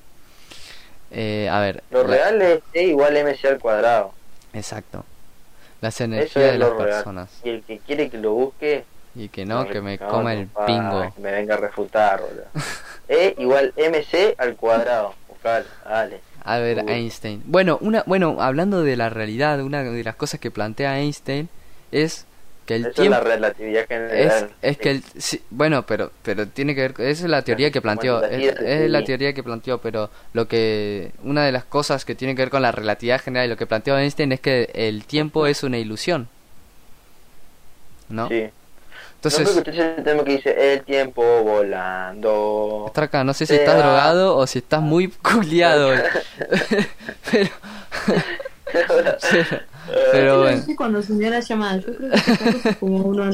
Eh, 1.11 1.47
a 1.51 1.59
ver, 1.59 1.83
Lo 1.91 2.01
la- 2.03 2.09
real 2.09 2.41
es 2.41 2.59
E 2.73 2.87
igual 2.87 3.15
MC 3.17 3.45
al 3.49 3.59
cuadrado. 3.59 4.13
exacto. 4.53 5.05
Las 5.81 5.99
energías 6.01 6.35
es 6.35 6.51
de 6.53 6.57
las 6.57 6.69
real. 6.71 6.83
personas. 6.89 7.29
Y 7.43 7.49
el 7.49 7.63
que 7.63 7.79
quiere 7.79 8.09
que 8.09 8.17
lo 8.17 8.33
busque, 8.33 8.83
Y 9.15 9.29
que 9.29 9.45
no, 9.45 9.67
que 9.67 9.81
me 9.81 9.97
no, 9.97 10.07
coma 10.07 10.33
el 10.33 10.47
pingo. 10.65 11.11
Que 11.15 11.21
me 11.21 11.31
venga 11.31 11.55
a 11.55 11.57
refutar, 11.57 12.21
boludo. 12.21 12.45
E 13.09 13.35
igual 13.37 13.73
MC 13.77 14.35
al 14.37 14.55
cuadrado. 14.57 15.13
Buscalo, 15.29 15.65
dale. 15.85 16.19
A 16.43 16.57
ver, 16.59 16.83
Uy. 16.85 16.91
Einstein. 16.91 17.41
Bueno, 17.45 17.77
una, 17.81 18.03
bueno, 18.05 18.37
hablando 18.41 18.83
de 18.83 18.95
la 18.97 19.09
realidad, 19.09 19.61
una 19.61 19.81
de 19.83 20.03
las 20.03 20.15
cosas 20.15 20.39
que 20.41 20.51
plantea 20.51 20.99
Einstein 20.99 21.47
es 21.91 22.25
que 22.67 22.75
el 22.75 22.85
Eso 22.85 23.03
es 23.03 23.09
la 23.09 23.21
relatividad 23.21 23.87
general. 23.87 24.51
es 24.61 24.77
que 24.77 24.91
el 24.91 25.03
sí, 25.17 25.41
bueno, 25.49 25.85
pero 25.87 26.11
pero 26.21 26.47
tiene 26.47 26.75
que 26.75 26.81
ver 26.81 26.91
esa 26.99 27.23
es 27.23 27.29
la 27.29 27.41
teoría 27.41 27.71
que 27.71 27.81
planteó, 27.81 28.23
es, 28.23 28.89
la 28.89 29.03
teoría 29.03 29.33
que 29.33 29.41
planteó, 29.41 29.79
pero 29.79 30.11
lo 30.33 30.47
que 30.47 31.11
una 31.23 31.45
de 31.45 31.51
las 31.51 31.63
cosas 31.63 32.05
que 32.05 32.13
tiene 32.13 32.35
que 32.35 32.43
ver 32.43 32.49
con 32.51 32.61
la 32.61 32.71
relatividad 32.71 33.21
general 33.21 33.47
y 33.47 33.49
lo 33.49 33.57
que 33.57 33.65
planteó 33.65 33.97
Einstein 33.97 34.33
es 34.33 34.41
que 34.41 34.69
el 34.73 35.05
tiempo 35.05 35.47
es 35.47 35.63
una 35.63 35.77
ilusión. 35.79 36.27
¿No? 38.09 38.27
Sí. 38.27 38.49
Entonces, 39.15 39.39
no 39.39 39.45
creo 39.45 39.63
que 39.63 39.69
escuché 39.71 39.95
el 39.97 40.03
tema 40.03 40.23
que 40.23 40.31
dice 40.31 40.73
el 40.73 40.83
tiempo 40.83 41.23
volando. 41.43 42.85
Straca, 42.89 43.23
no 43.23 43.33
sé 43.33 43.47
si 43.47 43.55
estás 43.55 43.77
drogado 43.77 44.37
o 44.37 44.45
si 44.45 44.59
estás 44.59 44.81
muy 44.81 45.07
culiado. 45.23 45.95
pero, 47.31 47.49
pero, 48.71 49.17
pero 50.11 50.35
Yo 50.35 50.41
bueno. 50.41 50.63
cuando 50.75 51.01
la 51.29 51.39
llamada. 51.39 51.77
Yo 51.77 51.95
creo 51.95 52.11
que 52.61 52.75
como 52.75 52.97
uno. 52.97 53.29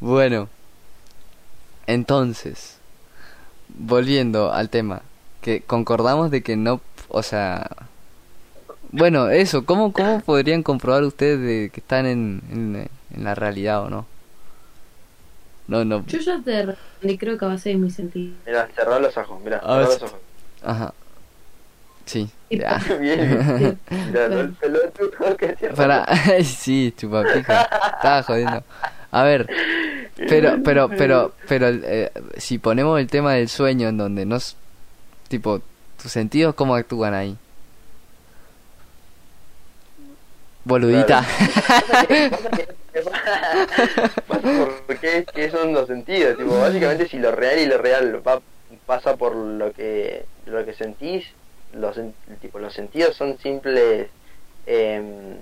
Bueno, 0.00 0.48
entonces, 1.86 2.78
volviendo 3.68 4.52
al 4.52 4.68
tema, 4.70 5.02
que 5.40 5.62
concordamos 5.62 6.30
de 6.30 6.42
que 6.42 6.56
no, 6.56 6.80
o 7.08 7.22
sea, 7.22 7.68
bueno, 8.92 9.28
eso, 9.28 9.64
¿cómo, 9.64 9.92
cómo 9.92 10.20
podrían 10.20 10.62
comprobar 10.62 11.02
ustedes 11.04 11.40
de 11.40 11.70
que 11.70 11.80
están 11.80 12.06
en, 12.06 12.42
en, 12.50 12.88
en 13.14 13.24
la 13.24 13.34
realidad 13.34 13.82
o 13.84 13.90
no? 13.90 14.06
No, 15.68 15.84
no, 15.84 16.04
Yo 16.06 16.18
ya 16.18 16.40
te 16.42 16.66
respondí, 16.66 17.16
creo 17.16 17.38
que 17.38 17.46
va 17.46 17.52
a 17.52 17.58
ser 17.58 17.76
mi 17.76 17.90
sentido. 17.90 18.34
Mira, 18.44 18.68
cerrá 18.74 18.98
los 18.98 19.16
ojos, 19.16 19.40
mira, 19.42 19.60
cerrá 19.60 19.80
los 19.82 20.02
ojos. 20.02 20.20
ajá, 20.62 20.92
sí, 22.10 22.28
ya. 22.50 22.78
Bien, 22.98 23.78
el 24.14 24.52
pelotudo 24.54 25.36
que 25.36 25.48
Para, 25.76 26.06
sí, 26.44 26.92
chupapija, 26.96 27.62
estaba 27.96 28.22
jodiendo. 28.24 28.64
A 29.12 29.22
ver, 29.24 29.48
pero, 30.16 30.58
pero, 30.64 30.88
pero, 30.88 31.32
pero, 31.48 31.68
eh, 31.68 32.10
si 32.36 32.58
ponemos 32.58 32.98
el 33.00 33.06
tema 33.08 33.34
del 33.34 33.48
sueño 33.48 33.88
en 33.88 33.96
donde 33.96 34.24
no, 34.26 34.36
s- 34.36 34.54
tipo, 35.28 35.60
tus 36.00 36.10
sentidos 36.12 36.54
cómo 36.54 36.74
actúan 36.74 37.14
ahí. 37.14 37.36
Boludita. 40.64 41.24
Pasa 41.24 42.06
que- 42.06 42.30
pasa 44.28 44.40
por 44.86 44.96
qué, 44.98 45.24
qué 45.34 45.50
son 45.50 45.72
los 45.72 45.86
sentidos, 45.86 46.36
tipo, 46.36 46.58
básicamente 46.58 47.08
si 47.08 47.18
lo 47.18 47.32
real 47.32 47.58
y 47.58 47.66
lo 47.66 47.78
real 47.78 48.20
va, 48.26 48.40
pasa 48.86 49.16
por 49.16 49.34
lo 49.34 49.72
que 49.72 50.24
lo 50.46 50.64
que 50.64 50.74
sentís, 50.74 51.26
los 51.72 51.98
tipo 52.40 52.58
los 52.58 52.72
sentidos 52.74 53.16
son 53.16 53.38
simples 53.38 54.08
em, 54.66 55.36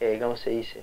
eh, 0.00 0.18
¿cómo 0.20 0.36
se 0.36 0.50
dice? 0.50 0.82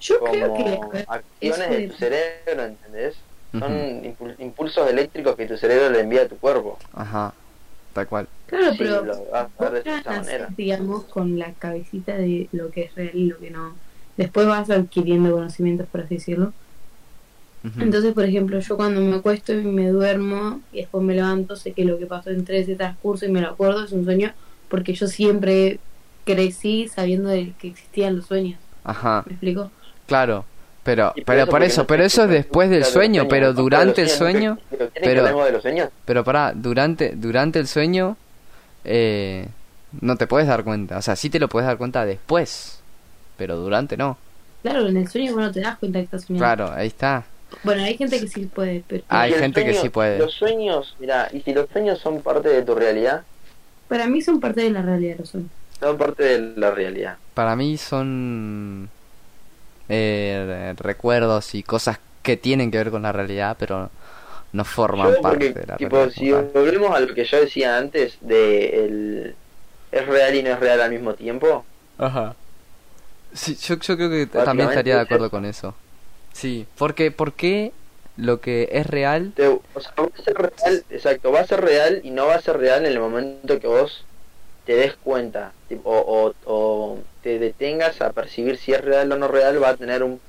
Yo 0.00 0.18
Como 0.20 0.32
creo 0.32 0.90
que 0.90 1.04
acciones 1.08 1.70
de 1.70 1.88
tu 1.88 1.94
cerebro, 1.94 2.64
¿entendés? 2.64 3.16
Son 3.58 4.04
impulsos 4.38 4.90
eléctricos 4.90 5.34
que 5.34 5.46
tu 5.46 5.56
cerebro 5.56 5.88
le 5.90 6.00
envía 6.00 6.22
a 6.22 6.28
tu 6.28 6.36
cuerpo. 6.36 6.78
Ajá, 6.92 7.32
tal 7.94 8.06
cual. 8.06 8.28
Claro, 8.46 8.72
sí, 8.72 8.78
pero 8.78 9.02
lo 9.02 9.24
vas 9.30 9.48
a 9.58 9.70
ver 9.70 9.82
de 9.82 9.90
nacés, 9.90 10.06
manera. 10.06 10.48
digamos, 10.54 11.04
con 11.04 11.38
la 11.38 11.52
cabecita 11.54 12.16
de 12.16 12.48
lo 12.52 12.70
que 12.70 12.82
es 12.82 12.94
real 12.94 13.12
y 13.14 13.26
lo 13.28 13.38
que 13.38 13.50
no. 13.50 13.74
Después 14.18 14.46
vas 14.46 14.68
adquiriendo 14.68 15.30
conocimientos, 15.32 15.86
por 15.88 16.02
así 16.02 16.16
decirlo. 16.16 16.52
Entonces, 17.80 18.14
por 18.14 18.24
ejemplo, 18.24 18.60
yo 18.60 18.76
cuando 18.76 19.00
me 19.00 19.16
acuesto 19.16 19.52
y 19.52 19.56
me 19.56 19.88
duermo 19.88 20.60
y 20.72 20.78
después 20.82 21.02
me 21.02 21.14
levanto, 21.14 21.56
sé 21.56 21.72
que 21.72 21.84
lo 21.84 21.98
que 21.98 22.06
pasó 22.06 22.30
entre 22.30 22.60
ese 22.60 22.76
transcurso 22.76 23.26
y 23.26 23.30
me 23.30 23.40
lo 23.40 23.48
acuerdo 23.48 23.84
es 23.84 23.90
un 23.92 24.04
sueño 24.04 24.32
porque 24.68 24.94
yo 24.94 25.08
siempre 25.08 25.80
crecí 26.24 26.86
sabiendo 26.88 27.28
de 27.28 27.52
que 27.58 27.68
existían 27.68 28.16
los 28.16 28.26
sueños. 28.26 28.58
Ajá, 28.84 29.24
¿Me 29.26 29.32
explico? 29.32 29.70
claro. 30.06 30.44
Pero, 30.84 31.12
pero 31.24 31.48
por 31.48 31.64
eso, 31.64 31.80
no 31.80 31.86
pero 31.88 32.04
eso 32.04 32.22
es 32.22 32.30
después 32.30 32.70
del 32.70 32.84
sueño, 32.84 33.26
pero 33.26 33.52
durante 33.52 34.02
el 34.02 34.08
sueño, 34.08 34.56
¿Pero 34.70 34.88
pero- 36.04 36.22
pará, 36.24 36.52
durante, 36.54 37.16
durante 37.16 37.58
el 37.58 37.66
sueño, 37.66 38.16
eh, 38.84 39.48
no 40.00 40.14
te 40.14 40.28
puedes 40.28 40.46
dar 40.46 40.62
cuenta. 40.62 40.96
O 40.98 41.02
sea, 41.02 41.16
sí 41.16 41.28
te 41.28 41.40
lo 41.40 41.48
puedes 41.48 41.66
dar 41.66 41.76
cuenta 41.76 42.04
después, 42.04 42.78
pero 43.36 43.56
durante 43.56 43.96
no. 43.96 44.16
Claro, 44.62 44.86
en 44.86 44.96
el 44.96 45.08
sueño 45.08 45.32
vos 45.32 45.40
no 45.42 45.50
te 45.50 45.58
das 45.60 45.76
cuenta 45.78 45.98
que 45.98 46.04
estás 46.04 46.22
soñando. 46.22 46.44
Claro, 46.44 46.72
ahí 46.72 46.86
está. 46.86 47.24
Bueno, 47.62 47.82
hay 47.82 47.96
gente 47.96 48.20
que 48.20 48.28
sí 48.28 48.46
puede, 48.46 48.84
pero 48.86 49.04
Hay 49.08 49.32
gente 49.32 49.64
que 49.64 49.72
sueño- 49.72 49.82
sí 49.82 49.88
puede. 49.88 50.18
Los 50.18 50.34
sueños, 50.34 50.96
mira, 50.98 51.28
y 51.32 51.40
si 51.40 51.52
los 51.52 51.66
sueños 51.70 51.98
son 51.98 52.22
parte 52.22 52.48
de 52.48 52.62
tu 52.62 52.74
realidad, 52.74 53.24
para 53.88 54.06
mí 54.06 54.20
son 54.20 54.40
parte 54.40 54.62
de 54.62 54.70
la 54.70 54.82
realidad 54.82 55.16
los 55.18 55.28
sueños. 55.30 55.50
son 55.80 55.96
parte 55.98 56.24
de 56.24 56.38
la 56.56 56.70
realidad. 56.70 57.18
Para 57.34 57.54
mí 57.56 57.76
son 57.76 58.88
eh, 59.88 60.74
recuerdos 60.78 61.54
y 61.54 61.62
cosas 61.62 62.00
que 62.22 62.36
tienen 62.36 62.70
que 62.70 62.78
ver 62.78 62.90
con 62.90 63.02
la 63.02 63.12
realidad, 63.12 63.56
pero 63.58 63.90
no 64.52 64.64
forman 64.64 65.14
Yo, 65.14 65.22
parte 65.22 65.38
porque, 65.38 65.60
de 65.60 65.66
la 65.66 65.76
tipo, 65.76 65.96
realidad. 65.96 66.12
si 66.14 66.30
volvemos 66.32 66.90
a 66.96 67.00
lo 67.00 67.14
que 67.14 67.24
yo 67.24 67.40
decía 67.40 67.76
antes 67.76 68.18
de 68.20 68.84
el 68.84 69.36
es 69.92 70.06
real 70.06 70.34
y 70.34 70.42
no 70.42 70.50
es 70.50 70.60
real 70.60 70.80
al 70.80 70.90
mismo 70.90 71.14
tiempo, 71.14 71.64
Ajá. 71.98 72.34
Sí, 73.34 73.54
yo, 73.56 73.76
yo 73.76 73.96
creo 73.96 74.08
que 74.10 74.26
también 74.26 74.68
estaría 74.70 74.94
de 74.96 75.00
es 75.00 75.06
acuerdo 75.06 75.26
eso. 75.26 75.30
con 75.30 75.44
eso. 75.44 75.74
Sí, 76.36 76.66
porque 76.76 77.10
¿por 77.10 77.32
qué 77.32 77.72
lo 78.18 78.40
que 78.42 78.68
es 78.72 78.86
real? 78.86 79.32
te- 79.34 79.48
o 79.48 79.62
sea, 79.80 79.92
va 79.98 80.04
a 80.14 80.22
ser 80.22 80.34
real, 80.36 80.84
exacto, 80.90 81.32
va 81.32 81.40
a 81.40 81.46
ser 81.46 81.62
real 81.62 82.00
y 82.04 82.10
no 82.10 82.26
va 82.26 82.34
a 82.34 82.42
ser 82.42 82.58
real 82.58 82.84
en 82.84 82.92
el 82.92 83.00
momento 83.00 83.58
que 83.58 83.66
vos 83.66 84.04
te 84.66 84.74
des 84.74 84.94
cuenta 84.96 85.52
tipo, 85.68 85.88
o, 85.90 86.26
o, 86.28 86.34
o 86.44 86.98
te 87.22 87.38
detengas 87.38 88.02
a 88.02 88.12
percibir 88.12 88.58
si 88.58 88.72
es 88.72 88.84
real 88.84 89.10
o 89.12 89.16
no 89.16 89.28
real, 89.28 89.62
va 89.62 89.70
a 89.70 89.76
tener 89.76 90.02
un, 90.02 90.20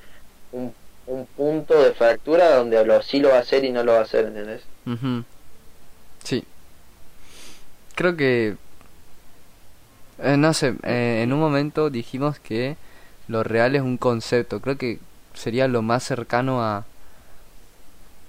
un, 0.53 0.74
un 1.08 1.26
punto 1.26 1.82
de 1.84 1.91
fractura 1.93 2.55
donde 2.55 2.86
lo, 2.86 3.01
sí 3.01 3.20
lo 3.20 3.30
va 3.30 3.38
a 3.38 3.41
hacer 3.41 3.66
y 3.66 3.72
no 3.72 3.84
lo 3.84 3.93
va 3.93 3.99
a 3.99 4.03
hacer, 4.03 4.26
¿entendés? 4.26 4.62
Ujú. 4.86 5.24
Sí. 6.24 6.43
Creo 7.95 8.16
que... 8.16 8.55
eh, 10.24 10.38
no 10.38 10.53
sé, 10.53 10.76
eh, 10.84 11.22
en 11.24 11.34
un 11.34 11.39
momento 11.39 11.89
dijimos 11.89 12.39
que 12.39 12.76
lo 13.28 13.43
real 13.43 13.76
es 13.76 13.82
un 13.82 13.97
concepto. 13.97 14.62
Creo 14.62 14.78
que 14.78 14.99
sería 15.38 15.68
lo 15.68 15.82
más 15.82 16.04
cercano 16.04 16.62
a, 16.64 16.84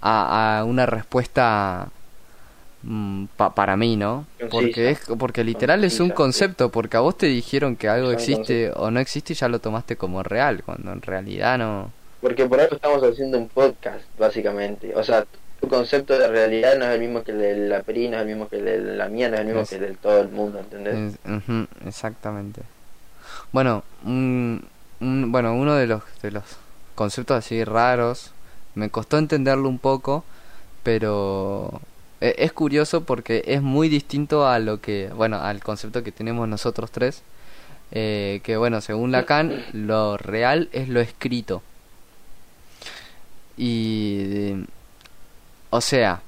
a, 0.00 0.58
a 0.60 0.64
una 0.64 0.86
respuesta 0.86 1.88
mm, 2.82 3.24
pa- 3.36 3.54
para 3.54 3.76
mí, 3.76 3.96
¿no? 3.96 4.26
Porque 4.50 4.90
es 4.90 5.00
porque 5.18 5.44
literal 5.44 5.82
es 5.84 5.98
un 6.00 6.10
concepto, 6.10 6.70
porque 6.70 6.96
a 6.96 7.00
vos 7.00 7.16
te 7.18 7.26
dijeron 7.26 7.76
que 7.76 7.88
algo 7.88 8.10
existe 8.12 8.70
o 8.76 8.90
no 8.90 9.00
existe 9.00 9.32
y 9.32 9.36
ya 9.36 9.48
lo 9.48 9.58
tomaste 9.58 9.96
como 9.96 10.22
real, 10.22 10.62
cuando 10.64 10.92
en 10.92 11.02
realidad 11.02 11.58
no. 11.58 11.90
Porque 12.20 12.46
por 12.46 12.60
algo 12.60 12.76
estamos 12.76 13.02
haciendo 13.02 13.38
un 13.38 13.48
podcast, 13.48 14.04
básicamente. 14.18 14.94
O 14.96 15.04
sea, 15.04 15.24
tu 15.60 15.68
concepto 15.68 16.16
de 16.18 16.28
realidad 16.28 16.76
no 16.78 16.84
es 16.84 16.94
el 16.94 17.00
mismo 17.00 17.22
que 17.22 17.32
el 17.32 17.38
de 17.38 17.56
la 17.68 17.82
Peri, 17.82 18.08
no 18.08 18.16
es 18.16 18.22
el 18.22 18.28
mismo 18.28 18.48
que 18.48 18.56
el 18.58 18.64
de 18.64 18.78
la 18.96 19.08
mía, 19.08 19.28
no 19.28 19.34
es 19.34 19.40
el 19.40 19.46
mismo 19.46 19.60
Es- 19.62 19.68
que 19.70 19.74
el 19.76 19.80
de 19.82 19.94
todo 19.94 20.20
el 20.20 20.28
mundo, 20.28 20.58
¿entendés? 20.60 21.14
Es- 21.24 21.86
exactamente. 21.86 22.62
Bueno, 23.52 23.82
un, 24.04 24.64
un- 25.00 25.30
bueno, 25.32 25.54
uno 25.54 25.74
de 25.74 25.86
los 25.86 26.02
de 26.22 26.30
los 26.32 26.44
conceptos 26.98 27.36
así 27.38 27.62
raros 27.62 28.32
me 28.74 28.90
costó 28.90 29.18
entenderlo 29.18 29.68
un 29.68 29.78
poco, 29.78 30.24
pero 30.82 31.80
e- 32.20 32.34
es 32.38 32.52
curioso 32.52 33.04
porque 33.04 33.44
es 33.46 33.62
muy 33.62 33.88
distinto 33.88 34.48
a 34.48 34.58
lo 34.58 34.80
que, 34.80 35.08
bueno, 35.14 35.36
al 35.40 35.62
concepto 35.62 36.02
que 36.02 36.10
tenemos 36.10 36.48
nosotros 36.48 36.90
tres, 36.90 37.22
eh, 37.92 38.40
que 38.42 38.56
bueno, 38.56 38.80
según 38.80 39.12
Lacan, 39.12 39.64
lo 39.72 40.16
real 40.16 40.68
es 40.72 40.88
lo 40.88 41.00
escrito. 41.00 41.62
Y, 43.56 44.54
o 45.70 45.80
sea, 45.80 46.20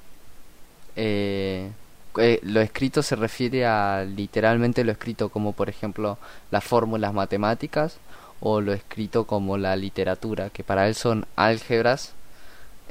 eh, 0.95 1.69
eh, 2.17 2.39
lo 2.43 2.61
escrito 2.61 3.03
se 3.03 3.17
refiere 3.17 3.65
a 3.65 4.05
literalmente 4.05 4.85
lo 4.85 4.91
escrito 4.93 5.27
como 5.29 5.51
por 5.53 5.67
ejemplo 5.69 6.17
las 6.49 6.63
fórmulas 6.63 7.13
matemáticas 7.13 7.97
o 8.41 8.59
lo 8.59 8.73
escrito 8.73 9.25
como 9.25 9.57
la 9.57 9.75
literatura, 9.75 10.49
que 10.49 10.63
para 10.63 10.87
él 10.87 10.95
son 10.95 11.25
álgebras, 11.35 12.13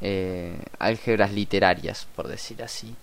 eh, 0.01 0.57
álgebras 0.79 1.33
literarias, 1.33 2.07
por 2.17 2.29
decir 2.29 2.63
así. 2.63 2.95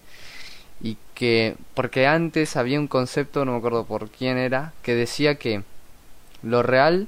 Y 0.81 0.97
que, 1.13 1.55
porque 1.73 2.07
antes 2.07 2.55
había 2.55 2.79
un 2.79 2.87
concepto, 2.87 3.43
no 3.43 3.51
me 3.51 3.57
acuerdo 3.57 3.85
por 3.85 4.09
quién 4.09 4.37
era, 4.37 4.73
que 4.81 4.95
decía 4.95 5.35
que 5.35 5.63
lo 6.41 6.63
real, 6.63 7.07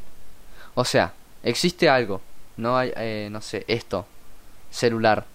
o 0.75 0.83
sea, 0.83 1.13
existe 1.43 1.87
algo, 1.89 2.21
no 2.57 2.77
hay, 2.77 2.91
eh, 2.97 3.29
no 3.31 3.41
sé, 3.41 3.63
esto, 3.67 4.05
celular. 4.69 5.25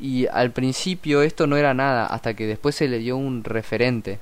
Y 0.00 0.26
al 0.26 0.50
principio 0.50 1.22
esto 1.22 1.46
no 1.46 1.56
era 1.56 1.72
nada, 1.72 2.06
hasta 2.06 2.34
que 2.34 2.46
después 2.46 2.74
se 2.74 2.88
le 2.88 2.98
dio 2.98 3.16
un 3.16 3.44
referente, 3.44 4.18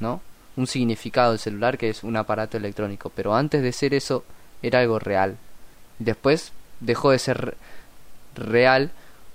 ¿no? 0.00 0.20
Un 0.56 0.66
significado 0.66 1.32
al 1.32 1.38
celular 1.38 1.78
que 1.78 1.88
es 1.88 2.02
un 2.02 2.16
aparato 2.16 2.56
electrónico. 2.56 3.10
Pero 3.14 3.34
antes 3.34 3.62
de 3.62 3.72
ser 3.72 3.94
eso, 3.94 4.24
era 4.62 4.80
algo 4.80 4.98
real. 4.98 5.36
Después 5.98 6.52
dejó 6.80 7.10
de 7.10 7.18
ser 7.18 7.56
real 8.34 8.90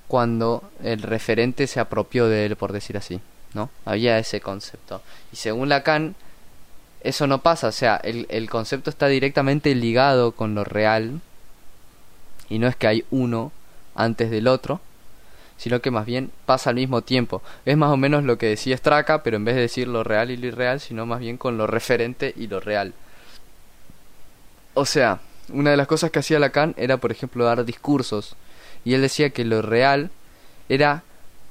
cuando 0.07 0.69
el 0.83 1.01
referente 1.01 1.67
se 1.67 1.79
apropió 1.79 2.27
de 2.27 2.45
él, 2.45 2.55
por 2.55 2.71
decir 2.71 2.97
así, 2.97 3.19
¿no? 3.53 3.69
Había 3.85 4.19
ese 4.19 4.41
concepto. 4.41 5.01
Y 5.31 5.37
según 5.37 5.69
Lacan, 5.69 6.15
eso 7.01 7.27
no 7.27 7.41
pasa, 7.41 7.67
o 7.67 7.71
sea, 7.71 7.97
el, 7.97 8.49
concepto 8.49 8.89
está 8.89 9.07
directamente 9.07 9.73
ligado 9.75 10.31
con 10.31 10.55
lo 10.55 10.63
real, 10.63 11.21
y 12.49 12.59
no 12.59 12.67
es 12.67 12.75
que 12.75 12.87
hay 12.87 13.05
uno 13.11 13.51
antes 13.95 14.29
del 14.31 14.47
otro, 14.47 14.81
sino 15.57 15.81
que 15.81 15.91
más 15.91 16.05
bien 16.05 16.31
pasa 16.45 16.71
al 16.71 16.75
mismo 16.75 17.01
tiempo. 17.01 17.41
Es 17.65 17.77
más 17.77 17.91
o 17.91 17.97
menos 17.97 18.23
lo 18.23 18.37
que 18.37 18.47
decía 18.47 18.77
Straka, 18.77 19.23
pero 19.23 19.37
en 19.37 19.45
vez 19.45 19.55
de 19.55 19.61
decir 19.61 19.87
lo 19.87 20.03
real 20.03 20.31
y 20.31 20.37
lo 20.37 20.47
irreal, 20.47 20.79
sino 20.79 21.05
más 21.05 21.19
bien 21.19 21.37
con 21.37 21.57
lo 21.57 21.67
referente 21.67 22.33
y 22.35 22.47
lo 22.47 22.59
real. 22.59 22.93
O 24.75 24.85
sea, 24.85 25.19
una 25.49 25.71
de 25.71 25.77
las 25.77 25.87
cosas 25.87 26.11
que 26.11 26.19
hacía 26.19 26.39
Lacan 26.39 26.75
era, 26.77 26.97
por 26.97 27.11
ejemplo, 27.11 27.45
dar 27.45 27.65
discursos. 27.65 28.35
Y 28.83 28.93
él 28.93 29.01
decía 29.01 29.31
que 29.31 29.43
lo 29.43 29.61
real 29.61 30.11
era 30.69 31.03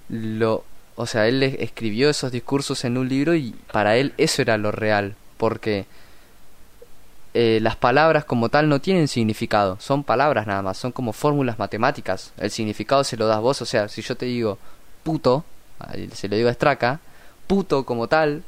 lo... 0.08 0.64
O 0.96 1.06
sea, 1.06 1.26
él 1.26 1.42
escribió 1.42 2.08
esos 2.08 2.30
discursos 2.30 2.84
en 2.84 2.96
un 2.96 3.08
libro 3.08 3.34
y 3.34 3.50
para 3.72 3.96
él 3.96 4.14
eso 4.16 4.42
era 4.42 4.56
lo 4.58 4.70
real. 4.70 5.16
Porque 5.38 5.86
eh, 7.34 7.58
las 7.60 7.74
palabras 7.74 8.24
como 8.24 8.48
tal 8.48 8.68
no 8.68 8.80
tienen 8.80 9.08
significado. 9.08 9.78
Son 9.80 10.04
palabras 10.04 10.46
nada 10.46 10.62
más. 10.62 10.78
Son 10.78 10.92
como 10.92 11.12
fórmulas 11.12 11.58
matemáticas. 11.58 12.32
El 12.36 12.52
significado 12.52 13.02
se 13.02 13.16
lo 13.16 13.26
das 13.26 13.40
vos. 13.40 13.60
O 13.62 13.66
sea, 13.66 13.88
si 13.88 14.02
yo 14.02 14.16
te 14.16 14.26
digo 14.26 14.58
puto, 15.02 15.44
se 16.12 16.28
lo 16.28 16.36
digo 16.36 16.48
a 16.48 16.54
Straka, 16.54 17.00
puto 17.46 17.84
como 17.84 18.06
tal 18.06 18.42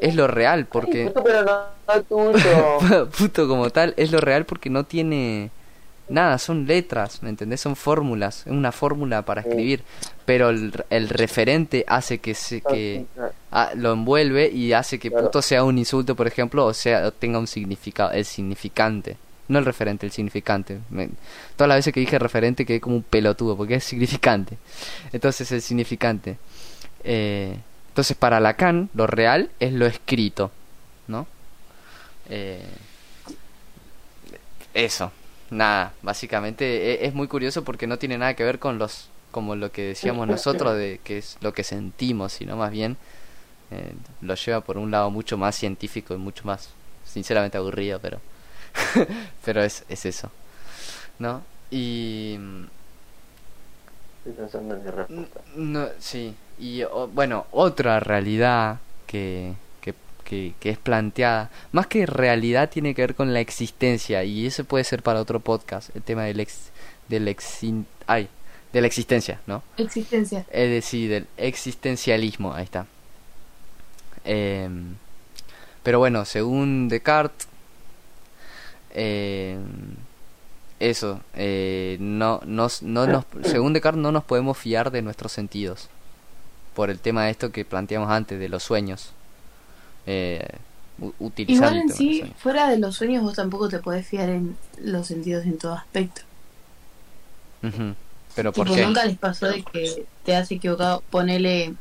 es 0.00 0.14
lo 0.14 0.26
real. 0.26 0.66
Porque... 0.66 1.06
Puto, 1.06 1.22
pero 1.24 1.44
no, 1.44 3.06
puto 3.18 3.48
como 3.48 3.70
tal 3.70 3.94
es 3.96 4.10
lo 4.12 4.20
real 4.20 4.44
porque 4.44 4.70
no 4.70 4.84
tiene 4.84 5.50
nada, 6.08 6.38
son 6.38 6.66
letras, 6.66 7.22
¿me 7.22 7.28
entendés? 7.30 7.60
Son 7.60 7.76
fórmulas, 7.76 8.40
es 8.46 8.52
una 8.52 8.72
fórmula 8.72 9.22
para 9.22 9.42
escribir, 9.42 9.82
pero 10.24 10.50
el, 10.50 10.72
el 10.90 11.08
referente 11.08 11.84
hace 11.86 12.18
que 12.18 12.34
se 12.34 12.60
que 12.62 13.06
ah, 13.52 13.70
lo 13.76 13.92
envuelve 13.92 14.48
y 14.50 14.72
hace 14.72 14.98
que 14.98 15.08
Claro. 15.10 15.26
puto 15.26 15.40
sea 15.42 15.62
un 15.62 15.78
insulto, 15.78 16.16
por 16.16 16.26
ejemplo, 16.26 16.66
o 16.66 16.74
sea, 16.74 17.10
tenga 17.12 17.38
un 17.38 17.46
significado, 17.46 18.10
el 18.10 18.24
significante. 18.24 19.16
No 19.46 19.58
el 19.58 19.64
referente, 19.64 20.06
el 20.06 20.12
significante. 20.12 20.78
Me- 20.90 21.10
todas 21.56 21.68
las 21.68 21.78
veces 21.78 21.92
que 21.92 21.98
dije 22.00 22.18
referente 22.20 22.64
quedé 22.64 22.80
como 22.80 22.96
un 22.96 23.02
pelotudo, 23.02 23.56
porque 23.56 23.74
es 23.76 23.84
significante. 23.84 24.58
Entonces, 25.12 25.50
el 25.52 25.60
significante. 25.62 26.38
Eh, 27.02 27.56
entonces, 27.90 28.16
para 28.16 28.38
Lacan, 28.40 28.88
lo 28.94 29.06
real 29.08 29.50
es 29.58 29.72
lo 29.72 29.84
escrito, 29.86 30.52
¿no? 31.08 31.26
Eh, 32.28 32.64
eso, 34.74 35.10
nada, 35.50 35.92
básicamente 36.02 36.64
e- 36.92 37.06
es 37.06 37.14
muy 37.14 37.26
curioso 37.26 37.64
porque 37.64 37.86
no 37.86 37.98
tiene 37.98 38.16
nada 38.18 38.34
que 38.34 38.44
ver 38.44 38.58
con 38.58 38.78
los, 38.78 39.08
como 39.32 39.56
lo 39.56 39.72
que 39.72 39.82
decíamos 39.82 40.28
nosotros 40.28 40.76
de 40.76 41.00
que 41.02 41.18
es 41.18 41.36
lo 41.40 41.52
que 41.52 41.64
sentimos, 41.64 42.32
sino 42.32 42.56
más 42.56 42.70
bien 42.70 42.96
eh, 43.72 43.92
lo 44.20 44.34
lleva 44.34 44.60
por 44.60 44.78
un 44.78 44.90
lado 44.90 45.10
mucho 45.10 45.36
más 45.36 45.56
científico 45.56 46.14
y 46.14 46.18
mucho 46.18 46.44
más, 46.44 46.70
sinceramente 47.04 47.58
aburrido, 47.58 47.98
pero, 48.00 48.20
pero 49.44 49.62
es, 49.62 49.84
es 49.88 50.06
eso, 50.06 50.30
¿no? 51.18 51.42
Y 51.72 52.38
Estoy 54.30 54.44
pensando 54.44 54.74
en 54.76 54.84
mi 54.84 54.90
respuesta. 54.90 55.40
no, 55.56 55.86
sí, 55.98 56.34
y 56.58 56.82
o- 56.82 57.08
bueno, 57.08 57.46
otra 57.50 58.00
realidad 58.00 58.78
que, 59.06 59.54
que, 59.80 59.94
que, 60.24 60.54
que 60.60 60.70
es 60.70 60.78
planteada. 60.78 61.50
Más 61.72 61.86
que 61.86 62.06
realidad 62.06 62.70
tiene 62.70 62.94
que 62.94 63.02
ver 63.02 63.14
con 63.14 63.32
la 63.32 63.40
existencia 63.40 64.22
y 64.24 64.46
eso 64.46 64.64
puede 64.64 64.84
ser 64.84 65.02
para 65.02 65.20
otro 65.20 65.40
podcast, 65.40 65.94
el 65.96 66.02
tema 66.02 66.24
del 66.24 66.40
ex, 66.40 66.70
del 67.08 67.28
exin, 67.28 67.86
ay, 68.06 68.28
de 68.72 68.80
la 68.80 68.86
existencia, 68.86 69.40
¿no? 69.46 69.62
Existencia. 69.76 70.46
Es 70.50 70.70
decir, 70.70 71.10
del 71.10 71.26
existencialismo, 71.36 72.54
ahí 72.54 72.64
está. 72.64 72.86
Em, 74.24 74.94
pero 75.82 75.98
bueno, 75.98 76.24
según 76.24 76.88
Descartes, 76.88 77.48
em, 78.94 79.62
eso, 80.80 81.20
eh, 81.34 81.96
no, 82.00 82.40
nos, 82.44 82.82
no 82.82 83.06
nos, 83.06 83.24
según 83.44 83.72
Descartes 83.74 84.00
no 84.02 84.12
nos 84.12 84.24
podemos 84.24 84.58
fiar 84.58 84.90
de 84.90 85.02
nuestros 85.02 85.30
sentidos, 85.32 85.88
por 86.74 86.90
el 86.90 86.98
tema 86.98 87.24
de 87.24 87.30
esto 87.30 87.52
que 87.52 87.64
planteamos 87.64 88.10
antes, 88.10 88.40
de 88.40 88.48
los 88.48 88.62
sueños. 88.62 89.12
Eh, 90.06 90.48
Igual 91.46 91.76
en 91.78 91.88
sí, 91.88 92.30
fuera 92.38 92.68
de 92.68 92.78
los 92.78 92.96
sueños, 92.96 93.22
vos 93.22 93.34
tampoco 93.34 93.68
te 93.68 93.78
podés 93.78 94.06
fiar 94.06 94.28
en 94.28 94.56
los 94.82 95.06
sentidos 95.06 95.46
en 95.46 95.56
todo 95.56 95.72
aspecto. 95.74 96.22
Ujú. 97.62 97.94
Pero 98.34 98.52
Tipo, 98.52 98.66
¿por 98.66 98.76
qué? 98.76 98.84
nunca 98.84 99.04
les 99.04 99.18
pasó 99.18 99.46
de 99.48 99.62
que 99.62 100.06
te 100.24 100.36
has 100.36 100.50
equivocado. 100.50 101.02
Ponele. 101.10 101.74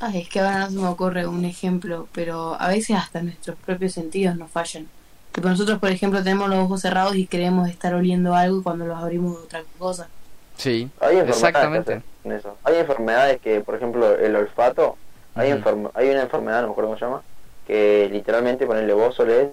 Ay, 0.00 0.22
es 0.22 0.28
que 0.28 0.40
ahora 0.40 0.58
no 0.60 0.70
se 0.70 0.76
me 0.78 0.88
ocurre 0.88 1.26
un 1.26 1.44
ejemplo, 1.44 2.08
pero 2.12 2.60
a 2.60 2.68
veces 2.68 2.96
hasta 2.96 3.22
nuestros 3.22 3.56
propios 3.58 3.92
sentidos 3.92 4.36
nos 4.36 4.50
fallan. 4.50 4.88
Tipo, 5.32 5.48
nosotros, 5.48 5.78
por 5.78 5.90
ejemplo, 5.90 6.22
tenemos 6.22 6.48
los 6.48 6.58
ojos 6.58 6.80
cerrados 6.82 7.16
y 7.16 7.26
creemos 7.26 7.68
estar 7.68 7.94
oliendo 7.94 8.34
algo 8.34 8.60
y 8.60 8.62
cuando 8.62 8.86
los 8.86 8.98
abrimos 8.98 9.36
otra 9.38 9.62
cosa. 9.78 10.08
Sí, 10.56 10.90
Hay 11.00 11.16
enfermedades 11.16 11.24
que 11.24 11.28
exactamente. 11.48 12.02
eso. 12.24 12.56
Hay 12.64 12.76
enfermedades 12.76 13.40
que, 13.40 13.60
por 13.60 13.74
ejemplo, 13.74 14.14
el 14.14 14.36
olfato, 14.36 14.96
hay, 15.34 15.50
enferme- 15.50 15.90
hay 15.94 16.10
una 16.10 16.22
enfermedad, 16.22 16.60
no 16.60 16.68
me 16.68 16.72
acuerdo 16.72 16.88
cómo 16.90 16.98
se 16.98 17.04
llama, 17.06 17.22
que 17.66 18.08
literalmente 18.12 18.66
ponerle 18.66 18.92
vos 18.92 19.18
olés 19.20 19.48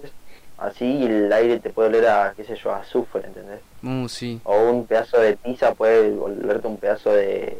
así 0.58 0.84
y 0.84 1.06
el 1.06 1.32
aire 1.32 1.58
te 1.58 1.70
puede 1.70 1.88
oler 1.88 2.06
a, 2.06 2.34
qué 2.36 2.44
sé 2.44 2.54
yo, 2.56 2.70
a 2.72 2.80
azufre, 2.80 3.22
¿entendés? 3.26 3.60
Uh, 3.82 4.06
sí, 4.08 4.38
O 4.44 4.68
un 4.70 4.86
pedazo 4.86 5.18
de 5.18 5.36
pizza 5.38 5.72
puede 5.74 6.12
olerte 6.18 6.66
un 6.66 6.76
pedazo 6.76 7.10
de, 7.12 7.56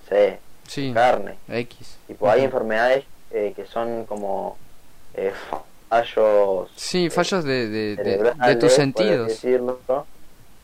no 0.00 0.08
sé, 0.08 0.38
sí, 0.68 0.92
carne. 0.94 1.34
X. 1.48 1.98
Tipo, 2.06 2.30
hay 2.30 2.38
Ujú. 2.40 2.46
enfermedades 2.46 3.04
eh, 3.32 3.52
que 3.56 3.66
son 3.66 4.04
como 4.06 4.56
eh, 5.14 5.32
fallos 5.92 6.70
Sí, 6.74 7.06
eh, 7.06 7.10
fallos 7.10 7.44
de, 7.44 7.68
de, 7.68 7.96
de, 7.96 8.56
tus 8.56 8.72
sentidos. 8.72 9.28
decirlo, 9.28 9.78
¿no? 9.88 10.06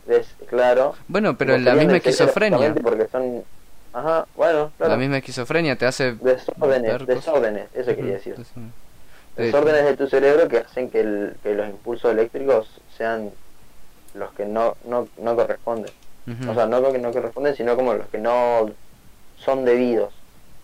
Des- 0.06 0.34
claro. 0.48 0.94
Bueno, 1.06 1.36
pero 1.36 1.58
la 1.58 1.74
misma 1.74 1.98
esquizofrenia. 1.98 2.74
Porque 2.82 3.06
son... 3.12 3.44
Ajá, 3.92 4.26
bueno, 4.36 4.70
claro. 4.78 4.92
La 4.92 4.98
misma 4.98 5.18
esquizofrenia 5.18 5.76
te 5.76 5.84
hace... 5.86 6.12
Desórdenes, 6.14 7.06
desórdenes, 7.06 7.68
eso 7.74 7.94
quería 7.94 8.14
decir. 8.14 8.36
Desórdenes. 8.36 8.72
Desórdenes 9.36 9.84
de 9.84 9.96
tu 9.96 10.08
cerebro 10.08 10.48
que 10.48 10.58
hacen 10.58 10.90
que, 10.90 11.00
el- 11.00 11.36
que 11.42 11.54
los 11.54 11.68
impulsos 11.68 12.10
eléctricos 12.12 12.68
sean 12.96 13.30
los 14.14 14.32
que 14.32 14.46
no, 14.46 14.76
no, 14.84 15.08
no 15.18 15.36
corresponden. 15.36 15.92
O 16.48 16.54
sea, 16.54 16.66
no 16.66 16.90
que 16.92 16.98
no 16.98 17.10
corresponden, 17.12 17.54
sino 17.56 17.74
como 17.76 17.94
los 17.94 18.06
que 18.08 18.18
no 18.18 18.70
son 19.38 19.64
debidos 19.64 20.12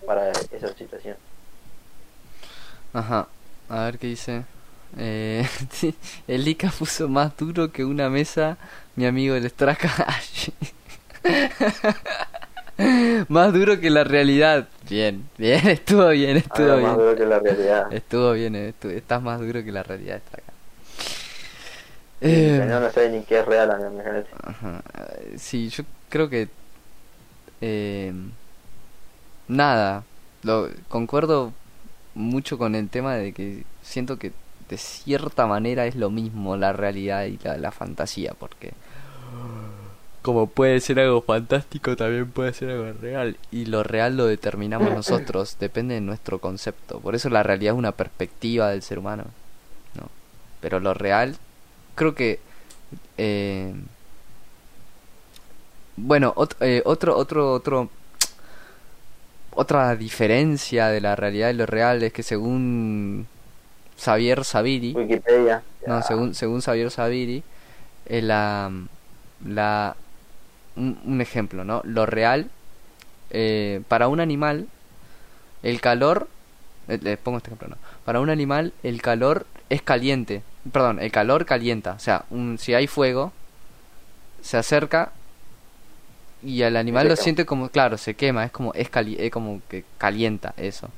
para 0.06 0.30
esa 0.30 0.68
situación. 0.74 1.16
Ajá. 2.92 3.26
A 3.68 3.84
ver 3.84 3.98
qué 3.98 4.08
dice. 4.08 4.44
Eh, 4.98 5.46
el 6.28 6.46
Ica 6.48 6.70
puso 6.70 7.08
más 7.08 7.36
duro 7.36 7.72
que 7.72 7.84
una 7.84 8.08
mesa, 8.10 8.58
mi 8.96 9.06
amigo 9.06 9.34
el 9.34 9.48
Straka. 9.50 9.90
más 13.28 13.52
duro 13.52 13.80
que 13.80 13.90
la 13.90 14.04
realidad. 14.04 14.68
Bien, 14.88 15.24
bien, 15.38 15.66
estuvo 15.68 16.08
bien, 16.10 16.36
estuvo 16.36 16.66
Algo 16.66 16.80
más 16.80 16.96
bien. 16.96 16.98
duro 16.98 17.16
que 17.16 17.26
la 17.26 17.38
realidad. 17.38 17.86
Estuvo 17.90 18.32
bien, 18.32 18.54
estu- 18.54 18.90
estás 18.90 19.22
más 19.22 19.40
duro 19.40 19.62
que 19.64 19.72
la 19.72 19.82
realidad, 19.82 20.20
Straka. 20.26 20.52
El 22.20 22.30
Eh, 22.30 22.56
señor 22.56 22.82
no 22.82 22.90
sabe 22.90 23.10
ni 23.10 23.24
qué 23.24 23.38
es 23.40 23.46
real. 23.46 23.70
Ajá. 24.42 24.82
Sí, 25.36 25.68
yo 25.68 25.84
creo 26.08 26.28
que 26.28 26.48
eh, 27.60 28.12
nada, 29.48 30.04
lo 30.42 30.68
concuerdo 30.88 31.52
mucho 32.14 32.58
con 32.58 32.74
el 32.74 32.88
tema 32.88 33.14
de 33.16 33.32
que 33.32 33.64
siento 33.82 34.18
que 34.18 34.32
de 34.68 34.78
cierta 34.78 35.46
manera 35.46 35.86
es 35.86 35.94
lo 35.96 36.10
mismo 36.10 36.56
la 36.56 36.72
realidad 36.72 37.24
y 37.26 37.38
la, 37.44 37.56
la 37.58 37.72
fantasía, 37.72 38.34
porque 38.38 38.72
como 40.22 40.46
puede 40.46 40.80
ser 40.80 41.00
algo 41.00 41.20
fantástico, 41.20 41.96
también 41.96 42.30
puede 42.30 42.54
ser 42.54 42.70
algo 42.70 42.90
real. 42.98 43.36
Y 43.50 43.66
lo 43.66 43.82
real 43.82 44.16
lo 44.16 44.26
determinamos 44.26 44.90
nosotros, 44.94 45.56
depende 45.60 45.94
de 45.94 46.00
nuestro 46.00 46.38
concepto. 46.38 47.00
Por 47.00 47.14
eso 47.14 47.28
la 47.28 47.42
realidad 47.42 47.74
es 47.74 47.78
una 47.78 47.92
perspectiva 47.92 48.70
del 48.70 48.82
ser 48.82 48.98
humano. 48.98 49.24
¿no? 50.00 50.08
Pero 50.60 50.80
lo 50.80 50.94
real, 50.94 51.36
creo 51.94 52.14
que... 52.14 52.40
eh, 53.18 53.74
bueno, 55.96 56.34
ot- 56.36 56.56
eh, 56.60 56.82
otro, 56.84 57.16
otro, 57.16 57.52
otro... 57.52 57.88
Otra 59.55 59.94
diferencia 59.94 60.88
de 60.88 61.00
la 61.00 61.14
realidad 61.14 61.50
y 61.50 61.55
lo 61.55 61.66
real 61.66 62.02
es 62.02 62.12
que 62.12 62.22
según 62.22 63.26
Xavier 63.98 64.44
Saviri, 64.44 64.92
Wikipedia. 64.94 65.62
no, 65.86 66.02
según, 66.02 66.34
según 66.34 66.61
Xavier 66.61 66.90
Saviri, 66.90 67.42
eh, 68.07 68.22
la, 68.22 68.70
la, 69.46 69.96
un, 70.76 70.98
un 71.05 71.20
ejemplo, 71.20 71.64
¿no? 71.64 71.82
Lo 71.84 72.05
real, 72.05 72.50
eh, 73.30 73.80
para 73.86 74.09
un 74.09 74.20
animal, 74.20 74.66
el 75.62 75.80
calor, 75.80 76.28
eh, 76.88 76.98
les 77.00 77.18
pongo 77.18 77.38
este 77.38 77.48
ejemplo, 77.50 77.68
¿no? 77.68 77.76
Para 78.05 78.20
un 78.20 78.30
animal, 78.30 78.72
el 78.82 79.00
calor 79.02 79.46
es 79.70 79.82
caliente, 79.82 80.42
perdón, 80.72 80.98
el 81.00 81.12
calor 81.12 81.46
calienta, 81.46 81.92
o 81.92 81.98
sea, 82.00 82.24
un, 82.30 82.59
si 82.59 82.74
hay 82.74 82.86
fuego, 82.86 83.32
se 84.42 84.57
acerca 84.57 85.12
y 86.45 86.62
el 86.62 86.76
animal 86.76 87.09
lo 87.09 87.16
siente 87.16 87.47
como, 87.47 87.68
claro, 87.68 87.97
se 87.99 88.14
quema, 88.14 88.45
es 88.45 88.51
como, 88.53 88.72
es, 88.74 88.90
cali- 88.90 89.16
es 89.18 89.30
como 89.30 89.61
que 89.68 89.84
calienta 89.99 90.55
eso. 90.57 90.88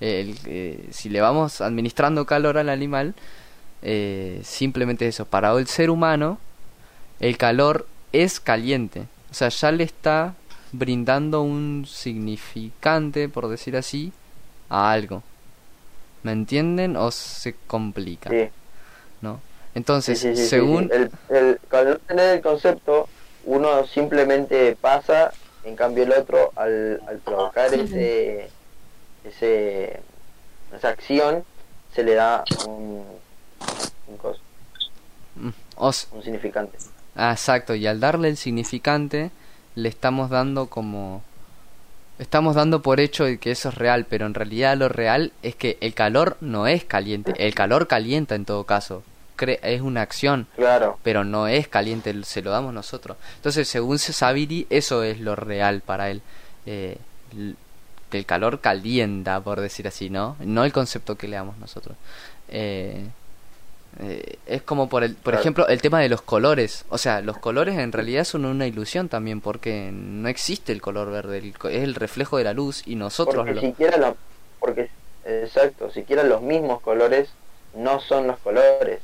El- 0.00 0.36
eh, 0.46 0.88
si 0.90 1.08
le 1.08 1.20
vamos 1.20 1.60
administrando 1.60 2.26
calor 2.26 2.58
al 2.58 2.68
animal, 2.68 3.14
eh, 3.82 4.40
simplemente 4.44 5.06
eso. 5.06 5.24
Para 5.26 5.52
el 5.52 5.66
ser 5.66 5.90
humano, 5.90 6.38
el 7.20 7.36
calor 7.38 7.86
es 8.12 8.40
caliente. 8.40 9.04
O 9.30 9.34
sea, 9.34 9.48
ya 9.48 9.70
le 9.72 9.84
está 9.84 10.34
brindando 10.72 11.42
un 11.42 11.86
significante, 11.88 13.28
por 13.28 13.48
decir 13.48 13.76
así, 13.76 14.12
a 14.68 14.90
algo. 14.92 15.22
¿Me 16.22 16.32
entienden? 16.32 16.96
¿O 16.96 17.10
se 17.10 17.54
complica? 17.66 18.30
Sí, 18.30 18.48
¿No? 19.20 19.40
Entonces, 19.74 20.18
sí, 20.18 20.30
sí, 20.30 20.36
sí, 20.36 20.48
según... 20.48 20.90
El, 20.92 21.10
el, 21.28 21.60
cuando 21.70 21.98
tenés 21.98 22.34
el 22.36 22.40
concepto, 22.40 23.08
uno 23.46 23.86
simplemente 23.86 24.76
pasa, 24.76 25.32
en 25.64 25.74
cambio 25.76 26.04
el 26.04 26.12
otro, 26.12 26.52
al, 26.56 27.00
al 27.08 27.18
provocar 27.18 27.72
ese, 27.74 28.50
ese, 29.24 30.00
esa 30.76 30.88
acción, 30.88 31.44
se 31.94 32.02
le 32.04 32.14
da 32.14 32.44
un, 32.66 33.04
un, 34.08 34.18
cos- 34.18 34.40
Mm, 35.36 35.50
os- 35.76 36.08
un 36.12 36.22
significante. 36.22 36.78
Ah, 37.14 37.32
exacto, 37.32 37.74
y 37.74 37.86
al 37.86 38.00
darle 38.00 38.28
el 38.28 38.36
significante, 38.36 39.30
le 39.74 39.88
estamos 39.88 40.30
dando 40.30 40.66
como... 40.68 41.22
Estamos 42.18 42.54
dando 42.54 42.80
por 42.80 42.98
hecho 43.00 43.24
de 43.24 43.36
que 43.38 43.50
eso 43.50 43.68
es 43.68 43.74
real, 43.74 44.06
pero 44.08 44.24
en 44.24 44.32
realidad 44.32 44.76
lo 44.78 44.88
real 44.88 45.32
es 45.42 45.54
que 45.54 45.76
el 45.82 45.92
calor 45.92 46.38
no 46.40 46.66
es 46.66 46.84
caliente, 46.84 47.34
el 47.36 47.54
calor 47.54 47.86
calienta 47.86 48.34
en 48.34 48.46
todo 48.46 48.64
caso, 48.64 49.02
Cre- 49.36 49.58
es 49.62 49.80
una 49.80 50.02
acción, 50.02 50.46
Claro, 50.56 50.98
pero 51.02 51.24
no 51.24 51.46
es 51.48 51.68
caliente, 51.68 52.14
se 52.24 52.42
lo 52.42 52.50
damos 52.50 52.72
nosotros. 52.72 53.16
Entonces, 53.36 53.68
según 53.68 53.98
Sabiri, 53.98 54.66
eso 54.70 55.02
es 55.02 55.20
lo 55.20 55.36
real 55.36 55.82
para 55.82 56.10
él, 56.10 56.22
eh, 56.66 56.98
el 58.12 58.24
calor 58.24 58.60
calienta, 58.60 59.40
por 59.40 59.60
decir 59.60 59.86
así, 59.88 60.08
¿no? 60.10 60.36
No 60.40 60.64
el 60.64 60.72
concepto 60.72 61.16
que 61.16 61.28
le 61.28 61.36
damos 61.36 61.58
nosotros. 61.58 61.96
Eh, 62.48 63.04
eh, 64.00 64.38
es 64.46 64.62
como 64.62 64.88
por 64.88 65.04
el, 65.04 65.14
por 65.14 65.32
Claro. 65.32 65.40
ejemplo, 65.40 65.68
el 65.68 65.80
tema 65.80 66.00
de 66.00 66.08
los 66.08 66.22
colores. 66.22 66.84
O 66.88 66.98
sea, 66.98 67.20
los 67.20 67.38
colores 67.38 67.78
en 67.78 67.92
realidad 67.92 68.24
son 68.24 68.44
una 68.44 68.66
ilusión 68.66 69.08
también, 69.08 69.40
porque 69.40 69.90
no 69.92 70.28
existe 70.28 70.72
el 70.72 70.80
color 70.82 71.10
verde, 71.10 71.38
el 71.38 71.54
es 71.70 71.82
el 71.82 71.94
reflejo 71.94 72.36
de 72.38 72.44
la 72.44 72.52
luz 72.54 72.82
y 72.86 72.94
nosotros 72.96 73.36
porque 73.36 73.54
lo... 73.54 73.60
siquiera 73.60 73.96
lo, 73.96 74.16
porque 74.60 74.90
exacto, 75.24 75.90
siquiera 75.90 76.22
los 76.22 76.42
mismos 76.42 76.80
colores 76.82 77.28
no 77.74 78.00
son 78.00 78.26
los 78.26 78.38
colores. 78.38 79.00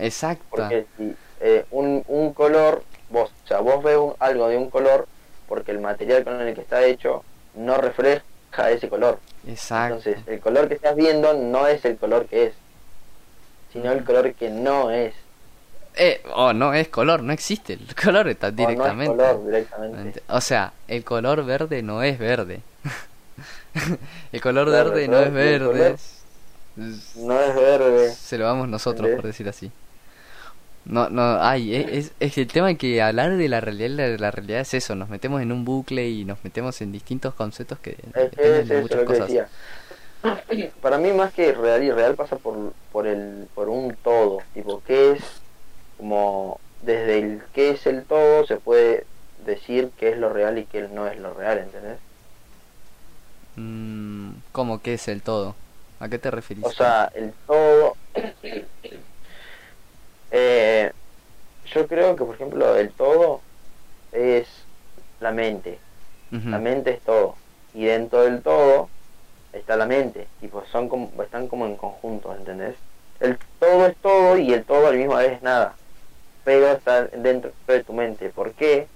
Exacto. 0.00 0.44
Porque 0.50 0.86
si 0.96 1.14
eh, 1.40 1.64
un, 1.70 2.02
un 2.08 2.32
color, 2.32 2.82
vos, 3.10 3.30
o 3.44 3.46
sea, 3.48 3.60
vos 3.60 3.82
ves 3.82 3.96
un- 3.96 4.14
algo 4.18 4.48
de 4.48 4.56
un 4.56 4.70
color 4.70 5.06
porque 5.48 5.72
el 5.72 5.80
material 5.80 6.24
con 6.24 6.40
el 6.40 6.54
que 6.54 6.60
está 6.60 6.84
hecho 6.84 7.24
no 7.54 7.76
refleja 7.78 8.22
ese 8.70 8.88
color. 8.88 9.18
Exacto. 9.46 9.96
Entonces, 9.96 10.18
el 10.28 10.40
color 10.40 10.68
que 10.68 10.74
estás 10.74 10.94
viendo 10.96 11.32
no 11.34 11.66
es 11.66 11.84
el 11.84 11.96
color 11.96 12.26
que 12.26 12.46
es, 12.46 12.52
sino 13.72 13.90
el 13.92 14.04
color 14.04 14.32
que 14.34 14.50
no 14.50 14.90
es. 14.90 15.14
Eh, 15.96 16.22
oh, 16.34 16.52
no 16.52 16.72
es 16.72 16.88
color, 16.88 17.22
no 17.22 17.32
existe. 17.32 17.72
El 17.74 17.94
color 18.00 18.28
está 18.28 18.48
O 18.48 18.50
no 18.52 18.56
es 18.62 18.68
directamente. 18.68 19.16
color 19.16 19.44
directamente. 19.46 20.22
O 20.28 20.40
sea, 20.40 20.72
el 20.88 21.04
color 21.04 21.44
verde 21.44 21.82
no 21.82 22.02
es 22.02 22.18
verde. 22.18 22.60
el 24.32 24.40
color 24.40 24.68
Claro, 24.68 24.90
verde 24.90 25.08
no 25.08 25.18
es 25.20 25.32
verde. 25.32 25.96
No 26.76 27.40
es 27.40 27.54
verde. 27.54 28.18
Se 28.18 28.38
lo 28.38 28.44
damos 28.46 28.68
nosotros, 28.68 29.10
por 29.10 29.24
decir 29.26 29.48
así. 29.48 29.72
No, 30.84 31.10
no, 31.10 31.42
ay, 31.42 31.74
es, 31.76 31.86
es, 31.88 32.12
es 32.20 32.38
el 32.38 32.46
tema 32.48 32.74
que 32.74 33.02
hablar 33.02 33.36
de 33.36 33.48
la 33.48 33.60
realidad, 33.60 33.90
la, 33.90 34.08
la 34.18 34.30
realidad 34.30 34.60
es 34.60 34.74
eso, 34.74 34.94
nos 34.94 35.08
metemos 35.10 35.42
en 35.42 35.52
un 35.52 35.64
bucle 35.64 36.08
y 36.08 36.24
nos 36.24 36.42
metemos 36.42 36.80
en 36.80 36.90
distintos 36.92 37.34
conceptos 37.34 37.78
que 37.80 37.96
Es, 38.14 38.30
dependen 38.30 38.66
de 38.68 38.76
muchas 38.76 39.02
cosas. 39.04 39.28
decía. 39.28 39.48
Para 40.80 40.98
mí 40.98 41.12
más 41.12 41.32
que 41.32 41.52
real 41.52 41.82
y 41.82 41.90
real 41.90 42.14
pasa 42.14 42.36
por, 42.36 42.74
por 42.92 43.06
el 43.06 43.48
por 43.54 43.68
un 43.68 43.96
todo, 43.96 44.38
tipo 44.54 44.82
qué 44.86 45.12
es 45.12 45.42
como 45.96 46.60
desde 46.82 47.18
el 47.18 47.42
qué 47.52 47.70
es 47.70 47.86
el 47.86 48.04
todo 48.06 48.46
se 48.46 48.56
puede 48.58 49.06
decir 49.46 49.92
qué 49.96 50.10
es 50.10 50.18
lo 50.18 50.30
real 50.32 50.58
y 50.58 50.66
qué 50.66 50.88
no 50.88 51.06
es 51.06 51.18
lo 51.18 51.34
real, 51.34 51.58
¿entendés? 51.58 52.00
Mm, 53.56 54.30
¿Cómo 54.52 54.80
que 54.82 54.94
es 54.94 55.08
el 55.08 55.22
todo? 55.22 55.56
¿A 56.00 56.08
qué 56.08 56.18
te 56.18 56.30
referís? 56.30 56.66
O 56.66 56.70
sea, 56.70 57.10
el 57.14 57.34
todo 57.46 57.96
eh, 60.30 60.92
yo 61.64 61.86
creo 61.88 62.16
que 62.16 62.24
por 62.24 62.34
ejemplo 62.34 62.76
el 62.76 62.94
todo 62.94 63.44
es 64.12 64.68
la 65.20 65.32
mente, 65.32 65.82
la 66.32 66.58
mente 66.60 66.92
es 66.92 67.02
todo 67.02 67.38
y 67.72 67.86
dentro 67.86 68.22
del 68.24 68.42
todo 68.42 68.90
está 69.52 69.76
la 69.76 69.86
mente 69.86 70.30
tipo 70.40 70.64
son 70.66 70.88
como 70.88 71.22
están 71.22 71.48
como 71.48 71.66
en 71.66 71.76
conjunto 71.76 72.34
¿entendés? 72.34 72.78
el 73.20 73.38
todo 73.58 73.86
es 73.86 73.98
todo 74.00 74.38
y 74.38 74.52
el 74.54 74.64
todo 74.66 74.88
al 74.88 74.98
mismo 74.98 75.16
vez 75.16 75.32
es 75.34 75.42
nada 75.42 75.78
pero 76.44 76.68
está 76.68 77.06
dentro 77.08 77.54
de 77.68 77.84
tu 77.84 77.94
mente 77.94 78.30
¿por 78.32 78.54
qué? 78.54 78.90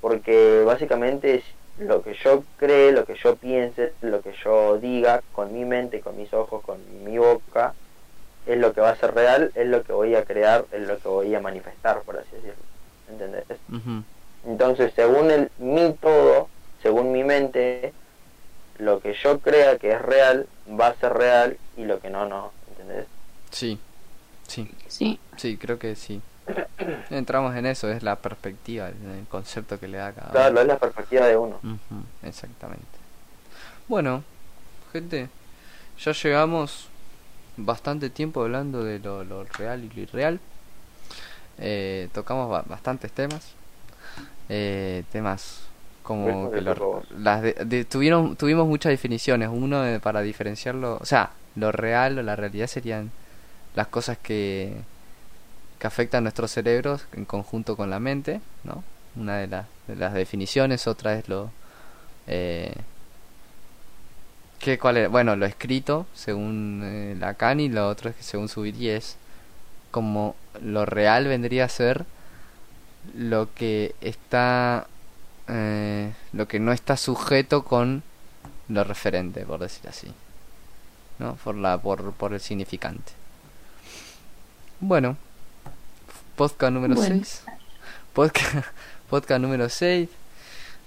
porque 0.00 0.64
básicamente 0.66 1.36
es 1.36 1.57
lo 1.78 2.02
que 2.02 2.14
yo 2.14 2.44
cree 2.58 2.92
lo 2.92 3.04
que 3.04 3.14
yo 3.14 3.36
piense 3.36 3.92
lo 4.00 4.20
que 4.20 4.32
yo 4.44 4.78
diga 4.78 5.22
con 5.32 5.52
mi 5.52 5.64
mente 5.64 6.00
con 6.00 6.16
mis 6.16 6.32
ojos 6.32 6.62
con 6.64 6.78
mi 7.04 7.18
boca 7.18 7.74
es 8.46 8.58
lo 8.58 8.72
que 8.72 8.80
va 8.80 8.90
a 8.90 8.96
ser 8.96 9.14
real 9.14 9.52
es 9.54 9.66
lo 9.66 9.82
que 9.84 9.92
voy 9.92 10.14
a 10.14 10.24
crear 10.24 10.64
es 10.72 10.86
lo 10.88 10.98
que 10.98 11.08
voy 11.08 11.34
a 11.34 11.40
manifestar 11.40 12.02
por 12.02 12.18
así 12.18 12.30
decirlo 12.32 12.54
¿entendés? 13.10 13.44
Entonces, 14.46 14.92
según 14.94 15.30
el 15.30 15.50
mi 15.58 15.92
todo, 15.94 16.48
según 16.82 17.12
mi 17.12 17.24
mente, 17.24 17.92
lo 18.78 19.00
que 19.00 19.14
yo 19.14 19.40
crea 19.40 19.78
que 19.78 19.92
es 19.92 20.00
real 20.00 20.46
va 20.80 20.88
a 20.88 20.94
ser 20.94 21.12
real 21.12 21.58
y 21.76 21.84
lo 21.84 22.00
que 22.00 22.08
no, 22.08 22.26
no. 22.26 22.52
¿Entendés? 22.70 23.06
Sí, 23.50 23.78
sí, 24.46 24.70
Sí. 24.86 25.18
sí, 25.36 25.56
creo 25.56 25.78
que 25.78 25.96
sí. 25.96 26.20
Entramos 27.10 27.54
en 27.56 27.66
eso, 27.66 27.90
es 27.90 28.02
la 28.02 28.16
perspectiva, 28.16 28.88
el 28.88 29.26
concepto 29.28 29.78
que 29.80 29.88
le 29.88 29.98
da 29.98 30.12
cada 30.12 30.30
Claro, 30.30 30.50
uno. 30.52 30.60
es 30.60 30.66
la 30.66 30.78
perspectiva 30.78 31.26
de 31.26 31.36
uno. 31.36 31.58
Exactamente. 32.22 32.84
Bueno, 33.88 34.22
gente, 34.92 35.28
ya 35.98 36.12
llegamos 36.12 36.88
bastante 37.56 38.10
tiempo 38.10 38.42
hablando 38.42 38.84
de 38.84 38.98
lo, 39.00 39.24
lo 39.24 39.44
real 39.44 39.84
y 39.84 39.88
lo 39.90 40.00
irreal. 40.02 40.40
Eh, 41.58 42.08
tocamos 42.12 42.48
ba- 42.50 42.64
bastantes 42.66 43.10
temas. 43.12 43.52
Eh, 44.48 45.04
temas 45.10 45.62
como 46.02 46.50
que 46.50 46.60
lo- 46.60 47.02
las 47.18 47.42
de- 47.42 47.52
de- 47.64 47.84
tuvieron, 47.84 48.36
tuvimos 48.36 48.66
muchas 48.66 48.90
definiciones. 48.90 49.48
Uno 49.52 49.82
de- 49.82 50.00
para 50.00 50.20
diferenciarlo, 50.22 50.98
o 51.00 51.04
sea, 51.04 51.30
lo 51.56 51.72
real 51.72 52.18
o 52.18 52.22
la 52.22 52.36
realidad 52.36 52.66
serían 52.66 53.10
las 53.74 53.88
cosas 53.88 54.16
que, 54.18 54.76
que 55.78 55.86
afectan 55.86 56.24
nuestros 56.24 56.50
cerebros 56.50 57.06
en 57.12 57.24
conjunto 57.24 57.76
con 57.76 57.90
la 57.90 58.00
mente, 58.00 58.40
¿no? 58.64 58.82
Una 59.16 59.36
de, 59.38 59.46
las 59.46 59.66
de 59.86 59.96
las 59.96 60.12
definiciones, 60.14 60.86
otra 60.86 61.14
es 61.14 61.28
lo... 61.28 61.50
Eh, 62.26 62.74
¿qué, 64.58 64.78
cuál 64.78 64.96
es? 64.96 65.10
Bueno, 65.10 65.36
lo 65.36 65.46
escrito, 65.46 66.06
según 66.14 66.82
eh, 66.84 67.16
Lacan, 67.18 67.60
y 67.60 67.68
lo 67.68 67.88
otro 67.88 68.10
es 68.10 68.16
que 68.16 68.22
según 68.22 68.48
Zubiri 68.48 68.90
es 68.90 69.16
como 69.90 70.36
lo 70.60 70.84
real 70.84 71.26
vendría 71.26 71.64
a 71.64 71.68
ser 71.68 72.04
lo 73.16 73.52
que 73.54 73.94
está... 74.00 74.86
eh, 75.48 76.12
lo 76.32 76.46
que 76.48 76.60
no 76.60 76.72
está 76.72 76.96
sujeto 76.96 77.64
con 77.64 78.02
lo 78.68 78.84
referente, 78.84 79.46
por 79.46 79.60
decir 79.60 79.88
así. 79.88 80.12
¿No? 81.18 81.34
Por, 81.36 81.56
la, 81.56 81.78
por, 81.78 82.12
por 82.12 82.34
el 82.34 82.40
significante. 82.40 83.12
Bueno, 84.80 85.16
podcast 86.38 86.72
número 86.72 86.94
Bueno. 86.94 87.16
6. 87.16 87.42
Podcast, 88.14 88.66
podcast 89.10 89.40
número 89.42 89.68
6. 89.68 90.08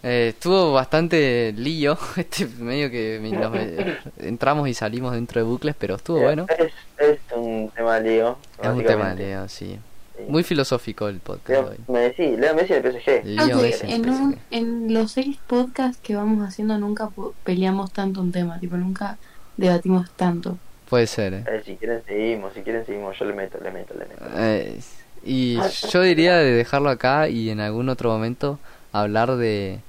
Eh, 0.04 0.30
estuvo 0.34 0.74
bastante 0.74 1.54
lío, 1.56 1.95
este 2.18 2.47
medio 2.60 2.89
que 2.89 3.20
me- 3.22 3.32
nos 3.38 3.52
me- 3.52 3.97
entramos 4.20 4.68
y 4.68 4.74
salimos 4.74 5.14
dentro 5.14 5.39
de 5.41 5.45
bucles, 5.47 5.76
pero 5.78 5.95
estuvo 5.95 6.22
bueno. 6.22 6.47
Es, 6.58 6.72
es 6.97 7.20
un 7.36 7.70
tema 7.76 7.99
lío. 7.99 8.38
Es 8.62 8.68
un 8.70 8.78
tema 8.84 9.04
básicamente. 9.04 9.28
lío, 9.28 9.47
sí. 9.49 9.78
Sí. 10.18 10.24
Muy 10.28 10.43
filosófico 10.43 11.08
el 11.08 11.20
podcast 11.20 11.47
de 11.49 11.54
Leo 11.56 11.70
hoy. 11.70 11.78
Messi, 11.88 12.38
Leo 12.38 12.56
Messi 12.56 12.74
del 12.74 12.84
PSG. 12.93 13.26
Leo 13.26 13.45
Creo 13.45 13.58
que 13.58 13.64
Messi 13.64 13.91
en 13.91 14.02
PSG. 14.04 14.10
un- 14.22 14.39
en 14.52 14.93
los 14.93 15.12
seis 15.12 15.38
podcasts 15.47 15.99
que 16.02 16.16
vamos 16.16 16.47
haciendo 16.47 16.78
nunca 16.78 17.10
peleamos 17.43 17.91
tanto 17.91 18.22
un 18.22 18.32
tema, 18.32 18.60
tipo 18.60 18.78
nunca 18.78 19.18
debatimos 19.58 20.10
tanto. 20.16 20.58
Puede 20.89 21.08
ser, 21.08 21.34
eh. 21.34 21.43
Eh, 21.47 21.62
si 21.66 21.76
quieren 21.78 22.02
seguimos, 22.06 22.54
si 22.54 22.62
quieren 22.62 22.86
seguimos, 22.86 23.18
yo 23.18 23.26
le 23.26 23.34
meto, 23.34 23.58
le 23.64 23.72
meto, 23.72 23.93
le 23.93 24.06
meto. 24.06 24.26
Eh, 24.36 24.80
y 25.24 25.59
yo 25.91 26.01
diría 26.01 26.36
de 26.38 26.51
dejarlo 26.51 26.89
acá 26.89 27.30
y 27.30 27.49
en 27.49 27.59
algún 27.59 27.89
otro 27.89 28.09
momento 28.11 28.59
hablar 28.91 29.36
de 29.36 29.80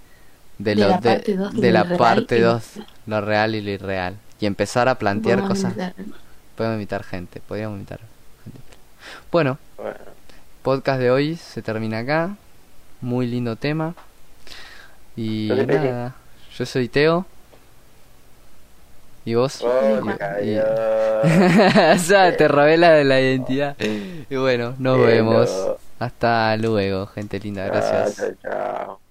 de, 0.58 0.74
De 0.74 0.80
lo, 0.82 0.88
la 0.88 0.98
de, 0.98 1.10
parte 1.10 1.36
dos, 1.36 1.54
de 1.54 1.68
lo 1.68 1.72
la 1.72 1.82
real 1.84 1.98
parte 1.98 2.36
y 2.36 2.40
lo 2.40 2.52
2, 2.52 2.62
lo 3.06 3.20
real 3.20 3.54
y 3.54 3.60
lo 3.62 3.70
irreal. 3.70 4.16
Y 4.40 4.46
empezar 4.46 4.88
a 4.88 4.96
plantear 4.96 5.40
cosas. 5.40 5.72
invitar- 5.72 5.94
Podemos 6.56 6.74
invitar 6.76 7.02
gente, 7.04 7.40
podríamos 7.40 7.76
invitar 7.76 8.00
gente. 8.44 8.60
Bueno, 9.32 9.58
Bueno, 9.76 9.96
podcast 10.62 11.00
de 11.00 11.10
hoy 11.10 11.36
se 11.36 11.62
termina 11.62 11.98
acá. 12.00 12.36
Muy 13.00 13.26
lindo 13.26 13.56
tema. 13.56 13.94
Y 15.16 15.48
nada, 15.66 16.14
yo 16.56 16.66
soy 16.66 16.88
Teo. 16.88 17.26
¿Y 19.24 19.34
vos? 19.34 19.60
hola, 19.62 20.40
Y- 20.42 20.58
o 20.58 21.98
sea, 21.98 22.32
te 22.36 22.48
revela 22.48 22.92
de 22.92 23.04
la 23.04 23.20
identidad. 23.20 23.76
Y 23.78 24.36
bueno, 24.36 24.74
nos 24.78 24.98
vemos. 25.06 25.50
Hasta 25.98 26.56
luego, 26.56 27.06
gente 27.06 27.38
linda. 27.38 27.66
Gracias. 27.66 28.16
Chao, 28.16 28.34
chao, 28.42 28.50
chao. 28.50 29.01